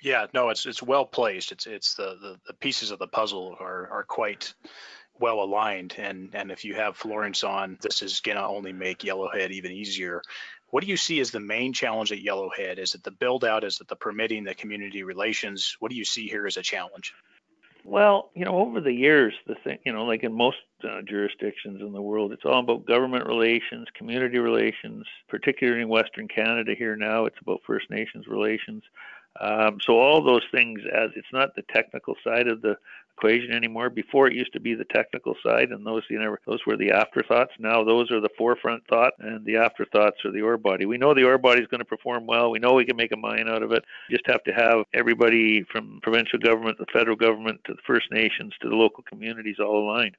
Yeah, 0.00 0.26
no, 0.34 0.50
it's 0.50 0.66
it's 0.66 0.82
well 0.82 1.06
placed. 1.06 1.52
It's 1.52 1.66
it's 1.66 1.94
the, 1.94 2.16
the, 2.20 2.38
the 2.46 2.54
pieces 2.54 2.90
of 2.90 2.98
the 2.98 3.06
puzzle 3.08 3.56
are 3.58 3.88
are 3.90 4.04
quite 4.04 4.52
well 5.18 5.42
aligned 5.42 5.94
and 5.96 6.30
and 6.34 6.50
if 6.50 6.64
you 6.64 6.74
have 6.74 6.96
Florence 6.96 7.44
on, 7.44 7.78
this 7.80 8.02
is 8.02 8.20
gonna 8.20 8.46
only 8.46 8.72
make 8.72 8.98
Yellowhead 8.98 9.50
even 9.50 9.72
easier. 9.72 10.22
What 10.74 10.82
do 10.82 10.90
you 10.90 10.96
see 10.96 11.20
as 11.20 11.30
the 11.30 11.38
main 11.38 11.72
challenge 11.72 12.10
at 12.10 12.18
Yellowhead? 12.18 12.78
Is 12.80 12.96
it 12.96 13.04
the 13.04 13.12
build 13.12 13.44
out? 13.44 13.62
Is 13.62 13.80
it 13.80 13.86
the 13.86 13.94
permitting, 13.94 14.42
the 14.42 14.56
community 14.56 15.04
relations? 15.04 15.76
What 15.78 15.92
do 15.92 15.96
you 15.96 16.04
see 16.04 16.26
here 16.26 16.48
as 16.48 16.56
a 16.56 16.62
challenge? 16.62 17.14
Well, 17.84 18.32
you 18.34 18.44
know, 18.44 18.58
over 18.58 18.80
the 18.80 18.92
years, 18.92 19.34
the 19.46 19.54
thing, 19.54 19.78
you 19.86 19.92
know, 19.92 20.04
like 20.04 20.24
in 20.24 20.32
most 20.32 20.56
uh, 20.82 21.02
jurisdictions 21.02 21.80
in 21.80 21.92
the 21.92 22.02
world, 22.02 22.32
it's 22.32 22.44
all 22.44 22.58
about 22.58 22.86
government 22.86 23.24
relations, 23.28 23.86
community 23.94 24.38
relations, 24.38 25.06
particularly 25.28 25.82
in 25.82 25.88
Western 25.88 26.26
Canada 26.26 26.74
here 26.76 26.96
now, 26.96 27.24
it's 27.26 27.38
about 27.40 27.60
First 27.64 27.88
Nations 27.88 28.26
relations. 28.26 28.82
Um, 29.40 29.78
so 29.80 29.98
all 29.98 30.22
those 30.22 30.44
things, 30.52 30.80
as 30.92 31.10
it's 31.16 31.32
not 31.32 31.54
the 31.54 31.62
technical 31.62 32.14
side 32.24 32.48
of 32.48 32.62
the 32.62 32.76
equation 33.16 33.52
anymore. 33.52 33.90
Before 33.90 34.26
it 34.26 34.34
used 34.34 34.52
to 34.52 34.60
be 34.60 34.74
the 34.74 34.84
technical 34.84 35.34
side, 35.44 35.70
and 35.70 35.86
those 35.86 36.02
you 36.10 36.18
know 36.18 36.36
those 36.46 36.60
were 36.66 36.76
the 36.76 36.90
afterthoughts. 36.90 37.52
Now 37.58 37.84
those 37.84 38.10
are 38.10 38.20
the 38.20 38.28
forefront 38.36 38.86
thought, 38.88 39.14
and 39.18 39.44
the 39.44 39.56
afterthoughts 39.56 40.24
are 40.24 40.32
the 40.32 40.42
ore 40.42 40.56
body. 40.56 40.86
We 40.86 40.98
know 40.98 41.14
the 41.14 41.24
ore 41.24 41.38
body 41.38 41.60
is 41.60 41.68
going 41.68 41.80
to 41.80 41.84
perform 41.84 42.26
well. 42.26 42.50
We 42.50 42.58
know 42.58 42.74
we 42.74 42.84
can 42.84 42.96
make 42.96 43.12
a 43.12 43.16
mine 43.16 43.48
out 43.48 43.62
of 43.62 43.72
it. 43.72 43.84
You 44.08 44.16
just 44.16 44.28
have 44.28 44.44
to 44.44 44.52
have 44.52 44.84
everybody 44.92 45.64
from 45.64 46.00
provincial 46.02 46.38
government, 46.38 46.78
the 46.78 46.86
federal 46.92 47.16
government, 47.16 47.60
to 47.66 47.74
the 47.74 47.82
First 47.86 48.10
Nations, 48.10 48.52
to 48.60 48.68
the 48.68 48.76
local 48.76 49.04
communities 49.04 49.56
all 49.60 49.78
aligned 49.78 50.16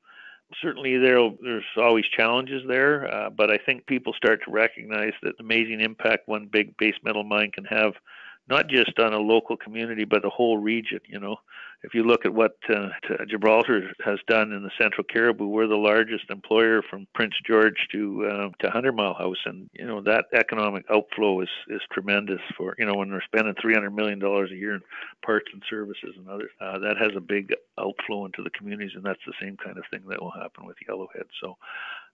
certainly 0.62 0.96
there 0.96 1.18
there's 1.42 1.66
always 1.76 2.06
challenges 2.16 2.62
there, 2.68 3.12
uh, 3.12 3.32
but 3.32 3.50
I 3.50 3.58
think 3.58 3.88
people 3.88 4.14
start 4.14 4.44
to 4.46 4.52
recognize 4.52 5.14
that 5.24 5.38
the 5.38 5.44
amazing 5.44 5.82
impact 5.82 6.28
one 6.28 6.46
big 6.46 6.78
base 6.78 6.94
metal 7.04 7.24
mine 7.24 7.50
can 7.52 7.66
have 7.66 7.94
not 8.48 8.68
just 8.68 9.00
on 9.00 9.14
a 9.14 9.20
local 9.20 9.58
community, 9.58 10.06
but 10.06 10.22
the 10.22 10.30
whole 10.30 10.58
region. 10.58 11.00
You 11.08 11.20
know, 11.20 11.38
if 11.84 11.94
you 11.94 12.04
look 12.04 12.26
at 12.26 12.34
what 12.34 12.58
uh, 12.70 12.90
Gibraltar 13.28 13.92
has 14.04 14.20
done 14.28 14.52
in 14.52 14.64
the 14.64 14.72
Central 14.80 15.04
Cariboo, 15.04 15.48
we're 15.48 15.68
the 15.68 15.76
largest 15.76 16.30
employer 16.30 16.82
from 16.90 17.08
Prince 17.14 17.34
George 17.46 17.88
to 17.92 18.26
uh, 18.26 18.50
to 18.60 18.70
Hundred 18.70 18.94
Mile 18.94 19.14
House, 19.14 19.38
and 19.46 19.70
you 19.74 19.86
know 19.86 20.02
that 20.02 20.26
economic 20.34 20.86
outflow 20.92 21.42
is 21.42 21.50
is 21.70 21.82
tremendous. 21.92 22.42
For 22.58 22.76
you 22.78 22.86
know 22.86 22.96
when 22.96 23.10
they're 23.10 23.24
spending 23.26 23.56
300 23.62 23.92
million 23.92 24.20
dollars 24.20 24.52
a 24.52 24.56
year 24.56 24.76
in 24.76 24.82
parts 25.24 25.48
and 25.52 25.64
services 25.70 26.14
and 26.18 26.30
others, 26.30 26.52
uh, 26.62 26.80
that 26.80 26.98
has 26.98 27.12
a 27.16 27.22
big 27.22 27.54
outflow 27.80 28.26
into 28.26 28.44
the 28.44 28.52
communities, 28.52 28.92
and 28.96 29.04
that's 29.04 29.26
the 29.26 29.34
same 29.42 29.58
kind 29.58 29.78
of 29.78 29.84
thing 29.92 30.04
that 30.08 30.22
will 30.22 30.32
happen 30.32 30.66
with 30.66 30.78
Yellowhead. 30.88 31.26
So 31.42 31.58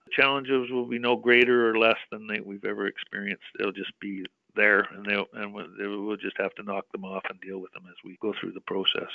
the 0.05 0.11
challenges 0.21 0.71
will 0.71 0.85
be 0.87 0.99
no 0.99 1.15
greater 1.15 1.69
or 1.69 1.77
less 1.77 1.97
than 2.11 2.27
they, 2.27 2.39
we've 2.39 2.65
ever 2.65 2.87
experienced. 2.87 3.43
They'll 3.57 3.71
just 3.71 3.97
be 3.99 4.25
there, 4.55 4.87
and 4.93 5.05
they 5.05 5.23
and 5.33 5.53
we'll 5.53 6.17
just 6.17 6.37
have 6.37 6.53
to 6.55 6.63
knock 6.63 6.85
them 6.91 7.05
off 7.05 7.23
and 7.29 7.39
deal 7.41 7.59
with 7.59 7.71
them 7.73 7.83
as 7.87 7.95
we 8.03 8.17
go 8.21 8.33
through 8.39 8.53
the 8.53 8.61
process. 8.61 9.09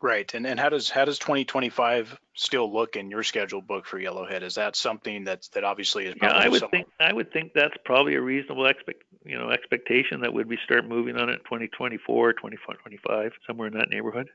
Right, 0.00 0.32
and 0.32 0.46
and 0.46 0.60
how 0.60 0.68
does 0.68 0.88
how 0.88 1.04
does 1.04 1.18
2025 1.18 2.16
still 2.34 2.72
look 2.72 2.94
in 2.94 3.10
your 3.10 3.24
schedule 3.24 3.60
book 3.60 3.84
for 3.84 3.98
Yellowhead? 3.98 4.42
Is 4.42 4.54
that 4.54 4.76
something 4.76 5.24
that's 5.24 5.48
that 5.50 5.64
obviously 5.64 6.06
is? 6.06 6.14
Yeah, 6.22 6.30
I 6.30 6.48
would 6.48 6.70
think 6.70 6.86
I 7.00 7.12
would 7.12 7.32
think 7.32 7.52
that's 7.52 7.74
probably 7.84 8.14
a 8.14 8.20
reasonable 8.20 8.66
expect 8.66 9.02
you 9.24 9.36
know 9.36 9.50
expectation 9.50 10.20
that 10.20 10.32
would 10.32 10.46
we 10.46 10.56
start 10.64 10.86
moving 10.86 11.16
on 11.16 11.28
it 11.30 11.38
2024, 11.44 12.34
2025, 12.34 13.32
somewhere 13.44 13.66
in 13.66 13.74
that 13.74 13.90
neighborhood. 13.90 14.28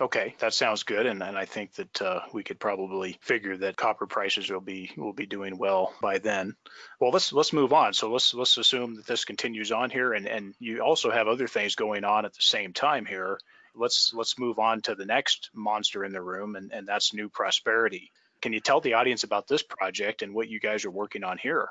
Okay, 0.00 0.34
that 0.40 0.52
sounds 0.52 0.82
good, 0.82 1.06
and, 1.06 1.22
and 1.22 1.38
I 1.38 1.44
think 1.44 1.72
that 1.74 2.02
uh, 2.02 2.20
we 2.32 2.42
could 2.42 2.58
probably 2.58 3.16
figure 3.20 3.56
that 3.58 3.76
copper 3.76 4.08
prices 4.08 4.50
will 4.50 4.60
be 4.60 4.90
will 4.96 5.12
be 5.12 5.26
doing 5.26 5.56
well 5.56 5.94
by 6.02 6.18
then. 6.18 6.56
Well, 6.98 7.12
let's 7.12 7.32
let's 7.32 7.52
move 7.52 7.72
on. 7.72 7.94
So 7.94 8.10
let's 8.10 8.34
let's 8.34 8.58
assume 8.58 8.96
that 8.96 9.06
this 9.06 9.24
continues 9.24 9.70
on 9.70 9.90
here, 9.90 10.14
and 10.14 10.26
and 10.26 10.52
you 10.58 10.80
also 10.80 11.12
have 11.12 11.28
other 11.28 11.46
things 11.46 11.76
going 11.76 12.02
on 12.02 12.24
at 12.24 12.34
the 12.34 12.42
same 12.42 12.72
time 12.72 13.06
here. 13.06 13.38
Let's 13.76 14.12
let's 14.12 14.36
move 14.36 14.58
on 14.58 14.82
to 14.82 14.96
the 14.96 15.06
next 15.06 15.50
monster 15.54 16.04
in 16.04 16.12
the 16.12 16.22
room, 16.22 16.56
and 16.56 16.72
and 16.72 16.88
that's 16.88 17.14
New 17.14 17.28
Prosperity. 17.28 18.10
Can 18.42 18.52
you 18.52 18.60
tell 18.60 18.80
the 18.80 18.94
audience 18.94 19.22
about 19.22 19.46
this 19.46 19.62
project 19.62 20.22
and 20.22 20.34
what 20.34 20.48
you 20.48 20.58
guys 20.58 20.84
are 20.84 20.90
working 20.90 21.22
on 21.22 21.38
here? 21.38 21.68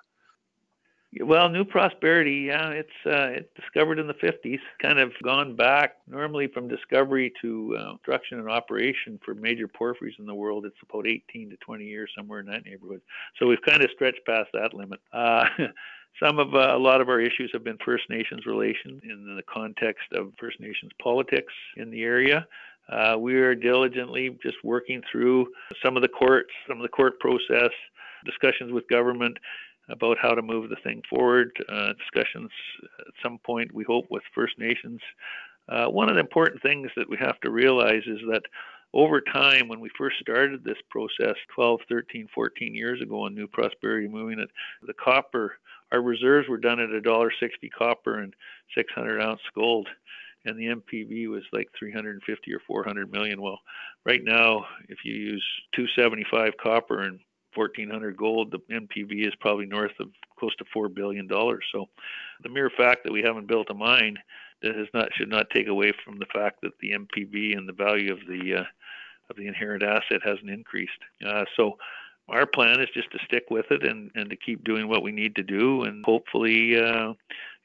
Well, 1.21 1.49
New 1.49 1.65
Prosperity, 1.65 2.45
yeah, 2.47 2.69
it's 2.69 2.89
uh, 3.05 3.37
it's 3.37 3.49
discovered 3.55 3.99
in 3.99 4.07
the 4.07 4.15
50s, 4.15 4.59
kind 4.81 4.99
of 4.99 5.11
gone 5.23 5.55
back 5.55 5.97
normally 6.07 6.47
from 6.47 6.67
discovery 6.67 7.31
to 7.41 7.77
uh, 7.77 7.91
construction 7.91 8.39
and 8.39 8.49
operation 8.49 9.19
for 9.23 9.35
major 9.35 9.67
porphyries 9.67 10.15
in 10.17 10.25
the 10.25 10.33
world. 10.33 10.65
It's 10.65 10.75
about 10.89 11.05
18 11.07 11.51
to 11.51 11.57
20 11.57 11.85
years, 11.85 12.09
somewhere 12.17 12.39
in 12.39 12.47
that 12.47 12.65
neighborhood. 12.65 13.01
So 13.37 13.47
we've 13.47 13.61
kind 13.61 13.83
of 13.83 13.91
stretched 13.93 14.21
past 14.25 14.49
that 14.53 14.73
limit. 14.73 15.01
Uh, 15.11 15.45
some 16.23 16.39
of 16.39 16.55
uh, 16.55 16.75
a 16.75 16.79
lot 16.79 17.01
of 17.01 17.09
our 17.09 17.19
issues 17.19 17.51
have 17.53 17.63
been 17.63 17.77
First 17.85 18.09
Nations 18.09 18.45
relations 18.47 19.01
in 19.03 19.35
the 19.35 19.43
context 19.43 20.05
of 20.13 20.33
First 20.39 20.59
Nations 20.59 20.91
politics 21.01 21.53
in 21.77 21.91
the 21.91 22.01
area. 22.01 22.47
Uh, 22.89 23.17
we 23.19 23.35
are 23.35 23.53
diligently 23.55 24.37
just 24.41 24.57
working 24.63 25.01
through 25.11 25.47
some 25.83 25.95
of 25.95 26.01
the 26.01 26.09
courts, 26.09 26.49
some 26.67 26.77
of 26.77 26.83
the 26.83 26.89
court 26.89 27.19
process, 27.19 27.71
discussions 28.25 28.71
with 28.71 28.87
government 28.87 29.37
about 29.89 30.17
how 30.21 30.33
to 30.33 30.41
move 30.41 30.69
the 30.69 30.77
thing 30.83 31.01
forward, 31.09 31.51
uh, 31.69 31.93
discussions 31.93 32.49
at 32.99 33.13
some 33.21 33.37
point, 33.39 33.73
we 33.73 33.83
hope, 33.83 34.05
with 34.09 34.23
First 34.33 34.57
Nations. 34.57 35.01
Uh, 35.69 35.87
one 35.87 36.09
of 36.09 36.15
the 36.15 36.21
important 36.21 36.61
things 36.61 36.89
that 36.95 37.09
we 37.09 37.17
have 37.17 37.39
to 37.41 37.51
realize 37.51 38.03
is 38.05 38.19
that 38.29 38.43
over 38.93 39.21
time, 39.21 39.67
when 39.67 39.79
we 39.79 39.89
first 39.97 40.17
started 40.19 40.63
this 40.63 40.77
process 40.89 41.35
12, 41.55 41.81
13, 41.89 42.27
14 42.33 42.75
years 42.75 43.01
ago 43.01 43.23
on 43.23 43.33
New 43.33 43.47
Prosperity 43.47 44.07
moving 44.07 44.45
the 44.83 44.93
copper, 44.93 45.57
our 45.91 46.01
reserves 46.01 46.47
were 46.47 46.57
done 46.57 46.79
at 46.79 46.89
$1.60 46.89 47.29
copper 47.77 48.19
and 48.19 48.33
600 48.75 49.21
ounce 49.21 49.41
gold 49.55 49.87
and 50.45 50.57
the 50.57 50.75
NPV 50.75 51.29
was 51.29 51.43
like 51.51 51.69
350 51.77 52.53
or 52.53 52.59
400 52.67 53.11
million. 53.11 53.41
Well, 53.41 53.59
right 54.05 54.23
now, 54.23 54.65
if 54.89 54.99
you 55.05 55.13
use 55.13 55.45
275 55.75 56.53
copper 56.61 57.01
and 57.01 57.19
1400 57.55 58.17
gold, 58.17 58.51
the 58.51 58.59
NPV 58.73 59.27
is 59.27 59.33
probably 59.39 59.65
north 59.65 59.91
of 59.99 60.09
close 60.37 60.55
to 60.57 60.65
four 60.73 60.89
billion 60.89 61.27
dollars. 61.27 61.63
So, 61.71 61.87
the 62.43 62.49
mere 62.49 62.69
fact 62.69 63.03
that 63.03 63.13
we 63.13 63.21
haven't 63.21 63.47
built 63.47 63.69
a 63.69 63.73
mine 63.73 64.17
that 64.61 64.75
has 64.75 64.87
not 64.93 65.09
should 65.13 65.29
not 65.29 65.49
take 65.49 65.67
away 65.67 65.93
from 66.03 66.19
the 66.19 66.25
fact 66.33 66.61
that 66.61 66.77
the 66.79 66.91
NPV 66.91 67.57
and 67.57 67.67
the 67.67 67.73
value 67.73 68.11
of 68.11 68.19
the 68.27 68.61
uh, 68.61 68.65
of 69.29 69.35
the 69.37 69.47
inherent 69.47 69.83
asset 69.83 70.21
hasn't 70.23 70.49
increased. 70.49 70.91
Uh, 71.25 71.45
so 71.55 71.77
our 72.29 72.45
plan 72.45 72.79
is 72.79 72.89
just 72.93 73.11
to 73.11 73.19
stick 73.25 73.45
with 73.49 73.65
it 73.71 73.83
and, 73.85 74.11
and 74.15 74.29
to 74.29 74.35
keep 74.35 74.63
doing 74.63 74.87
what 74.87 75.03
we 75.03 75.11
need 75.11 75.35
to 75.35 75.43
do 75.43 75.83
and 75.83 76.03
hopefully 76.05 76.77
uh, 76.79 77.13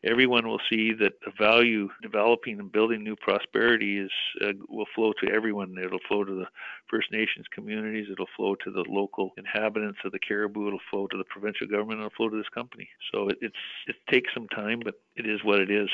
everyone 0.05 0.46
will 0.46 0.61
see 0.70 0.92
that 0.92 1.14
the 1.24 1.32
value 1.38 1.88
developing 2.03 2.59
and 2.59 2.70
building 2.70 3.03
new 3.03 3.16
prosperity 3.16 3.99
is 3.99 4.11
uh, 4.44 4.53
will 4.68 4.86
flow 4.94 5.12
to 5.22 5.30
everyone. 5.32 5.74
It'll 5.82 5.99
flow 6.09 6.24
to 6.24 6.34
the 6.34 6.46
First 6.90 7.11
Nations 7.12 7.46
communities. 7.53 8.07
It'll 8.11 8.26
flow 8.36 8.55
to 8.64 8.70
the 8.70 8.84
local 8.88 9.32
inhabitants 9.36 9.99
of 10.05 10.12
the 10.12 10.18
Cariboo. 10.18 10.68
It'll 10.68 10.78
flow 10.90 11.07
to 11.09 11.16
the 11.16 11.24
provincial 11.24 11.66
government. 11.66 12.01
It'll 12.01 12.11
flow 12.16 12.28
to 12.28 12.36
this 12.36 12.49
company. 12.55 12.88
So 13.12 13.28
it, 13.28 13.38
it's 13.40 13.57
it 13.86 13.96
takes 14.11 14.32
some 14.34 14.49
time, 14.49 14.80
but 14.84 14.94
it 15.16 15.26
is 15.28 15.40
what 15.44 15.61
it 15.61 15.70
is. 15.70 15.88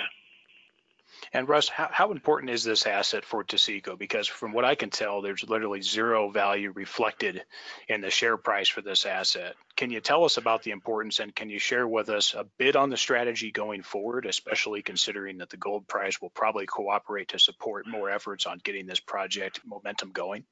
And 1.33 1.49
Russ, 1.49 1.69
how, 1.69 1.89
how 1.91 2.12
important 2.12 2.51
is 2.51 2.65
this 2.65 2.87
asset 2.87 3.25
for 3.25 3.45
Taseko? 3.45 3.99
Because 3.99 4.29
from 4.29 4.53
what 4.53 4.65
I 4.65 4.75
can 4.75 4.91
tell, 4.91 5.21
there's 5.21 5.49
literally 5.49 5.83
zero 5.83 6.31
value 6.31 6.73
reflected 6.73 7.45
in 7.89 8.01
the 8.01 8.11
share 8.11 8.37
price 8.37 8.69
for 8.69 8.83
this 8.83 9.07
asset. 9.07 9.55
Can 9.77 9.91
you 9.91 10.01
tell 10.01 10.25
us 10.25 10.37
about 10.37 10.62
the 10.62 10.71
importance 10.71 11.19
and 11.19 11.35
can 11.35 11.51
you 11.51 11.59
share 11.59 11.87
with 11.89 12.09
us 12.09 12.35
a 12.35 12.45
bit 12.59 12.77
on 12.77 12.91
the 12.91 12.97
strategy 12.97 13.51
going 13.51 13.83
forward, 13.83 14.27
especially 14.27 14.83
considering 14.83 15.39
that 15.39 15.51
the 15.51 15.57
gold 15.57 15.87
price 15.89 16.21
will 16.21 16.31
probably 16.31 16.67
cooperate 16.67 17.29
to 17.29 17.39
support 17.39 17.87
more 17.87 18.11
efforts 18.11 18.47
on 18.47 18.61
getting 18.62 18.87
this 18.87 19.01
project 19.01 19.61
momentum 19.65 20.12
going? 20.12 20.45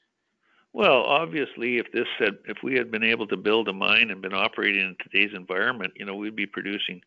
Well, 0.73 1.03
obviously, 1.03 1.77
if 1.77 1.93
this 1.93 2.09
had, 2.19 2.39
if 2.49 2.59
we 2.63 2.75
had 2.75 2.91
been 2.91 3.05
able 3.05 3.27
to 3.27 3.37
build 3.37 3.69
a 3.69 3.75
mine 3.75 4.11
and 4.11 4.23
been 4.23 4.33
operating 4.33 4.81
in 4.81 4.97
today's 5.03 5.35
environment, 5.35 5.93
you 5.97 6.07
know, 6.07 6.17
we'd 6.17 6.35
be 6.35 6.47
producing 6.47 7.03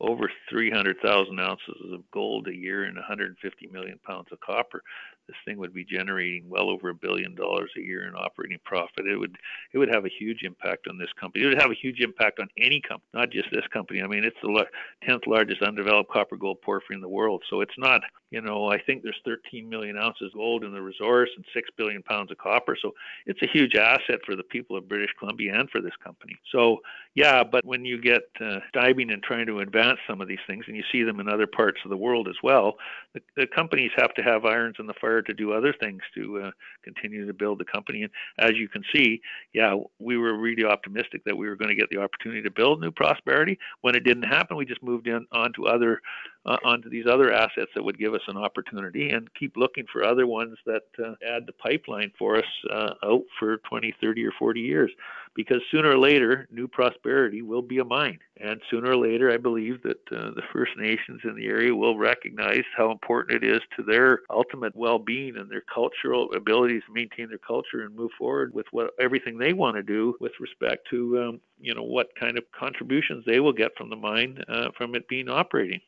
over 0.00 0.30
300,000 0.48 1.38
ounces 1.38 1.92
of 1.92 2.10
gold 2.10 2.48
a 2.48 2.54
year 2.54 2.84
and 2.84 2.96
150 2.96 3.66
million 3.68 3.98
pounds 4.04 4.28
of 4.32 4.40
copper 4.40 4.82
this 5.30 5.36
thing 5.44 5.58
would 5.58 5.72
be 5.72 5.84
generating 5.84 6.48
well 6.48 6.68
over 6.68 6.88
a 6.88 6.94
billion 6.94 7.36
dollars 7.36 7.70
a 7.76 7.80
year 7.80 8.08
in 8.08 8.14
operating 8.16 8.58
profit. 8.64 9.06
It 9.06 9.16
would 9.16 9.36
it 9.72 9.78
would 9.78 9.88
have 9.88 10.04
a 10.04 10.08
huge 10.08 10.42
impact 10.42 10.88
on 10.88 10.98
this 10.98 11.12
company. 11.18 11.44
It 11.44 11.48
would 11.48 11.62
have 11.62 11.70
a 11.70 11.80
huge 11.80 12.00
impact 12.00 12.40
on 12.40 12.48
any 12.58 12.80
company, 12.80 13.08
not 13.14 13.30
just 13.30 13.48
this 13.52 13.66
company. 13.72 14.02
I 14.02 14.08
mean, 14.08 14.24
it's 14.24 14.36
the 14.42 14.66
tenth 15.06 15.22
largest 15.28 15.62
undeveloped 15.62 16.10
copper 16.10 16.36
gold 16.36 16.60
porphyry 16.62 16.96
in 16.96 17.00
the 17.00 17.08
world. 17.08 17.44
So 17.48 17.60
it's 17.60 17.78
not, 17.78 18.00
you 18.30 18.40
know, 18.40 18.68
I 18.68 18.80
think 18.80 19.02
there's 19.02 19.20
13 19.24 19.68
million 19.68 19.96
ounces 19.96 20.28
of 20.28 20.34
gold 20.34 20.64
in 20.64 20.72
the 20.72 20.80
resource 20.80 21.30
and 21.36 21.44
six 21.52 21.68
billion 21.76 22.02
pounds 22.02 22.30
of 22.30 22.38
copper. 22.38 22.76
So 22.80 22.92
it's 23.26 23.42
a 23.42 23.46
huge 23.46 23.74
asset 23.74 24.20
for 24.24 24.36
the 24.36 24.42
people 24.44 24.76
of 24.76 24.88
British 24.88 25.10
Columbia 25.18 25.58
and 25.58 25.68
for 25.70 25.80
this 25.80 25.92
company. 26.02 26.36
So 26.52 26.78
yeah, 27.14 27.42
but 27.42 27.64
when 27.64 27.84
you 27.84 28.00
get 28.00 28.22
uh, 28.40 28.60
diving 28.72 29.10
and 29.10 29.22
trying 29.22 29.46
to 29.46 29.60
advance 29.60 29.98
some 30.08 30.20
of 30.20 30.28
these 30.28 30.38
things, 30.46 30.64
and 30.68 30.76
you 30.76 30.84
see 30.92 31.02
them 31.02 31.18
in 31.18 31.28
other 31.28 31.46
parts 31.46 31.80
of 31.84 31.90
the 31.90 31.96
world 31.96 32.28
as 32.28 32.36
well, 32.42 32.74
the, 33.14 33.20
the 33.36 33.46
companies 33.48 33.90
have 33.96 34.14
to 34.14 34.22
have 34.22 34.44
irons 34.44 34.76
in 34.78 34.86
the 34.86 34.94
fire 35.00 35.22
to 35.22 35.34
do 35.34 35.52
other 35.52 35.74
things 35.80 36.00
to 36.14 36.40
uh, 36.40 36.50
continue 36.84 37.26
to 37.26 37.34
build 37.34 37.58
the 37.58 37.64
company. 37.64 38.04
And 38.04 38.12
as 38.38 38.52
you 38.56 38.68
can 38.68 38.84
see, 38.94 39.20
yeah, 39.52 39.74
we 39.98 40.16
were 40.16 40.38
really 40.38 40.64
optimistic 40.64 41.24
that 41.24 41.36
we 41.36 41.48
were 41.48 41.56
going 41.56 41.70
to 41.70 41.74
get 41.74 41.90
the 41.90 41.98
opportunity 41.98 42.42
to 42.42 42.50
build 42.50 42.80
New 42.80 42.92
Prosperity. 42.92 43.58
When 43.80 43.96
it 43.96 44.04
didn't 44.04 44.22
happen, 44.22 44.56
we 44.56 44.64
just 44.64 44.82
moved 44.82 45.08
in 45.08 45.26
on 45.32 45.52
to 45.54 45.66
other 45.66 46.00
uh, 46.46 46.56
onto 46.64 46.88
these 46.88 47.06
other 47.06 47.32
assets 47.32 47.70
that 47.74 47.84
would 47.84 47.98
give 47.98 48.14
us 48.14 48.22
an 48.28 48.36
opportunity 48.36 49.10
and 49.10 49.32
keep 49.34 49.56
looking 49.56 49.84
for 49.92 50.04
other 50.04 50.26
ones 50.26 50.56
that 50.64 50.84
uh, 50.98 51.12
add 51.26 51.46
the 51.46 51.52
pipeline 51.52 52.10
for 52.18 52.36
us 52.36 52.44
uh, 52.72 52.94
out 53.04 53.22
for 53.38 53.58
20, 53.68 53.94
30, 54.00 54.24
or 54.24 54.32
40 54.38 54.60
years. 54.60 54.90
Because 55.36 55.60
sooner 55.70 55.90
or 55.90 55.98
later, 55.98 56.48
New 56.50 56.66
Prosperity 56.66 57.40
will 57.42 57.62
be 57.62 57.78
a 57.78 57.84
mine. 57.84 58.18
And 58.40 58.60
sooner 58.68 58.90
or 58.90 58.96
later, 58.96 59.30
I 59.30 59.36
believe 59.36 59.80
that 59.82 60.00
uh, 60.10 60.30
the 60.34 60.42
First 60.52 60.72
Nations 60.76 61.20
in 61.24 61.36
the 61.36 61.46
area 61.46 61.74
will 61.74 61.96
recognize 61.96 62.64
how 62.76 62.90
important 62.90 63.44
it 63.44 63.46
is 63.46 63.60
to 63.76 63.84
their 63.84 64.20
ultimate 64.28 64.74
well 64.74 64.98
being 64.98 65.36
and 65.36 65.48
their 65.48 65.62
cultural 65.72 66.32
abilities 66.34 66.82
to 66.86 66.92
maintain 66.92 67.28
their 67.28 67.38
culture 67.38 67.82
and 67.82 67.94
move 67.94 68.10
forward 68.18 68.52
with 68.54 68.66
what 68.72 68.90
everything 68.98 69.38
they 69.38 69.52
want 69.52 69.76
to 69.76 69.82
do 69.82 70.16
with 70.20 70.32
respect 70.40 70.88
to 70.90 71.22
um, 71.22 71.40
you 71.60 71.74
know 71.74 71.82
what 71.82 72.08
kind 72.18 72.38
of 72.38 72.44
contributions 72.58 73.24
they 73.26 73.40
will 73.40 73.52
get 73.52 73.76
from 73.76 73.90
the 73.90 73.96
mine 73.96 74.42
uh, 74.48 74.70
from 74.76 74.94
it 74.94 75.06
being 75.06 75.28
operating. 75.28 75.80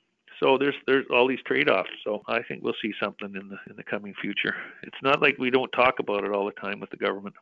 So 0.42 0.58
there's 0.58 0.74
there's 0.86 1.06
all 1.10 1.28
these 1.28 1.42
trade-offs. 1.46 1.90
So 2.04 2.22
I 2.26 2.42
think 2.42 2.64
we'll 2.64 2.74
see 2.82 2.92
something 3.00 3.32
in 3.34 3.48
the 3.48 3.58
in 3.70 3.76
the 3.76 3.84
coming 3.84 4.12
future. 4.20 4.56
It's 4.82 4.96
not 5.02 5.22
like 5.22 5.38
we 5.38 5.50
don't 5.50 5.70
talk 5.70 6.00
about 6.00 6.24
it 6.24 6.32
all 6.32 6.46
the 6.46 6.60
time 6.60 6.80
with 6.80 6.90
the 6.90 6.96
government. 6.96 7.36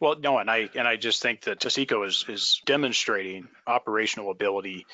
Well, 0.00 0.16
no, 0.18 0.38
and 0.38 0.50
I 0.50 0.70
and 0.74 0.88
I 0.88 0.96
just 0.96 1.20
think 1.20 1.42
that 1.42 1.60
Taseko 1.60 2.06
is 2.06 2.24
is 2.26 2.62
demonstrating 2.64 3.48
operational 3.66 4.30
ability 4.30 4.86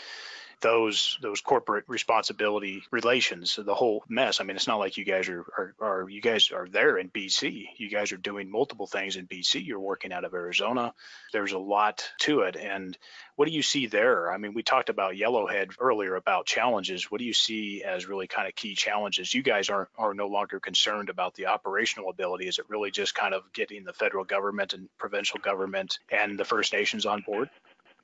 those 0.63 1.19
those 1.21 1.41
corporate 1.41 1.85
responsibility 1.87 2.83
relations, 2.91 3.59
the 3.63 3.75
whole 3.75 4.05
mess. 4.09 4.41
I 4.41 4.45
mean, 4.45 4.57
it's 4.57 4.67
not 4.67 4.79
like 4.79 4.97
you 4.97 5.05
guys 5.05 5.29
are, 5.29 5.45
are, 5.57 5.75
are 5.81 6.09
you 6.09 6.23
guys 6.23 6.51
are 6.51 6.67
there 6.69 6.97
in 6.97 7.11
BC. 7.11 7.67
You 7.77 7.91
guys 7.91 8.13
are 8.13 8.17
doing 8.17 8.51
multiple 8.51 8.87
things 8.87 9.17
in 9.17 9.27
BC. 9.27 9.67
You're 9.67 9.81
working 9.81 10.13
out 10.13 10.25
of 10.25 10.33
Arizona. 10.33 10.95
There's 11.33 11.53
a 11.53 11.59
lot 11.59 12.11
to 12.21 12.41
it. 12.41 12.57
And 12.57 12.97
what 13.35 13.47
do 13.47 13.55
you 13.55 13.63
see 13.63 13.87
there? 13.87 14.33
I 14.33 14.39
mean, 14.39 14.55
we 14.55 14.63
talked 14.63 14.89
about 14.89 15.15
Yellowhead 15.15 15.75
earlier 15.79 16.17
about 16.17 16.47
challenges. 16.47 17.11
What 17.11 17.19
do 17.19 17.27
you 17.27 17.35
see 17.35 17.83
as 17.83 18.09
really 18.09 18.27
kind 18.27 18.49
of 18.49 18.55
key 18.55 18.75
challenges? 18.75 19.35
You 19.35 19.43
guys 19.43 19.69
are 19.69 19.89
are 19.99 20.15
no 20.15 20.29
longer 20.29 20.59
concerned 20.59 21.11
about 21.11 21.35
the 21.35 21.47
operational 21.47 22.09
ability. 22.09 22.49
Is 22.49 22.59
it 22.59 22.69
really 22.69 22.91
just 22.91 23.15
kind 23.15 23.35
of 23.35 23.53
getting 23.53 23.85
the 23.85 23.93
federal 23.93 24.25
government 24.25 24.73
and 24.73 24.89
provincial 24.97 25.39
government 25.39 25.99
and 26.11 26.39
the 26.39 26.45
First 26.45 26.73
Nations 26.73 27.05
on 27.05 27.21
board? 27.21 27.51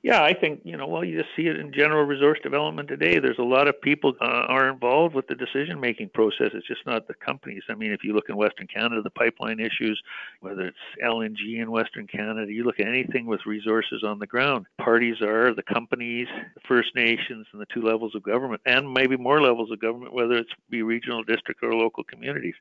Yeah, 0.03 0.21
I 0.21 0.33
think 0.33 0.59
you 0.65 0.75
know. 0.75 0.85
Well, 0.85 1.05
you 1.05 1.17
just 1.17 1.33
see 1.33 1.43
it 1.43 1.57
in 1.57 1.71
general 1.71 2.03
resource 2.03 2.37
development 2.43 2.89
today. 2.89 3.19
There's 3.19 3.37
a 3.39 3.43
lot 3.43 3.69
of 3.69 3.79
people 3.79 4.11
uh, 4.19 4.25
are 4.25 4.67
involved 4.69 5.15
with 5.15 5.27
the 5.27 5.35
decision-making 5.35 6.09
process. 6.09 6.49
It's 6.53 6.67
just 6.67 6.85
not 6.85 7.07
the 7.07 7.13
companies. 7.13 7.63
I 7.69 7.75
mean, 7.75 7.93
if 7.93 8.03
you 8.03 8.13
look 8.13 8.27
in 8.27 8.35
Western 8.35 8.67
Canada, 8.67 9.01
the 9.01 9.09
pipeline 9.09 9.61
issues, 9.61 10.01
whether 10.41 10.63
it's 10.63 10.77
LNG 11.01 11.61
in 11.61 11.71
Western 11.71 12.05
Canada, 12.05 12.51
you 12.51 12.65
look 12.65 12.81
at 12.81 12.87
anything 12.87 13.27
with 13.27 13.45
resources 13.45 14.03
on 14.03 14.19
the 14.19 14.27
ground. 14.27 14.65
Parties 14.77 15.21
are 15.21 15.55
the 15.55 15.63
companies, 15.63 16.27
the 16.53 16.61
First 16.67 16.89
Nations, 16.95 17.47
and 17.53 17.61
the 17.61 17.67
two 17.73 17.81
levels 17.81 18.13
of 18.13 18.23
government, 18.23 18.61
and 18.65 18.93
maybe 18.93 19.15
more 19.15 19.41
levels 19.41 19.71
of 19.71 19.79
government, 19.79 20.13
whether 20.13 20.33
it's 20.33 20.51
be 20.69 20.83
regional, 20.83 21.23
district, 21.23 21.63
or 21.63 21.73
local 21.73 22.03
communities. 22.03 22.55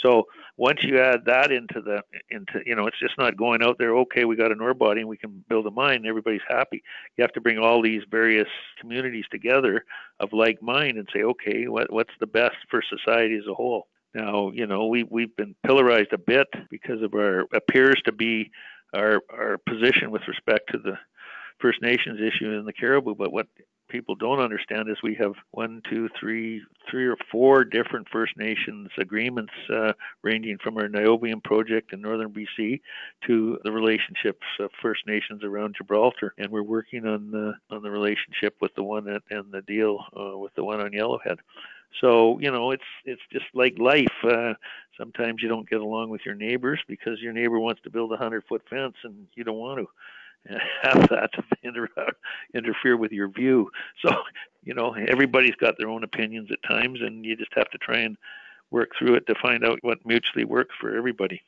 So 0.00 0.28
once 0.56 0.84
you 0.84 1.00
add 1.00 1.24
that 1.26 1.50
into 1.50 1.80
the 1.80 2.04
into 2.30 2.60
you 2.64 2.76
know, 2.76 2.86
it's 2.86 3.00
just 3.00 3.18
not 3.18 3.36
going 3.36 3.64
out 3.64 3.78
there. 3.78 3.96
Okay, 3.96 4.24
we 4.24 4.36
got 4.36 4.52
an 4.52 4.60
ore 4.60 4.74
body 4.74 5.00
and 5.00 5.08
we 5.08 5.16
can 5.16 5.44
build 5.48 5.66
a 5.66 5.72
mine. 5.72 6.06
Everybody's 6.06 6.40
happy 6.48 6.83
you 7.16 7.22
have 7.22 7.32
to 7.32 7.40
bring 7.40 7.58
all 7.58 7.82
these 7.82 8.02
various 8.10 8.48
communities 8.80 9.24
together 9.30 9.84
of 10.20 10.32
like 10.32 10.62
mind 10.62 10.98
and 10.98 11.08
say, 11.12 11.22
okay, 11.22 11.68
what, 11.68 11.92
what's 11.92 12.14
the 12.20 12.26
best 12.26 12.56
for 12.70 12.82
society 12.82 13.36
as 13.36 13.46
a 13.48 13.54
whole? 13.54 13.88
Now, 14.14 14.50
you 14.52 14.66
know, 14.66 14.86
we 14.86 15.02
we've 15.02 15.34
been 15.36 15.56
pillarized 15.66 16.12
a 16.12 16.18
bit 16.18 16.46
because 16.70 17.02
of 17.02 17.14
our 17.14 17.46
appears 17.52 18.00
to 18.04 18.12
be 18.12 18.50
our 18.94 19.20
our 19.28 19.58
position 19.58 20.12
with 20.12 20.22
respect 20.28 20.70
to 20.70 20.78
the 20.78 20.96
First 21.60 21.82
Nations 21.82 22.20
issue 22.20 22.50
in 22.50 22.64
the 22.64 22.72
Cariboo, 22.72 23.16
but 23.16 23.32
what 23.32 23.48
people 23.94 24.16
don't 24.16 24.40
understand 24.40 24.88
is 24.90 24.96
we 25.04 25.14
have 25.14 25.34
one, 25.52 25.80
two, 25.88 26.08
three, 26.18 26.60
three 26.90 27.06
or 27.06 27.16
four 27.30 27.62
different 27.62 28.08
First 28.10 28.36
Nations 28.36 28.90
agreements, 28.98 29.52
uh, 29.72 29.92
ranging 30.20 30.58
from 30.58 30.76
our 30.78 30.88
niobium 30.88 31.40
project 31.44 31.92
in 31.92 32.00
northern 32.00 32.32
BC 32.32 32.80
to 33.28 33.56
the 33.62 33.70
relationships 33.70 34.44
of 34.58 34.70
First 34.82 35.06
Nations 35.06 35.44
around 35.44 35.76
Gibraltar, 35.78 36.34
and 36.38 36.50
we're 36.50 36.64
working 36.64 37.06
on 37.06 37.30
the 37.30 37.52
on 37.70 37.84
the 37.84 37.90
relationship 37.90 38.56
with 38.60 38.74
the 38.74 38.82
one 38.82 39.08
at, 39.08 39.22
and 39.30 39.52
the 39.52 39.62
deal 39.62 40.04
uh, 40.18 40.36
with 40.36 40.52
the 40.56 40.64
one 40.64 40.80
on 40.80 40.90
Yellowhead. 40.90 41.36
So 42.00 42.40
you 42.40 42.50
know, 42.50 42.72
it's 42.72 42.82
it's 43.04 43.22
just 43.32 43.46
like 43.54 43.78
life. 43.78 44.24
Uh, 44.24 44.54
sometimes 44.98 45.40
you 45.40 45.48
don't 45.48 45.70
get 45.70 45.80
along 45.80 46.10
with 46.10 46.22
your 46.26 46.34
neighbors 46.34 46.80
because 46.88 47.22
your 47.22 47.32
neighbor 47.32 47.60
wants 47.60 47.82
to 47.82 47.90
build 47.90 48.12
a 48.12 48.16
hundred 48.16 48.42
foot 48.48 48.62
fence 48.68 48.96
and 49.04 49.28
you 49.36 49.44
don't 49.44 49.54
want 49.58 49.78
to 49.78 49.86
have 50.82 51.08
that 51.08 51.30
inter- 51.62 51.88
interfere 52.54 52.96
with 52.96 53.12
your 53.12 53.28
view. 53.28 53.70
So 54.04 54.10
you 54.64 54.74
know, 54.74 54.94
everybody's 54.94 55.56
got 55.56 55.76
their 55.78 55.88
own 55.88 56.04
opinions 56.04 56.50
at 56.50 56.62
times, 56.62 57.00
and 57.02 57.24
you 57.24 57.36
just 57.36 57.52
have 57.54 57.70
to 57.70 57.78
try 57.78 57.98
and 57.98 58.16
work 58.70 58.92
through 58.98 59.14
it 59.14 59.26
to 59.26 59.34
find 59.34 59.64
out 59.64 59.78
what 59.82 60.04
mutually 60.06 60.44
works 60.44 60.74
for 60.80 60.96
everybody. 60.96 61.42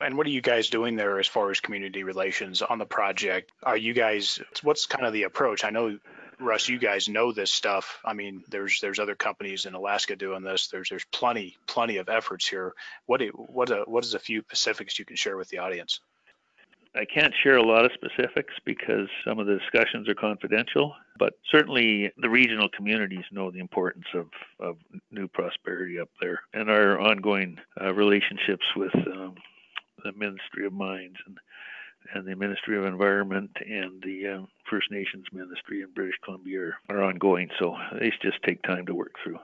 And 0.00 0.16
what 0.16 0.26
are 0.26 0.30
you 0.30 0.40
guys 0.40 0.70
doing 0.70 0.96
there 0.96 1.18
as 1.18 1.26
far 1.26 1.50
as 1.50 1.60
community 1.60 2.04
relations 2.04 2.62
on 2.62 2.78
the 2.78 2.86
project? 2.86 3.52
Are 3.62 3.76
you 3.76 3.92
guys, 3.92 4.40
what's 4.62 4.86
kind 4.86 5.04
of 5.04 5.12
the 5.12 5.24
approach? 5.24 5.62
I 5.62 5.70
know 5.70 5.98
Russ, 6.40 6.68
you 6.68 6.78
guys 6.78 7.08
know 7.08 7.32
this 7.32 7.52
stuff. 7.52 8.00
I 8.02 8.14
mean, 8.14 8.42
there's 8.48 8.80
there's 8.80 8.98
other 8.98 9.14
companies 9.14 9.66
in 9.66 9.74
Alaska 9.74 10.16
doing 10.16 10.42
this. 10.42 10.68
There's 10.68 10.88
there's 10.88 11.04
plenty 11.12 11.58
plenty 11.66 11.98
of 11.98 12.08
efforts 12.08 12.48
here. 12.48 12.72
What 13.04 13.20
what 13.34 13.70
a, 13.70 13.82
what 13.86 14.04
is 14.04 14.14
a 14.14 14.18
few 14.18 14.40
specifics 14.40 14.98
you 14.98 15.04
can 15.04 15.16
share 15.16 15.36
with 15.36 15.50
the 15.50 15.58
audience? 15.58 16.00
I 16.94 17.04
can't 17.04 17.32
share 17.42 17.56
a 17.56 17.62
lot 17.62 17.84
of 17.84 17.92
specifics 17.94 18.54
because 18.64 19.08
some 19.24 19.38
of 19.38 19.46
the 19.46 19.58
discussions 19.58 20.08
are 20.08 20.14
confidential, 20.14 20.94
but 21.18 21.34
certainly 21.50 22.10
the 22.18 22.28
regional 22.28 22.68
communities 22.68 23.24
know 23.30 23.50
the 23.50 23.60
importance 23.60 24.06
of, 24.14 24.26
of 24.58 24.76
new 25.12 25.28
prosperity 25.28 26.00
up 26.00 26.08
there 26.20 26.40
and 26.52 26.68
our 26.68 26.98
ongoing 26.98 27.58
uh, 27.80 27.94
relationships 27.94 28.64
with 28.74 28.94
um, 28.94 29.36
the 30.04 30.12
Ministry 30.12 30.66
of 30.66 30.72
Mines 30.72 31.16
and 31.26 31.38
and 32.14 32.26
the 32.26 32.34
Ministry 32.34 32.78
of 32.78 32.86
Environment 32.86 33.50
and 33.60 34.02
the 34.02 34.26
uh, 34.26 34.46
First 34.68 34.90
Nations 34.90 35.26
Ministry 35.32 35.82
in 35.82 35.92
British 35.94 36.16
Columbia 36.24 36.60
are, 36.60 36.74
are 36.88 37.04
ongoing. 37.04 37.50
So 37.58 37.76
they 37.98 38.10
just 38.22 38.42
take 38.42 38.62
time 38.62 38.86
to 38.86 38.94
work 38.94 39.14
through. 39.22 39.38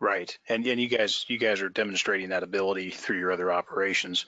Right, 0.00 0.36
and 0.48 0.66
and 0.66 0.80
you 0.80 0.88
guys 0.88 1.24
you 1.28 1.38
guys 1.38 1.62
are 1.62 1.68
demonstrating 1.68 2.30
that 2.30 2.42
ability 2.42 2.90
through 2.90 3.18
your 3.18 3.30
other 3.30 3.52
operations. 3.52 4.26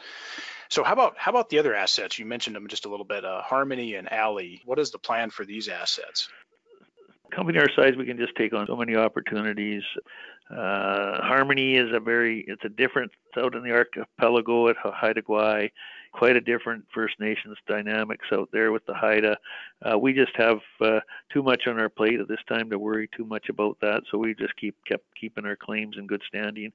So 0.69 0.83
how 0.83 0.93
about 0.93 1.15
how 1.17 1.31
about 1.31 1.49
the 1.51 1.59
other 1.59 1.75
assets? 1.75 2.19
You 2.19 2.27
mentioned 2.27 2.57
them 2.57 2.69
just 2.69 2.87
a 2.87 2.89
little 2.89 3.05
bit. 3.05 3.25
Uh, 3.25 3.43
Harmony 3.43 3.95
and 3.95 4.09
Aley. 4.09 4.61
What 4.65 4.79
is 4.79 4.91
the 4.91 4.99
plan 4.99 5.31
for 5.31 5.45
these 5.45 5.69
assets? 5.69 6.29
Company 7.31 7.59
our 7.59 7.71
size, 7.75 7.97
we 7.97 8.07
can 8.07 8.17
just 8.17 8.37
take 8.37 8.53
on 8.53 8.67
so 8.67 8.77
many 8.77 8.95
opportunities. 8.95 9.83
Uh, 10.51 11.23
Harmony 11.23 11.77
is 11.77 11.91
a 11.93 12.01
very 12.01 12.45
it's 12.47 12.65
a 12.65 12.69
different 12.69 13.11
it's 13.29 13.45
out 13.45 13.55
in 13.55 13.63
the 13.63 13.73
archipelago 13.73 14.69
at 14.69 14.77
Haida 14.77 15.23
Gwaii 15.23 15.71
quite 16.15 16.37
a 16.37 16.41
different 16.41 16.85
First 16.95 17.19
Nations 17.19 17.59
dynamics 17.67 18.27
out 18.33 18.49
there 18.53 18.71
with 18.71 18.87
the 18.87 18.95
Haida. 18.95 19.37
Uh, 19.83 19.99
we 19.99 20.13
just 20.13 20.35
have 20.37 20.61
uh, 20.81 21.01
too 21.33 21.43
much 21.43 21.67
on 21.67 21.79
our 21.79 21.89
plate 21.89 22.21
at 22.21 22.29
this 22.29 22.39
time 22.49 22.71
to 22.71 22.79
worry 22.79 23.09
too 23.17 23.25
much 23.25 23.49
about 23.49 23.77
that, 23.81 24.03
so 24.11 24.19
we 24.19 24.35
just 24.35 24.57
keep 24.57 24.77
kept 24.87 25.05
keeping 25.21 25.45
our 25.45 25.57
claims 25.57 25.97
in 25.99 26.07
good 26.07 26.23
standing. 26.27 26.73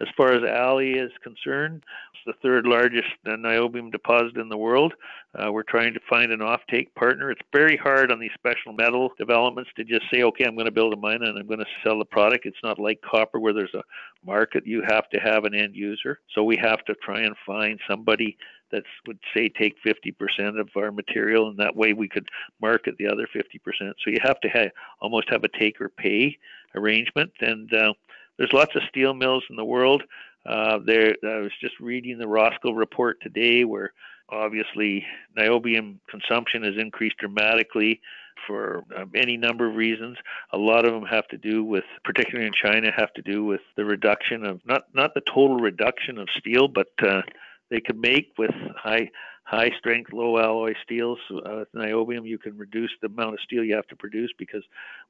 As 0.00 0.08
far 0.16 0.32
as 0.32 0.42
Aley 0.42 0.96
is 0.96 1.10
concerned, 1.22 1.82
it's 2.12 2.22
the 2.24 2.48
third 2.48 2.66
largest 2.66 3.08
niobium 3.26 3.90
deposit 3.90 4.36
in 4.36 4.48
the 4.48 4.56
world. 4.56 4.94
Uh, 5.34 5.50
we're 5.50 5.64
trying 5.64 5.92
to 5.94 6.00
find 6.08 6.30
an 6.30 6.38
offtake 6.38 6.94
partner. 6.94 7.30
It's 7.30 7.40
very 7.52 7.76
hard 7.76 8.12
on 8.12 8.20
these 8.20 8.30
special 8.34 8.72
metal 8.72 9.10
developments 9.18 9.70
to 9.76 9.84
just 9.84 10.04
say, 10.12 10.22
okay, 10.22 10.44
I'm 10.44 10.54
going 10.54 10.66
to 10.66 10.72
build 10.72 10.92
a 10.92 10.96
mine 10.96 11.22
and 11.22 11.36
I'm 11.36 11.46
going 11.46 11.58
to 11.58 11.66
sell 11.82 11.98
the 11.98 12.04
product. 12.04 12.46
It's 12.46 12.62
not 12.62 12.78
like 12.78 13.00
copper 13.02 13.40
where 13.40 13.52
there's 13.52 13.74
a 13.74 13.82
market. 14.24 14.66
You 14.66 14.82
have 14.86 15.08
to 15.10 15.18
have 15.18 15.44
an 15.44 15.54
end 15.54 15.74
user. 15.74 16.20
So 16.34 16.44
we 16.44 16.56
have 16.56 16.84
to 16.84 16.94
try 17.02 17.20
and 17.22 17.34
find 17.44 17.80
somebody 17.88 18.36
that 18.70 18.84
would 19.06 19.18
say 19.34 19.48
take 19.48 19.74
50% 19.84 20.60
of 20.60 20.68
our 20.76 20.92
material, 20.92 21.48
and 21.48 21.58
that 21.58 21.74
way 21.74 21.92
we 21.92 22.08
could 22.08 22.28
market 22.60 22.96
the 22.98 23.06
other 23.08 23.26
50%. 23.34 23.40
So 23.80 24.10
you 24.10 24.18
have 24.22 24.40
to 24.40 24.48
have, 24.48 24.70
almost 25.00 25.30
have 25.30 25.44
a 25.44 25.58
take 25.58 25.80
or 25.80 25.88
pay 25.88 26.36
arrangement. 26.74 27.32
And 27.40 27.72
uh, 27.72 27.94
there's 28.38 28.52
lots 28.52 28.74
of 28.74 28.82
steel 28.88 29.14
mills 29.14 29.44
in 29.50 29.56
the 29.56 29.64
world. 29.64 30.02
Uh, 30.46 30.78
there, 30.84 31.14
I 31.24 31.38
was 31.38 31.52
just 31.60 31.78
reading 31.80 32.18
the 32.18 32.24
Roskill 32.24 32.76
report 32.76 33.18
today, 33.20 33.64
where 33.64 33.92
obviously 34.30 35.04
niobium 35.36 35.96
consumption 36.08 36.62
has 36.62 36.76
increased 36.78 37.18
dramatically 37.18 38.00
for 38.46 38.84
um, 38.96 39.10
any 39.14 39.36
number 39.36 39.68
of 39.68 39.74
reasons. 39.74 40.16
A 40.52 40.58
lot 40.58 40.84
of 40.84 40.92
them 40.92 41.04
have 41.04 41.26
to 41.28 41.36
do 41.36 41.64
with, 41.64 41.84
particularly 42.04 42.46
in 42.46 42.52
China, 42.52 42.92
have 42.96 43.12
to 43.14 43.22
do 43.22 43.44
with 43.44 43.60
the 43.76 43.84
reduction 43.84 44.44
of 44.44 44.60
not 44.64 44.84
not 44.94 45.14
the 45.14 45.22
total 45.22 45.56
reduction 45.56 46.18
of 46.18 46.28
steel, 46.38 46.68
but 46.68 46.88
uh, 47.02 47.22
they 47.70 47.80
could 47.80 47.98
make 47.98 48.32
with 48.38 48.54
high 48.76 49.10
high 49.48 49.70
strength 49.78 50.12
low 50.12 50.38
alloy 50.38 50.74
steels 50.82 51.18
uh, 51.30 51.60
with 51.60 51.72
niobium 51.72 52.28
you 52.28 52.36
can 52.36 52.54
reduce 52.58 52.90
the 53.00 53.06
amount 53.06 53.32
of 53.32 53.40
steel 53.40 53.64
you 53.64 53.74
have 53.74 53.86
to 53.86 53.96
produce 53.96 54.30
because 54.38 54.62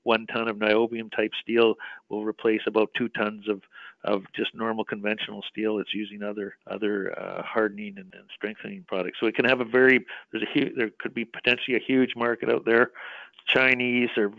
one 0.04 0.26
ton 0.28 0.46
of 0.46 0.56
niobium 0.58 1.10
type 1.10 1.32
steel 1.42 1.74
will 2.08 2.24
replace 2.24 2.60
about 2.68 2.88
two 2.96 3.08
tons 3.08 3.48
of 3.48 3.62
of 4.04 4.22
just 4.34 4.54
normal 4.54 4.84
conventional 4.84 5.42
steel 5.50 5.78
it's 5.78 5.94
using 5.94 6.22
other 6.22 6.54
other 6.68 7.18
uh, 7.18 7.42
hardening 7.42 7.94
and, 7.96 8.12
and 8.14 8.24
strengthening 8.34 8.84
products 8.86 9.18
so 9.20 9.26
it 9.26 9.34
can 9.34 9.44
have 9.44 9.60
a 9.60 9.64
very 9.64 10.04
there's 10.32 10.44
a 10.44 10.58
huge 10.58 10.72
there 10.76 10.90
could 11.00 11.14
be 11.14 11.24
potentially 11.24 11.76
a 11.76 11.80
huge 11.80 12.14
market 12.16 12.48
out 12.48 12.64
there 12.64 12.92
Chinese 13.48 14.10
are 14.16 14.30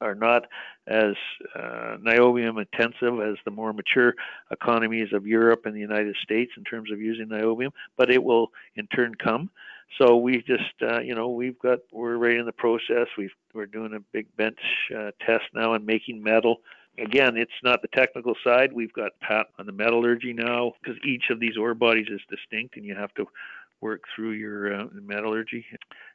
are 0.00 0.14
not 0.14 0.46
as 0.86 1.14
uh, 1.54 1.96
niobium 1.98 2.60
intensive 2.60 3.20
as 3.20 3.36
the 3.44 3.50
more 3.50 3.72
mature 3.72 4.14
economies 4.50 5.12
of 5.12 5.26
Europe 5.26 5.64
and 5.64 5.74
the 5.74 5.80
United 5.80 6.16
States 6.22 6.52
in 6.56 6.64
terms 6.64 6.90
of 6.92 7.00
using 7.00 7.28
niobium, 7.28 7.70
but 7.96 8.10
it 8.10 8.22
will 8.22 8.52
in 8.76 8.86
turn 8.88 9.14
come. 9.14 9.50
So 9.96 10.16
we 10.16 10.42
just, 10.42 10.74
uh, 10.82 11.00
you 11.00 11.14
know, 11.14 11.28
we've 11.28 11.58
got 11.58 11.78
we're 11.92 12.16
right 12.16 12.36
in 12.36 12.44
the 12.44 12.52
process. 12.52 13.06
We've 13.16 13.32
we're 13.54 13.66
doing 13.66 13.94
a 13.94 14.00
big 14.12 14.26
bench 14.36 14.58
uh, 14.94 15.12
test 15.24 15.44
now 15.54 15.72
and 15.72 15.86
making 15.86 16.22
metal. 16.22 16.60
Again, 16.98 17.36
it's 17.36 17.50
not 17.62 17.82
the 17.82 17.88
technical 17.88 18.34
side. 18.44 18.72
We've 18.72 18.92
got 18.92 19.12
pat 19.20 19.46
on 19.58 19.66
the 19.66 19.72
metallurgy 19.72 20.32
now 20.32 20.72
because 20.82 20.98
each 21.04 21.30
of 21.30 21.40
these 21.40 21.56
ore 21.56 21.74
bodies 21.74 22.08
is 22.10 22.20
distinct, 22.28 22.76
and 22.76 22.84
you 22.84 22.94
have 22.94 23.14
to 23.14 23.26
work 23.80 24.02
through 24.14 24.32
your 24.32 24.74
uh, 24.74 24.84
metallurgy. 24.92 25.64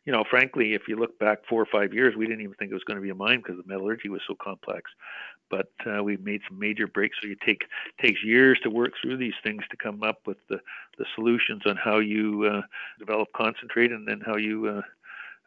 You 0.05 0.11
know, 0.11 0.23
frankly, 0.29 0.73
if 0.73 0.83
you 0.87 0.97
look 0.97 1.17
back 1.19 1.39
four 1.47 1.61
or 1.61 1.67
five 1.71 1.93
years, 1.93 2.15
we 2.15 2.25
didn't 2.25 2.41
even 2.41 2.55
think 2.55 2.71
it 2.71 2.73
was 2.73 2.83
going 2.83 2.97
to 2.97 3.01
be 3.01 3.09
a 3.09 3.15
mine 3.15 3.37
because 3.37 3.55
the 3.57 3.67
metallurgy 3.67 4.09
was 4.09 4.21
so 4.27 4.35
complex. 4.35 4.91
But 5.49 5.71
uh, 5.85 6.03
we've 6.03 6.23
made 6.23 6.41
some 6.47 6.59
major 6.59 6.87
breaks. 6.87 7.17
So 7.21 7.27
you 7.27 7.37
take 7.45 7.63
takes 8.01 8.23
years 8.23 8.59
to 8.63 8.69
work 8.69 8.93
through 9.01 9.17
these 9.17 9.33
things 9.43 9.63
to 9.71 9.77
come 9.77 10.03
up 10.03 10.19
with 10.25 10.37
the 10.49 10.59
the 10.97 11.05
solutions 11.15 11.61
on 11.65 11.77
how 11.77 11.99
you 11.99 12.43
uh, 12.45 12.61
develop 12.99 13.29
concentrate 13.33 13.91
and 13.91 14.07
then 14.07 14.21
how 14.25 14.35
you 14.35 14.83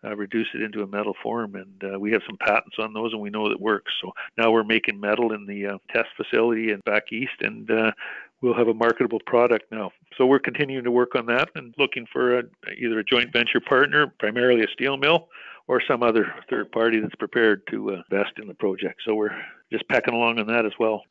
uh, 0.07 0.14
reduce 0.16 0.48
it 0.54 0.62
into 0.62 0.82
a 0.82 0.86
metal 0.86 1.14
form. 1.22 1.54
And 1.57 1.94
uh, 1.94 1.98
we 1.98 2.12
have 2.12 2.22
some 2.26 2.36
patents 2.38 2.76
on 2.78 2.92
those, 2.92 3.12
and 3.12 3.20
we 3.20 3.30
know 3.30 3.48
that 3.48 3.61
works. 3.61 3.92
So 4.00 4.12
now 4.38 4.50
we're 4.50 4.64
making 4.64 5.00
metal 5.00 5.32
in 5.32 5.46
the 5.46 5.66
uh, 5.66 5.78
test 5.90 6.09
facility 6.16 6.70
and 6.70 6.84
back 6.84 7.12
east, 7.12 7.40
and 7.40 7.70
uh, 7.70 7.92
we'll 8.40 8.54
have 8.54 8.68
a 8.68 8.74
marketable 8.74 9.20
product 9.26 9.70
now. 9.72 9.90
So 10.16 10.26
we're 10.26 10.38
continuing 10.38 10.84
to 10.84 10.90
work 10.90 11.14
on 11.14 11.26
that 11.26 11.50
and 11.54 11.74
looking 11.78 12.07
for 12.12 12.38
a, 12.38 12.42
either 12.78 12.98
a 12.98 13.04
joint 13.04 13.32
venture 13.32 13.61
partner, 13.61 14.12
primarily 14.18 14.62
a 14.62 14.68
steel 14.72 14.96
mill, 14.96 15.28
or 15.68 15.82
some 15.86 16.02
other 16.02 16.32
third 16.48 16.70
party 16.70 17.00
that's 17.00 17.14
prepared 17.16 17.66
to 17.70 17.92
uh, 17.92 18.02
invest 18.11 18.38
in 18.40 18.46
the 18.46 18.54
project. 18.54 19.00
So 19.04 19.14
we're 19.14 19.36
just 19.72 19.88
pecking 19.88 20.14
along 20.14 20.38
on 20.38 20.46
that 20.46 20.64
as 20.64 20.72
well. 20.78 21.02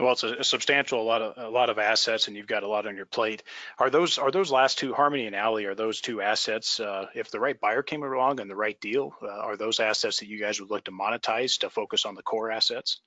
Well, 0.00 0.12
it's 0.12 0.24
a, 0.24 0.34
a, 0.38 0.44
substantial, 0.44 1.00
a 1.00 1.04
lot 1.04 1.22
of 1.22 1.34
a 1.36 1.48
lot 1.48 1.70
of 1.70 1.78
assets, 1.78 2.26
and 2.26 2.36
you've 2.36 2.48
got 2.48 2.64
a 2.64 2.68
lot 2.68 2.86
on 2.86 2.96
your 2.96 3.06
plate. 3.06 3.44
Are 3.78 3.90
those 3.90 4.18
are 4.18 4.32
those 4.32 4.50
last 4.50 4.78
two, 4.78 4.92
Harmony 4.92 5.26
and 5.26 5.36
Aley, 5.36 5.66
are 5.66 5.74
those 5.76 6.00
two 6.00 6.20
assets? 6.20 6.80
Uh, 6.80 7.06
if 7.14 7.30
the 7.30 7.38
right 7.38 7.58
buyer 7.60 7.82
came 7.82 8.02
along 8.02 8.40
and 8.40 8.50
the 8.50 8.56
right 8.56 8.80
deal, 8.80 9.14
uh, 9.22 9.28
are 9.28 9.56
those 9.56 9.78
assets 9.78 10.18
that 10.18 10.26
you 10.26 10.40
guys 10.40 10.60
would 10.60 10.70
look 10.70 10.84
to 10.84 10.90
monetize 10.90 11.58
to 11.60 11.70
focus 11.70 12.06
on 12.06 12.16
the 12.16 12.22
core 12.22 12.50
assets? 12.50 13.00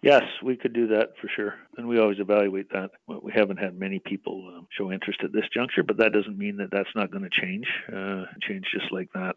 Yes, 0.00 0.22
we 0.44 0.56
could 0.56 0.72
do 0.72 0.86
that 0.88 1.14
for 1.20 1.28
sure, 1.34 1.56
and 1.76 1.88
we 1.88 1.98
always 1.98 2.20
evaluate 2.20 2.70
that. 2.70 2.90
We 3.08 3.32
haven't 3.32 3.56
had 3.56 3.76
many 3.76 3.98
people 3.98 4.54
um, 4.56 4.68
show 4.70 4.92
interest 4.92 5.20
at 5.24 5.32
this 5.32 5.48
juncture, 5.52 5.82
but 5.82 5.96
that 5.96 6.12
doesn't 6.12 6.38
mean 6.38 6.58
that 6.58 6.70
that's 6.70 6.94
not 6.94 7.10
going 7.10 7.24
to 7.24 7.40
change. 7.40 7.66
Uh, 7.92 8.26
change 8.40 8.66
just 8.72 8.92
like 8.92 9.08
that. 9.14 9.34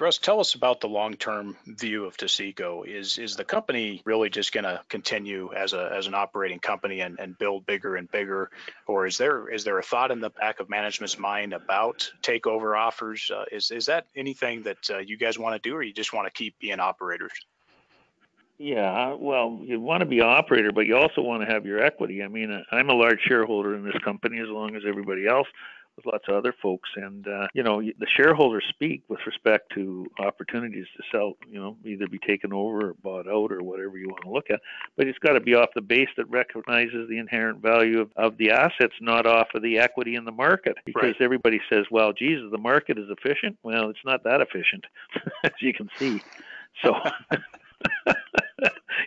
Russ, 0.00 0.18
tell 0.18 0.38
us 0.38 0.54
about 0.54 0.80
the 0.80 0.88
long-term 0.88 1.56
view 1.66 2.04
of 2.04 2.16
Taseko. 2.16 2.86
Is 2.86 3.18
is 3.18 3.36
the 3.36 3.44
company 3.44 4.00
really 4.04 4.30
just 4.30 4.52
going 4.52 4.64
to 4.64 4.80
continue 4.88 5.52
as 5.54 5.72
a 5.72 5.90
as 5.92 6.06
an 6.06 6.14
operating 6.14 6.60
company 6.60 7.00
and, 7.00 7.18
and 7.18 7.36
build 7.36 7.66
bigger 7.66 7.96
and 7.96 8.10
bigger, 8.10 8.50
or 8.86 9.06
is 9.06 9.18
there 9.18 9.48
is 9.48 9.64
there 9.64 9.78
a 9.78 9.82
thought 9.82 10.10
in 10.10 10.20
the 10.20 10.30
back 10.30 10.60
of 10.60 10.68
management's 10.68 11.18
mind 11.18 11.52
about 11.52 12.10
takeover 12.22 12.78
offers? 12.78 13.30
Uh, 13.34 13.44
is 13.50 13.70
is 13.70 13.86
that 13.86 14.06
anything 14.14 14.62
that 14.62 14.90
uh, 14.90 14.98
you 14.98 15.16
guys 15.16 15.38
want 15.38 15.60
to 15.60 15.68
do, 15.68 15.74
or 15.74 15.82
you 15.82 15.92
just 15.92 16.12
want 16.12 16.26
to 16.26 16.32
keep 16.32 16.58
being 16.58 16.80
operators? 16.80 17.32
Yeah, 18.58 19.14
well, 19.14 19.60
you 19.62 19.80
want 19.80 20.00
to 20.00 20.06
be 20.06 20.20
operator, 20.20 20.72
but 20.72 20.86
you 20.86 20.96
also 20.96 21.20
want 21.20 21.46
to 21.46 21.52
have 21.52 21.64
your 21.64 21.80
equity. 21.80 22.24
I 22.24 22.28
mean, 22.28 22.64
I'm 22.72 22.90
a 22.90 22.94
large 22.94 23.20
shareholder 23.26 23.76
in 23.76 23.84
this 23.84 23.96
company 24.04 24.40
as 24.40 24.48
long 24.48 24.74
as 24.74 24.82
everybody 24.86 25.28
else 25.28 25.46
with 25.98 26.06
lots 26.06 26.24
of 26.28 26.34
other 26.34 26.54
folks. 26.62 26.88
And 26.96 27.26
uh, 27.26 27.48
you 27.54 27.62
know, 27.62 27.80
the 27.80 28.06
shareholders 28.16 28.64
speak 28.68 29.02
with 29.08 29.20
respect 29.26 29.72
to 29.74 30.06
opportunities 30.18 30.86
to 30.96 31.02
sell. 31.12 31.34
You 31.48 31.60
know, 31.60 31.76
either 31.84 32.08
be 32.08 32.18
taken 32.18 32.52
over 32.52 32.90
or 32.90 32.94
bought 33.02 33.28
out 33.28 33.52
or 33.52 33.62
whatever 33.62 33.98
you 33.98 34.08
want 34.08 34.22
to 34.22 34.30
look 34.30 34.50
at. 34.50 34.60
But 34.96 35.06
it's 35.06 35.18
got 35.18 35.32
to 35.32 35.40
be 35.40 35.54
off 35.54 35.70
the 35.74 35.80
base 35.80 36.08
that 36.16 36.28
recognizes 36.28 37.08
the 37.08 37.18
inherent 37.18 37.60
value 37.60 38.00
of, 38.00 38.10
of 38.16 38.38
the 38.38 38.50
assets, 38.50 38.94
not 39.00 39.26
off 39.26 39.48
of 39.54 39.62
the 39.62 39.78
equity 39.78 40.14
in 40.14 40.24
the 40.24 40.32
market. 40.32 40.76
Because 40.84 41.14
right. 41.14 41.20
everybody 41.20 41.60
says, 41.70 41.84
"Well, 41.90 42.12
Jesus, 42.12 42.50
the 42.50 42.58
market 42.58 42.98
is 42.98 43.08
efficient." 43.08 43.58
Well, 43.62 43.90
it's 43.90 44.04
not 44.04 44.24
that 44.24 44.40
efficient, 44.40 44.84
as 45.44 45.52
you 45.60 45.72
can 45.72 45.88
see. 45.98 46.20
So. 46.84 46.94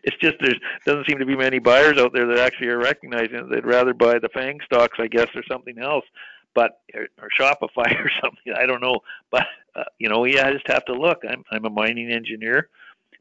it's 0.04 0.18
just 0.18 0.38
there 0.42 0.54
doesn't 0.86 1.08
seem 1.08 1.20
to 1.20 1.26
be 1.26 1.36
many 1.36 1.60
buyers 1.60 1.98
out 1.98 2.14
there 2.14 2.28
that 2.28 2.40
actually 2.40 2.70
are 2.70 2.80
recognizing 2.80 3.36
it. 3.36 3.50
They'd 3.50 3.66
rather 3.66 3.94
buy 3.94 4.20
the 4.20 4.30
Fang 4.30 4.60
stocks, 4.66 4.98
I 5.00 5.08
guess, 5.08 5.28
or 5.36 5.44
something 5.50 5.80
else, 5.80 6.06
but 6.54 6.82
or, 6.94 7.08
or 7.22 7.30
Shopify 7.38 7.94
or 8.04 8.12
something. 8.22 8.54
I 8.56 8.66
don't 8.66 8.82
know, 8.82 9.00
but 9.30 9.46
uh, 9.76 9.84
you 10.00 10.10
know, 10.10 10.26
yeah, 10.26 10.48
I 10.48 10.54
just 10.54 10.68
have 10.68 10.86
to 10.86 10.94
look. 10.94 11.22
I'm 11.28 11.44
I'm 11.52 11.66
a 11.66 11.70
mining 11.70 12.12
engineer, 12.12 12.70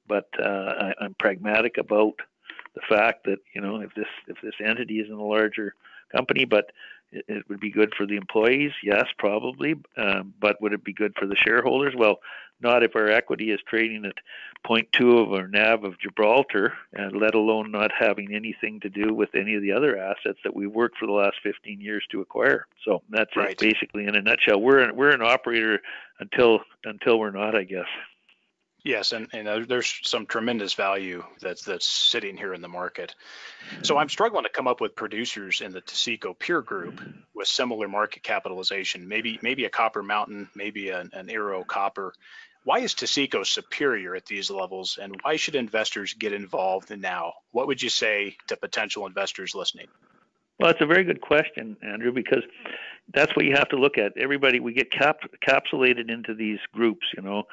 but 0.09 0.29
uh, 0.39 0.73
I, 0.79 0.95
I'm 1.01 1.15
pragmatic 1.15 1.79
about 1.79 2.15
the 2.75 2.83
fact 2.89 3.25
that 3.25 3.39
you 3.55 3.61
know 3.61 3.81
if 3.81 3.95
this 3.95 4.09
if 4.29 4.37
this 4.43 4.55
entity 4.65 5.01
is 5.01 5.09
in 5.09 5.15
a 5.15 5.25
larger 5.25 5.75
company, 6.15 6.45
but 6.45 6.71
it, 7.13 7.49
would 7.49 7.61
be 7.61 7.71
good 7.71 7.93
for 7.97 8.07
the 8.07 8.17
employees, 8.17 8.73
yes, 8.83 9.05
probably. 9.19 9.75
Um, 9.97 10.35
but 10.41 10.61
would 10.61 10.73
it 10.73 10.85
be 10.85 10.93
good 10.93 11.15
for 11.19 11.27
the 11.27 11.37
shareholders? 11.37 11.95
Well, 11.97 12.21
not 12.61 12.83
if 12.83 12.95
our 12.95 13.09
equity 13.09 13.51
is 13.51 13.61
trading 13.69 14.05
at 14.05 14.15
0.2 14.69 15.23
of 15.23 15.33
our 15.33 15.49
NAV 15.49 15.85
of 15.85 15.99
Gibraltar, 15.99 16.75
and 16.93 17.19
let 17.19 17.35
alone 17.35 17.71
not 17.71 17.91
having 17.99 18.35
anything 18.35 18.81
to 18.81 18.91
do 18.91 19.15
with 19.15 19.31
any 19.35 19.55
of 19.55 19.63
the 19.63 19.73
other 19.73 19.97
assets 19.97 20.39
that 20.45 20.55
we've 20.55 20.71
worked 20.71 20.99
for 20.99 21.07
the 21.07 21.13
last 21.13 21.37
15 21.43 21.81
years 21.81 22.05
to 22.11 22.21
acquire. 22.21 22.67
So 22.85 23.03
that's 23.09 23.35
right. 23.37 23.53
it, 23.53 23.59
basically 23.59 24.07
in 24.07 24.15
a 24.15 24.23
nutshell. 24.23 24.61
We're 24.61 24.81
an, 24.81 24.95
we're 24.95 25.13
an 25.13 25.23
operator 25.23 25.81
until 26.19 26.61
until 26.85 27.19
we're 27.19 27.31
not, 27.31 27.55
I 27.55 27.65
guess. 27.65 27.87
Yes, 28.83 29.13
and, 29.13 29.29
and 29.33 29.47
uh, 29.47 29.61
there's 29.69 30.01
some 30.03 30.25
tremendous 30.25 30.73
value 30.73 31.23
that's 31.41 31.65
that's 31.65 31.87
sitting 31.87 32.37
here 32.37 32.55
in 32.55 32.63
the 32.63 32.69
market. 32.69 33.15
So 33.83 33.99
I'm 33.99 34.09
struggling 34.09 34.45
to 34.45 34.51
come 34.51 34.67
up 34.67 34.81
with 34.81 34.97
producers 34.97 35.61
in 35.61 35.73
the 35.73 35.83
Taseko 35.83 36.39
peer 36.39 36.63
group 36.63 37.01
with 37.35 37.47
similar 37.47 37.89
market 37.89 38.23
capitalization. 38.23 39.07
Maybe 39.07 39.39
maybe 39.43 39.67
a 39.67 39.71
Copper 39.71 40.03
Mountain, 40.03 40.49
maybe 40.55 40.91
an, 40.91 41.11
an 41.13 41.29
Ero 41.29 41.63
Copper. 41.63 42.15
Why 42.65 42.79
is 42.81 42.95
Taseko 42.95 43.47
superior 43.47 44.15
at 44.15 44.27
these 44.27 44.51
levels, 44.51 44.99
and 45.01 45.15
why 45.23 45.37
should 45.37 45.57
investors 45.57 46.15
get 46.15 46.33
involved 46.33 46.91
now? 46.91 47.35
What 47.53 47.67
would 47.67 47.83
you 47.83 47.89
say 47.89 48.37
to 48.49 48.57
potential 48.57 49.07
investors 49.07 49.55
listening? 49.55 49.89
Well, 50.59 50.71
it's 50.71 50.83
a 50.83 50.87
very 50.87 51.05
good 51.05 51.23
question, 51.23 51.79
Andrew, 51.83 52.13
because 52.13 52.43
that's 53.15 53.35
what 53.35 53.47
you 53.47 53.55
have 53.55 53.71
to 53.71 53.77
look 53.77 53.97
at. 53.97 54.13
Everybody, 54.19 54.61
we 54.61 54.75
get 54.75 54.93
cap- 54.93 55.23
capsulated 55.47 56.11
into 56.11 56.35
these 56.35 56.59
groups, 56.75 57.07
you 57.17 57.23
know, 57.23 57.45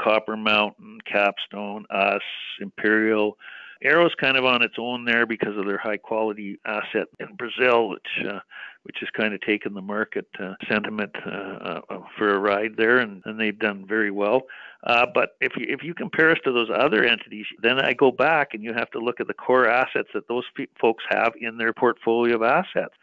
Copper 0.00 0.36
Mountain, 0.36 0.98
Capstone, 1.10 1.86
us, 1.90 2.22
Imperial. 2.60 3.36
Ero's 3.82 4.14
kind 4.18 4.36
of 4.36 4.44
on 4.44 4.62
its 4.62 4.76
own 4.78 5.04
there 5.04 5.26
because 5.26 5.56
of 5.58 5.66
their 5.66 5.78
high 5.78 5.98
quality 5.98 6.58
asset 6.64 7.06
in 7.20 7.34
Brazil, 7.36 7.90
which 7.90 8.26
uh, 8.26 8.40
which 8.84 8.96
has 9.00 9.08
kind 9.10 9.32
of 9.32 9.40
taken 9.40 9.72
the 9.72 9.80
market 9.80 10.26
uh, 10.38 10.54
sentiment 10.68 11.14
uh, 11.26 11.80
uh, 11.88 12.00
for 12.18 12.34
a 12.34 12.38
ride 12.38 12.76
there, 12.76 12.98
and, 12.98 13.22
and 13.24 13.40
they've 13.40 13.58
done 13.58 13.86
very 13.86 14.10
well. 14.10 14.42
Uh, 14.84 15.06
but 15.12 15.30
if 15.40 15.52
you 15.56 15.66
if 15.68 15.82
you 15.82 15.94
compare 15.94 16.30
us 16.30 16.38
to 16.44 16.52
those 16.52 16.68
other 16.74 17.04
entities, 17.04 17.46
then 17.62 17.78
I 17.78 17.92
go 17.94 18.10
back 18.10 18.54
and 18.54 18.62
you 18.62 18.72
have 18.74 18.90
to 18.90 18.98
look 18.98 19.20
at 19.20 19.26
the 19.26 19.34
core 19.34 19.68
assets 19.68 20.08
that 20.14 20.28
those 20.28 20.44
folks 20.80 21.04
have 21.10 21.32
in 21.40 21.56
their 21.56 21.72
portfolio 21.72 22.36
of 22.36 22.42
assets 22.42 22.94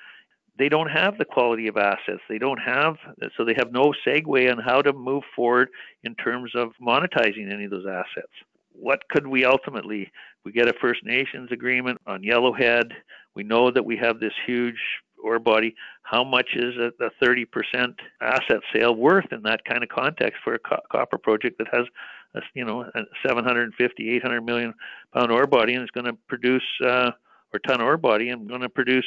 they 0.57 0.69
don't 0.69 0.89
have 0.89 1.17
the 1.17 1.25
quality 1.25 1.67
of 1.67 1.77
assets. 1.77 2.21
They 2.29 2.37
don't 2.37 2.59
have, 2.59 2.97
so 3.37 3.45
they 3.45 3.55
have 3.57 3.71
no 3.71 3.93
segue 4.05 4.51
on 4.51 4.59
how 4.59 4.81
to 4.81 4.93
move 4.93 5.23
forward 5.35 5.69
in 6.03 6.15
terms 6.15 6.51
of 6.55 6.69
monetizing 6.81 7.51
any 7.51 7.65
of 7.65 7.71
those 7.71 7.87
assets. 7.87 8.31
What 8.73 9.07
could 9.09 9.27
we 9.27 9.45
ultimately? 9.45 10.11
We 10.43 10.51
get 10.51 10.67
a 10.67 10.73
First 10.81 11.01
Nations 11.03 11.49
agreement 11.51 11.99
on 12.07 12.23
Yellowhead. 12.23 12.91
We 13.35 13.43
know 13.43 13.71
that 13.71 13.85
we 13.85 13.97
have 13.97 14.19
this 14.19 14.33
huge 14.45 14.79
ore 15.23 15.39
body. 15.39 15.75
How 16.03 16.23
much 16.23 16.49
is 16.55 16.75
a, 16.77 16.91
a 17.03 17.09
30% 17.23 17.45
asset 18.21 18.59
sale 18.73 18.95
worth 18.95 19.31
in 19.31 19.43
that 19.43 19.63
kind 19.65 19.83
of 19.83 19.89
context 19.89 20.41
for 20.43 20.55
a 20.55 20.59
co- 20.59 20.81
copper 20.91 21.17
project 21.17 21.57
that 21.59 21.67
has, 21.71 21.85
a, 22.35 22.41
you 22.53 22.65
know, 22.65 22.81
a 22.81 23.01
750, 23.25 24.09
800 24.09 24.41
million 24.41 24.73
pound 25.13 25.31
ore 25.31 25.47
body 25.47 25.75
and 25.75 25.83
is 25.83 25.91
going 25.91 26.05
to 26.05 26.17
produce, 26.27 26.63
uh, 26.85 27.11
or 27.53 27.59
ton 27.59 27.81
ore 27.81 27.97
body 27.97 28.29
and 28.29 28.47
going 28.47 28.61
to 28.61 28.69
produce 28.69 29.05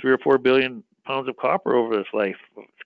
three 0.00 0.12
or 0.12 0.18
four 0.18 0.38
billion 0.38 0.82
pounds 1.04 1.28
of 1.28 1.36
copper 1.36 1.74
over 1.74 1.98
his 1.98 2.06
life 2.12 2.36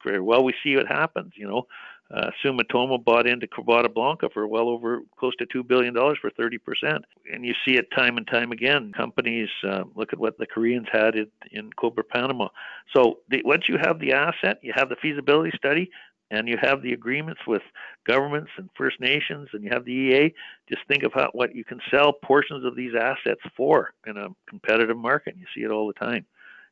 career. 0.03 0.23
Well, 0.23 0.45
we 0.45 0.55
see 0.63 0.77
what 0.77 0.87
happens. 0.87 1.33
You 1.37 1.49
know, 1.49 1.67
uh, 2.15 2.31
Sumitomo 2.45 3.03
bought 3.03 3.27
into 3.27 3.47
Quebrada 3.47 3.93
Blanca 3.93 4.29
for 4.33 4.47
well 4.47 4.69
over 4.69 5.01
close 5.19 5.35
to 5.37 5.47
two 5.47 5.63
billion 5.65 5.95
dollars 5.95 6.19
for 6.21 6.31
30 6.31 6.59
percent, 6.59 7.05
and 7.33 7.45
you 7.45 7.55
see 7.67 7.77
it 7.77 7.91
time 7.97 8.17
and 8.17 8.27
time 8.27 8.53
again. 8.53 8.93
Companies 8.97 9.49
uh, 9.67 9.85
look 9.95 10.13
at 10.13 10.19
what 10.19 10.39
the 10.39 10.47
Koreans 10.47 10.87
had 10.93 11.17
in, 11.17 11.27
in 11.51 11.71
Cobre 11.73 12.05
Panama. 12.05 12.49
So 12.95 13.21
the, 13.31 13.43
once 13.45 13.65
you 13.69 13.79
have 13.83 13.99
the 13.99 14.13
asset, 14.13 14.59
you 14.63 14.73
have 14.77 14.89
the 14.89 14.97
feasibility 14.97 15.53
study, 15.57 15.91
and 16.31 16.49
you 16.49 16.57
have 16.61 16.83
the 16.83 16.93
agreements 16.93 17.41
with 17.47 17.63
governments 18.07 18.51
and 18.57 18.69
First 18.77 19.01
Nations, 19.01 19.49
and 19.53 19.63
you 19.63 19.71
have 19.71 19.85
the 19.85 19.93
EA. 19.93 20.35
Just 20.69 20.87
think 20.89 21.03
of 21.03 21.13
how, 21.13 21.31
what 21.33 21.55
you 21.55 21.65
can 21.65 21.81
sell 21.91 22.13
portions 22.13 22.65
of 22.65 22.77
these 22.77 22.95
assets 22.99 23.41
for 23.57 23.93
in 24.07 24.17
a 24.17 24.29
competitive 24.49 24.97
market. 24.97 25.37
You 25.39 25.47
see 25.55 25.63
it 25.63 25.71
all 25.71 25.87
the 25.87 25.93
time 25.95 26.27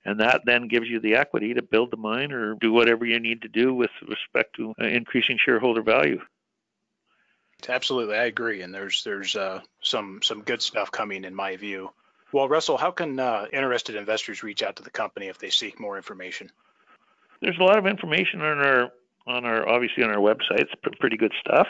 and 0.05 0.21
that 0.21 0.43
then 0.45 0.69
gives 0.69 0.89
you 0.89 1.01
the 1.01 1.15
equity 1.15 1.55
to 1.55 1.63
build 1.63 1.91
the 1.91 1.97
mine 1.97 2.33
or 2.33 2.55
do 2.55 2.73
whatever 2.73 3.05
you 3.05 3.21
need 3.21 3.43
to 3.43 3.49
do 3.49 3.75
with 3.75 3.91
respect 4.09 4.57
to 4.57 4.75
uh, 4.81 4.87
increasing 4.87 5.39
shareholder 5.43 5.83
value. 5.83 6.21
Absolutely, 7.69 8.17
I 8.17 8.25
agree, 8.25 8.63
and 8.63 8.75
there's 8.75 9.05
there's 9.05 9.37
uh, 9.37 9.61
some 9.83 10.21
some 10.23 10.43
good 10.43 10.61
stuff 10.61 10.91
coming 10.91 11.25
in 11.25 11.35
my 11.35 11.57
view. 11.57 11.91
Well, 12.33 12.49
Russell, 12.49 12.77
how 12.77 12.91
can 12.91 13.21
uh, 13.21 13.47
interested 13.53 13.95
investors 13.95 14.43
reach 14.43 14.63
out 14.63 14.77
to 14.77 14.83
the 14.83 14.91
company 14.91 15.29
if 15.29 15.39
they 15.39 15.51
seek 15.51 15.79
more 15.79 15.97
information? 15.97 16.51
There's 17.41 17.59
a 17.59 17.63
lot 17.63 17.79
of 17.79 17.87
information 17.87 18.41
on 18.41 18.59
our 18.59 18.91
on 19.27 19.45
our 19.45 19.69
obviously 19.69 20.03
on 20.03 20.11
our 20.11 20.21
website. 20.21 20.61
It's 20.61 20.73
pretty 21.01 21.17
good 21.17 21.33
stuff. 21.41 21.69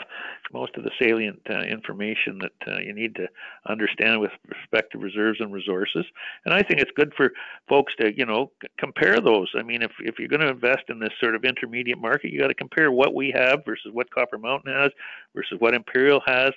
Most 0.51 0.75
of 0.75 0.83
the 0.83 0.91
salient 0.99 1.41
uh, 1.49 1.61
information 1.61 2.39
that 2.39 2.73
uh, 2.73 2.79
you 2.79 2.93
need 2.93 3.15
to 3.15 3.27
understand 3.67 4.19
with 4.19 4.31
respect 4.47 4.91
to 4.91 4.97
reserves 4.97 5.39
and 5.39 5.53
resources. 5.53 6.05
And 6.45 6.53
I 6.53 6.61
think 6.63 6.79
it's 6.81 6.91
good 6.95 7.13
for 7.15 7.31
folks 7.67 7.93
to 7.99 8.15
you 8.15 8.25
know 8.25 8.51
c- 8.61 8.69
compare 8.77 9.19
those. 9.19 9.51
I 9.57 9.63
mean, 9.63 9.81
if 9.81 9.91
if 9.99 10.19
you're 10.19 10.27
going 10.27 10.41
to 10.41 10.49
invest 10.49 10.83
in 10.89 10.99
this 10.99 11.13
sort 11.21 11.35
of 11.35 11.43
intermediate 11.43 11.99
market, 11.99 12.31
you 12.31 12.39
got 12.39 12.47
to 12.47 12.53
compare 12.53 12.91
what 12.91 13.13
we 13.13 13.31
have 13.35 13.59
versus 13.65 13.91
what 13.91 14.13
Copper 14.13 14.37
Mountain 14.37 14.73
has 14.73 14.91
versus 15.35 15.57
what 15.59 15.73
Imperial 15.73 16.21
has, 16.25 16.51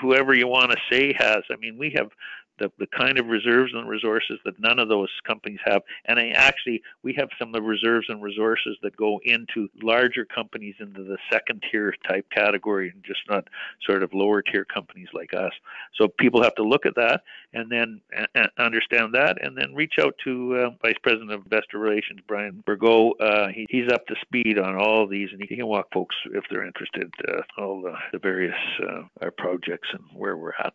whoever 0.00 0.34
you 0.34 0.46
want 0.46 0.70
to 0.70 0.78
say 0.90 1.14
has. 1.18 1.42
I 1.50 1.56
mean, 1.56 1.78
we 1.78 1.92
have 1.96 2.10
the, 2.58 2.70
the 2.78 2.86
kind 2.86 3.18
of 3.18 3.26
reserves 3.26 3.72
and 3.74 3.88
resources 3.88 4.38
that 4.44 4.58
none 4.58 4.78
of 4.78 4.88
those 4.88 5.08
companies 5.26 5.58
have. 5.64 5.82
And 6.06 6.18
I 6.18 6.28
actually, 6.30 6.82
we 7.02 7.14
have 7.18 7.28
some 7.38 7.48
of 7.48 7.54
the 7.54 7.62
reserves 7.62 8.06
and 8.08 8.22
resources 8.22 8.76
that 8.82 8.96
go 8.96 9.20
into 9.24 9.68
larger 9.82 10.24
companies 10.24 10.74
into 10.80 11.04
the 11.04 11.18
second 11.30 11.62
tier 11.70 11.94
type 12.08 12.26
category 12.30 12.90
and 12.90 13.02
just 13.04 13.20
not 13.28 13.48
sort 13.88 14.02
of 14.02 14.12
lower 14.12 14.42
tier 14.42 14.64
companies 14.64 15.08
like 15.12 15.34
us. 15.34 15.52
So 15.96 16.08
people 16.18 16.42
have 16.42 16.54
to 16.56 16.62
look 16.62 16.86
at 16.86 16.94
that 16.96 17.22
and 17.52 17.70
then 17.70 18.00
uh, 18.34 18.46
understand 18.58 19.14
that 19.14 19.44
and 19.44 19.56
then 19.56 19.74
reach 19.74 19.94
out 20.00 20.14
to 20.24 20.56
uh, 20.56 20.70
Vice 20.82 20.98
President 21.02 21.32
of 21.32 21.44
Investor 21.44 21.78
Relations, 21.78 22.20
Brian 22.26 22.62
Bergot. 22.66 23.12
Uh, 23.20 23.48
he, 23.48 23.66
he's 23.70 23.90
up 23.92 24.06
to 24.06 24.14
speed 24.22 24.58
on 24.58 24.76
all 24.76 25.06
these 25.06 25.28
and 25.32 25.40
he 25.40 25.56
can 25.56 25.66
walk 25.66 25.86
folks 25.92 26.16
if 26.32 26.44
they're 26.50 26.66
interested, 26.66 27.12
uh, 27.28 27.42
all 27.58 27.80
the, 27.80 27.94
the 28.12 28.18
various 28.18 28.54
uh, 28.82 29.02
our 29.22 29.30
projects 29.30 29.88
and 29.92 30.02
where 30.14 30.36
we're 30.36 30.52
at. 30.58 30.74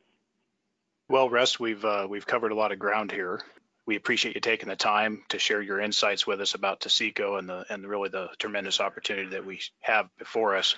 Well, 1.14 1.30
Russ, 1.30 1.59
we've 1.59 1.86
uh, 1.86 2.07
we've 2.09 2.26
covered 2.26 2.53
a 2.53 2.55
lot 2.55 2.72
of 2.72 2.80
ground 2.80 3.11
here. 3.11 3.39
We 3.86 3.97
appreciate 3.97 4.34
you 4.34 4.41
taking 4.41 4.68
the 4.68 4.76
time 4.76 5.22
to 5.30 5.38
share 5.38 5.61
your 5.61 5.80
insights 5.80 6.26
with 6.26 6.41
us 6.41 6.55
about 6.55 6.80
Taseko 6.80 7.38
and 7.38 7.47
the 7.47 7.64
and 7.70 7.88
really 7.88 8.09
the 8.09 8.30
tremendous 8.39 8.80
opportunity 8.80 9.30
that 9.30 9.45
we 9.45 9.59
have 9.82 10.07
before 10.18 10.55
us. 10.55 10.76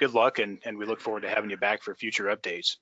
Good 0.00 0.12
luck, 0.12 0.40
and, 0.40 0.58
and 0.64 0.76
we 0.76 0.86
look 0.86 1.00
forward 1.00 1.22
to 1.22 1.28
having 1.28 1.50
you 1.50 1.56
back 1.56 1.84
for 1.84 1.94
future 1.94 2.24
updates. 2.24 2.78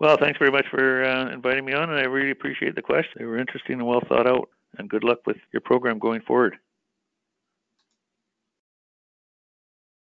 Well, 0.00 0.16
thanks 0.16 0.38
very 0.38 0.50
much 0.50 0.64
for 0.70 1.04
uh, 1.04 1.30
inviting 1.30 1.66
me 1.66 1.74
on, 1.74 1.90
and 1.90 1.98
I 1.98 2.04
really 2.04 2.30
appreciate 2.30 2.74
the 2.74 2.80
questions. 2.80 3.16
They 3.18 3.26
were 3.26 3.36
interesting 3.36 3.74
and 3.74 3.86
well 3.86 4.00
thought 4.08 4.26
out. 4.26 4.48
And 4.78 4.88
good 4.88 5.04
luck 5.04 5.18
with 5.26 5.36
your 5.52 5.60
program 5.60 5.98
going 5.98 6.22
forward. 6.22 6.56